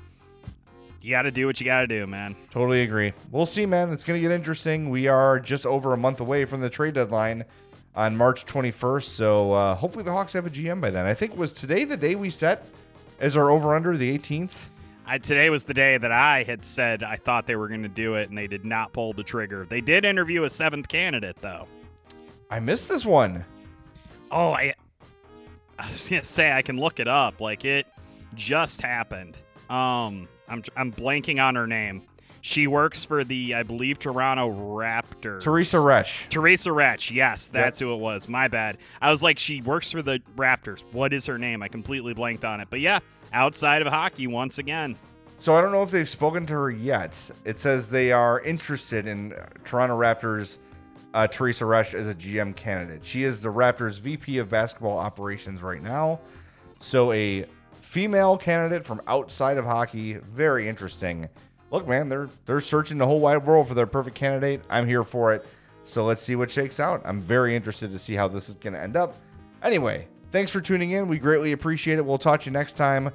you 1.00 1.10
got 1.10 1.22
to 1.22 1.30
do 1.30 1.46
what 1.46 1.58
you 1.58 1.64
got 1.64 1.80
to 1.80 1.86
do, 1.86 2.06
man. 2.06 2.36
Totally 2.50 2.82
agree. 2.82 3.14
We'll 3.30 3.46
see, 3.46 3.64
man. 3.64 3.90
It's 3.92 4.04
going 4.04 4.18
to 4.18 4.20
get 4.20 4.30
interesting. 4.30 4.90
We 4.90 5.08
are 5.08 5.40
just 5.40 5.64
over 5.64 5.94
a 5.94 5.96
month 5.96 6.20
away 6.20 6.44
from 6.44 6.60
the 6.60 6.68
trade 6.68 6.92
deadline. 6.92 7.46
on 7.94 8.14
March 8.14 8.44
21st. 8.44 9.04
So 9.04 9.52
uh, 9.52 9.74
hopefully 9.74 10.04
the 10.04 10.12
Hawks 10.12 10.34
have 10.34 10.46
a 10.46 10.50
GM 10.50 10.82
by 10.82 10.90
then. 10.90 11.06
I 11.06 11.14
think 11.14 11.34
was 11.34 11.52
today 11.52 11.84
the 11.84 11.96
day 11.96 12.14
we 12.14 12.28
set 12.28 12.66
as 13.18 13.38
our 13.38 13.50
over 13.50 13.74
under 13.74 13.96
the 13.96 14.18
18th. 14.18 14.68
I, 15.06 15.18
today 15.18 15.50
was 15.50 15.64
the 15.64 15.74
day 15.74 15.98
that 15.98 16.10
I 16.10 16.42
had 16.42 16.64
said 16.64 17.04
I 17.04 17.16
thought 17.16 17.46
they 17.46 17.54
were 17.54 17.68
going 17.68 17.84
to 17.84 17.88
do 17.88 18.16
it, 18.16 18.28
and 18.28 18.36
they 18.36 18.48
did 18.48 18.64
not 18.64 18.92
pull 18.92 19.12
the 19.12 19.22
trigger. 19.22 19.64
They 19.64 19.80
did 19.80 20.04
interview 20.04 20.42
a 20.42 20.50
seventh 20.50 20.88
candidate, 20.88 21.36
though. 21.40 21.68
I 22.50 22.58
missed 22.58 22.88
this 22.88 23.06
one. 23.06 23.44
Oh, 24.30 24.50
I, 24.50 24.74
I 25.78 25.86
was 25.86 26.08
gonna 26.08 26.24
say 26.24 26.50
I 26.52 26.62
can 26.62 26.78
look 26.78 27.00
it 27.00 27.08
up. 27.08 27.40
Like 27.40 27.64
it 27.64 27.86
just 28.34 28.82
happened. 28.82 29.38
Um, 29.70 30.28
I'm 30.48 30.62
I'm 30.76 30.92
blanking 30.92 31.42
on 31.42 31.54
her 31.54 31.66
name. 31.66 32.02
She 32.40 32.68
works 32.68 33.04
for 33.04 33.24
the, 33.24 33.56
I 33.56 33.64
believe, 33.64 33.98
Toronto 33.98 34.48
Raptors. 34.48 35.40
Teresa 35.40 35.78
Resch. 35.78 36.28
Teresa 36.28 36.70
Resch. 36.70 37.10
Yes, 37.10 37.48
that's 37.48 37.80
yep. 37.80 37.88
who 37.88 37.94
it 37.94 37.98
was. 37.98 38.28
My 38.28 38.46
bad. 38.46 38.78
I 39.02 39.10
was 39.10 39.20
like, 39.20 39.36
she 39.36 39.62
works 39.62 39.90
for 39.90 40.00
the 40.00 40.20
Raptors. 40.36 40.84
What 40.92 41.12
is 41.12 41.26
her 41.26 41.38
name? 41.38 41.60
I 41.60 41.66
completely 41.66 42.14
blanked 42.14 42.44
on 42.44 42.60
it. 42.60 42.68
But 42.70 42.78
yeah, 42.78 43.00
outside 43.32 43.82
of 43.82 43.88
hockey 43.88 44.26
once 44.26 44.58
again. 44.58 44.96
So 45.38 45.54
I 45.54 45.60
don't 45.60 45.72
know 45.72 45.82
if 45.82 45.90
they've 45.90 46.08
spoken 46.08 46.46
to 46.46 46.54
her 46.54 46.70
yet. 46.70 47.30
It 47.44 47.58
says 47.58 47.88
they 47.88 48.10
are 48.10 48.40
interested 48.40 49.06
in 49.06 49.34
Toronto 49.64 49.98
Raptors 49.98 50.58
uh, 51.12 51.26
Teresa 51.26 51.64
Resch 51.64 51.94
as 51.94 52.08
a 52.08 52.14
GM 52.14 52.54
candidate. 52.56 53.04
She 53.04 53.24
is 53.24 53.40
the 53.40 53.48
Raptors 53.48 54.00
VP 54.00 54.38
of 54.38 54.50
basketball 54.50 54.98
operations 54.98 55.62
right 55.62 55.82
now. 55.82 56.20
So 56.78 57.10
a 57.12 57.46
female 57.80 58.36
candidate 58.36 58.84
from 58.84 59.00
outside 59.06 59.56
of 59.56 59.64
hockey, 59.64 60.14
very 60.14 60.68
interesting. 60.68 61.28
Look, 61.70 61.88
man, 61.88 62.08
they're 62.08 62.28
they're 62.44 62.60
searching 62.60 62.98
the 62.98 63.06
whole 63.06 63.20
wide 63.20 63.46
world 63.46 63.68
for 63.68 63.74
their 63.74 63.86
perfect 63.86 64.14
candidate. 64.14 64.62
I'm 64.68 64.86
here 64.86 65.04
for 65.04 65.32
it. 65.32 65.46
So 65.84 66.04
let's 66.04 66.22
see 66.22 66.36
what 66.36 66.50
shakes 66.50 66.80
out. 66.80 67.00
I'm 67.04 67.20
very 67.20 67.56
interested 67.56 67.92
to 67.92 67.98
see 67.98 68.14
how 68.14 68.28
this 68.28 68.48
is 68.48 68.54
going 68.56 68.74
to 68.74 68.82
end 68.82 68.96
up. 68.96 69.16
Anyway, 69.62 70.08
thanks 70.30 70.50
for 70.50 70.60
tuning 70.60 70.90
in. 70.92 71.08
We 71.08 71.18
greatly 71.18 71.52
appreciate 71.52 71.98
it. 71.98 72.04
We'll 72.04 72.18
talk 72.18 72.40
to 72.42 72.46
you 72.46 72.52
next 72.52 72.74
time. 72.74 73.12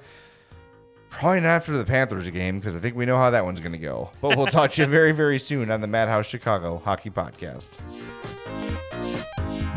Probably 1.09 1.41
not 1.41 1.47
after 1.49 1.77
the 1.77 1.83
Panthers 1.83 2.29
game 2.29 2.59
because 2.59 2.75
I 2.75 2.79
think 2.79 2.95
we 2.95 3.05
know 3.05 3.17
how 3.17 3.29
that 3.31 3.43
one's 3.43 3.59
going 3.59 3.73
to 3.73 3.77
go. 3.77 4.11
But 4.21 4.37
we'll 4.37 4.47
talk 4.47 4.71
to 4.71 4.81
you 4.81 4.87
very, 4.87 5.11
very 5.11 5.39
soon 5.39 5.69
on 5.69 5.81
the 5.81 5.87
Madhouse 5.87 6.25
Chicago 6.25 6.81
Hockey 6.83 7.09
Podcast. 7.09 7.79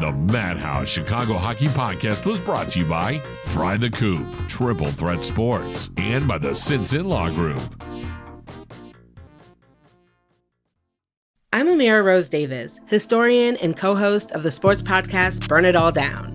The 0.00 0.12
Madhouse 0.12 0.88
Chicago 0.88 1.34
Hockey 1.34 1.66
Podcast 1.68 2.24
was 2.24 2.38
brought 2.40 2.70
to 2.70 2.80
you 2.80 2.84
by 2.84 3.18
Fry 3.46 3.76
the 3.76 3.90
Coop, 3.90 4.26
Triple 4.48 4.90
Threat 4.92 5.24
Sports, 5.24 5.90
and 5.96 6.26
by 6.28 6.38
the 6.38 6.50
Sinson 6.50 7.06
Law 7.06 7.30
Group. 7.30 7.62
I'm 11.52 11.68
Amira 11.68 12.04
Rose 12.04 12.28
Davis, 12.28 12.80
historian 12.86 13.56
and 13.58 13.76
co 13.76 13.94
host 13.94 14.32
of 14.32 14.42
the 14.42 14.50
sports 14.50 14.82
podcast 14.82 15.48
Burn 15.48 15.64
It 15.64 15.76
All 15.76 15.92
Down. 15.92 16.34